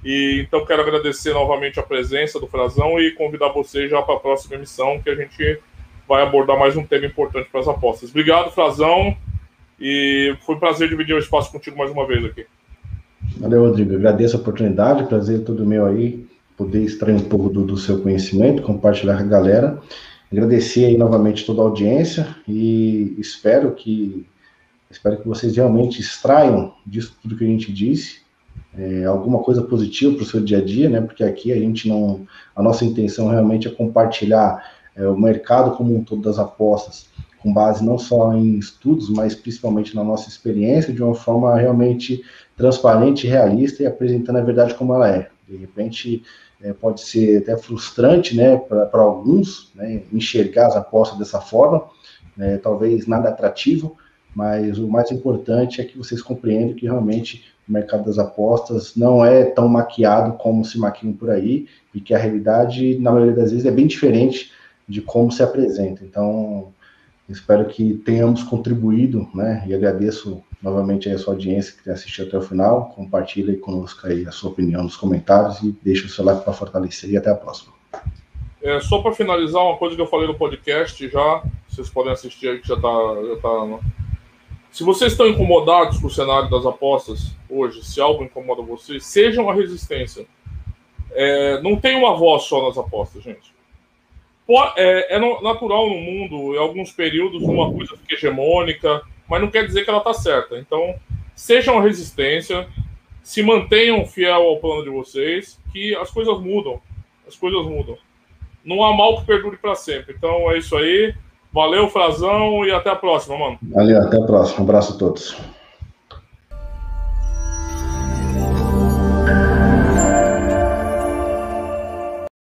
E 0.03 0.41
então 0.41 0.65
quero 0.65 0.81
agradecer 0.81 1.35
novamente 1.35 1.79
a 1.79 1.83
presença 1.83 2.41
do 2.41 2.47
Frazão 2.47 2.99
e 2.99 3.11
convidar 3.11 3.51
vocês 3.51 3.91
já 3.91 4.01
para 4.01 4.15
a 4.15 4.19
próxima 4.19 4.55
emissão, 4.55 5.03
que 5.03 5.11
a 5.11 5.15
gente 5.15 5.61
vai 6.09 6.23
abordar 6.23 6.59
mais 6.59 6.75
um 6.79 6.83
tema 6.83 7.05
importante 7.05 7.51
para 7.51 7.61
as 7.61 7.69
apostas. 7.69 8.09
Obrigado, 8.09 8.51
Frazão, 8.53 9.15
e 9.79 10.35
foi 10.47 10.55
um 10.55 10.59
prazer 10.59 10.89
dividir 10.89 11.15
o 11.15 11.19
espaço 11.19 11.53
contigo 11.53 11.77
mais 11.77 11.91
uma 11.91 12.07
vez 12.07 12.25
aqui. 12.25 12.47
Valeu, 13.37 13.67
Rodrigo. 13.67 13.97
Agradeço 13.97 14.35
a 14.39 14.41
oportunidade, 14.41 15.07
prazer 15.09 15.45
todo 15.45 15.67
meu 15.67 15.85
aí, 15.85 16.27
poder 16.57 16.85
extrair 16.85 17.17
um 17.17 17.29
pouco 17.29 17.51
do, 17.51 17.67
do 17.67 17.77
seu 17.77 18.01
conhecimento, 18.01 18.63
compartilhar 18.63 19.19
com 19.19 19.25
a 19.25 19.27
galera. 19.27 19.79
Agradecer 20.31 20.87
aí 20.87 20.97
novamente 20.97 21.47
toda 21.47 21.63
a 21.63 21.65
audiência 21.65 22.27
e 22.49 23.15
espero 23.19 23.75
que 23.75 24.27
espero 24.91 25.19
que 25.19 25.29
vocês 25.29 25.57
realmente 25.57 26.01
extraiam 26.01 26.75
disso 26.87 27.17
tudo 27.23 27.37
que 27.37 27.45
a 27.45 27.49
gente 27.49 27.73
disse 27.73 28.27
é, 28.77 29.05
alguma 29.05 29.39
coisa 29.39 29.63
positiva 29.63 30.15
para 30.15 30.23
o 30.23 30.27
seu 30.27 30.41
dia 30.41 30.59
a 30.59 30.65
dia, 30.65 30.89
né? 30.89 31.01
Porque 31.01 31.25
aqui 31.25 31.53
a 31.53 31.57
gente 31.57 31.89
não, 31.89 32.27
a 32.55 32.63
nossa 32.63 32.85
intenção 32.85 33.29
realmente 33.29 33.67
é 33.67 33.71
compartilhar 33.71 34.63
é, 34.95 35.09
o 35.09 35.17
mercado 35.17 35.77
como 35.77 35.97
um 35.97 36.05
todo 36.05 36.23
das 36.23 36.39
apostas, 36.39 37.09
com 37.39 37.53
base 37.53 37.85
não 37.85 37.99
só 37.99 38.35
em 38.35 38.59
estudos, 38.59 39.09
mas 39.09 39.35
principalmente 39.35 39.95
na 39.95 40.05
nossa 40.05 40.29
experiência, 40.29 40.93
de 40.93 41.03
uma 41.03 41.15
forma 41.15 41.57
realmente 41.57 42.23
transparente, 42.57 43.27
realista 43.27 43.83
e 43.83 43.87
apresentando 43.87 44.37
a 44.37 44.43
verdade 44.45 44.75
como 44.75 44.95
ela 44.95 45.09
é. 45.09 45.31
De 45.49 45.57
repente 45.57 46.23
é, 46.63 46.73
pode 46.73 47.03
ser 47.03 47.43
até 47.43 47.57
frustrante, 47.57 48.37
né, 48.37 48.57
para 48.57 49.01
alguns, 49.01 49.73
né, 49.75 50.03
enxergar 50.13 50.69
as 50.69 50.77
apostas 50.77 51.19
dessa 51.19 51.41
forma, 51.41 51.85
né, 52.37 52.59
talvez 52.59 53.07
nada 53.07 53.29
atrativo, 53.29 53.97
mas 54.35 54.79
o 54.79 54.89
mais 54.89 55.11
importante 55.11 55.81
é 55.81 55.85
que 55.85 55.97
vocês 55.97 56.21
compreendam 56.21 56.75
que 56.75 56.87
realmente 56.87 57.45
o 57.69 57.73
mercado 57.73 58.05
das 58.05 58.19
apostas 58.19 58.95
não 58.95 59.25
é 59.25 59.45
tão 59.45 59.69
maquiado 59.69 60.35
como 60.35 60.65
se 60.65 60.79
maquiam 60.79 61.13
por 61.13 61.31
aí, 61.31 61.67
e 61.95 62.01
que 62.01 62.15
a 62.15 62.19
realidade, 62.19 62.99
na 62.99 63.11
maioria 63.11 63.35
das 63.35 63.51
vezes, 63.51 63.67
é 63.67 63.71
bem 63.71 63.87
diferente 63.87 64.53
de 64.89 65.01
como 65.01 65.33
se 65.33 65.43
apresenta. 65.43 66.05
Então, 66.05 66.73
espero 67.29 67.67
que 67.67 67.95
tenhamos 67.95 68.43
contribuído, 68.43 69.29
né? 69.35 69.65
E 69.67 69.75
agradeço 69.75 70.43
novamente 70.63 71.09
a 71.09 71.19
sua 71.19 71.35
audiência 71.35 71.75
que 71.83 71.91
assistiu 71.91 72.27
até 72.27 72.39
o 72.39 72.43
final. 72.43 72.91
Compartilhe 72.95 73.57
conosco 73.57 74.07
aí 74.07 74.27
a 74.27 74.31
sua 74.31 74.51
opinião 74.51 74.83
nos 74.83 74.97
comentários 74.97 75.61
e 75.63 75.77
deixe 75.83 76.07
o 76.07 76.09
seu 76.09 76.25
like 76.25 76.45
para 76.45 76.53
fortalecer. 76.53 77.11
E 77.11 77.17
até 77.17 77.31
a 77.31 77.35
próxima. 77.35 77.75
É, 78.63 78.81
só 78.81 79.01
para 79.01 79.13
finalizar, 79.13 79.63
uma 79.63 79.77
coisa 79.77 79.95
que 79.95 80.03
eu 80.03 80.07
falei 80.07 80.27
no 80.27 80.35
podcast 80.35 81.09
já, 81.09 81.43
vocês 81.69 81.89
podem 81.89 82.13
assistir 82.13 82.49
aí 82.49 82.59
que 82.59 82.69
já 82.69 82.75
está 82.75 82.89
já 82.89 83.37
tá 83.41 83.79
se 84.77 84.85
vocês 84.85 85.13
estão 85.13 85.27
incomodados 85.27 85.99
com 85.99 86.07
o 86.07 86.11
cenário 86.11 86.51
das 86.51 86.67
apostas 86.67 87.35
hoje, 87.49 87.83
se 87.83 87.99
algo 87.99 88.23
incomoda 88.23 88.61
vocês, 88.61 89.07
sejam 89.07 89.49
a 89.49 89.55
resistência. 89.55 90.27
É, 91.13 91.63
não 91.63 91.77
tem 91.77 91.97
uma 91.97 92.15
voz 92.15 92.43
só 92.43 92.69
nas 92.69 92.77
apostas, 92.77 93.23
gente. 93.23 93.56
É, 94.77 95.17
é, 95.17 95.43
natural 95.43 95.89
no 95.89 95.99
mundo, 95.99 96.55
em 96.55 96.59
alguns 96.59 96.93
períodos, 96.93 97.43
uma 97.43 97.73
coisa 97.73 97.97
fica 97.97 98.15
hegemônica, 98.15 99.03
mas 99.29 99.41
não 99.41 99.51
quer 99.51 99.67
dizer 99.67 99.85
que 99.85 99.91
ela 99.91 99.99
está 99.99 100.15
certa. 100.15 100.57
Então, 100.57 100.95
sejam 101.35 101.81
resistência, 101.81 102.69
se 103.23 103.43
mantenham 103.43 104.07
fiel 104.07 104.43
ao 104.43 104.59
plano 104.59 104.85
de 104.85 104.91
vocês, 104.91 105.59
que 105.73 105.97
as 105.97 106.11
coisas 106.11 106.39
mudam. 106.41 106.81
As 107.27 107.35
coisas 107.35 107.65
mudam. 107.67 107.99
Não 108.65 108.85
há 108.85 108.97
mal 108.97 109.19
que 109.19 109.27
perdure 109.27 109.57
para 109.57 109.75
sempre. 109.75 110.15
Então, 110.17 110.51
é 110.51 110.59
isso 110.59 110.77
aí. 110.77 111.13
Valeu, 111.53 111.89
Frazão, 111.89 112.65
e 112.65 112.71
até 112.71 112.91
a 112.91 112.97
próxima, 112.97 113.37
mano. 113.37 113.59
Valeu, 113.63 114.01
até 114.01 114.17
a 114.17 114.23
próxima. 114.23 114.61
Um 114.61 114.65
abraço 114.65 114.95
a 114.95 114.99
todos. 114.99 115.37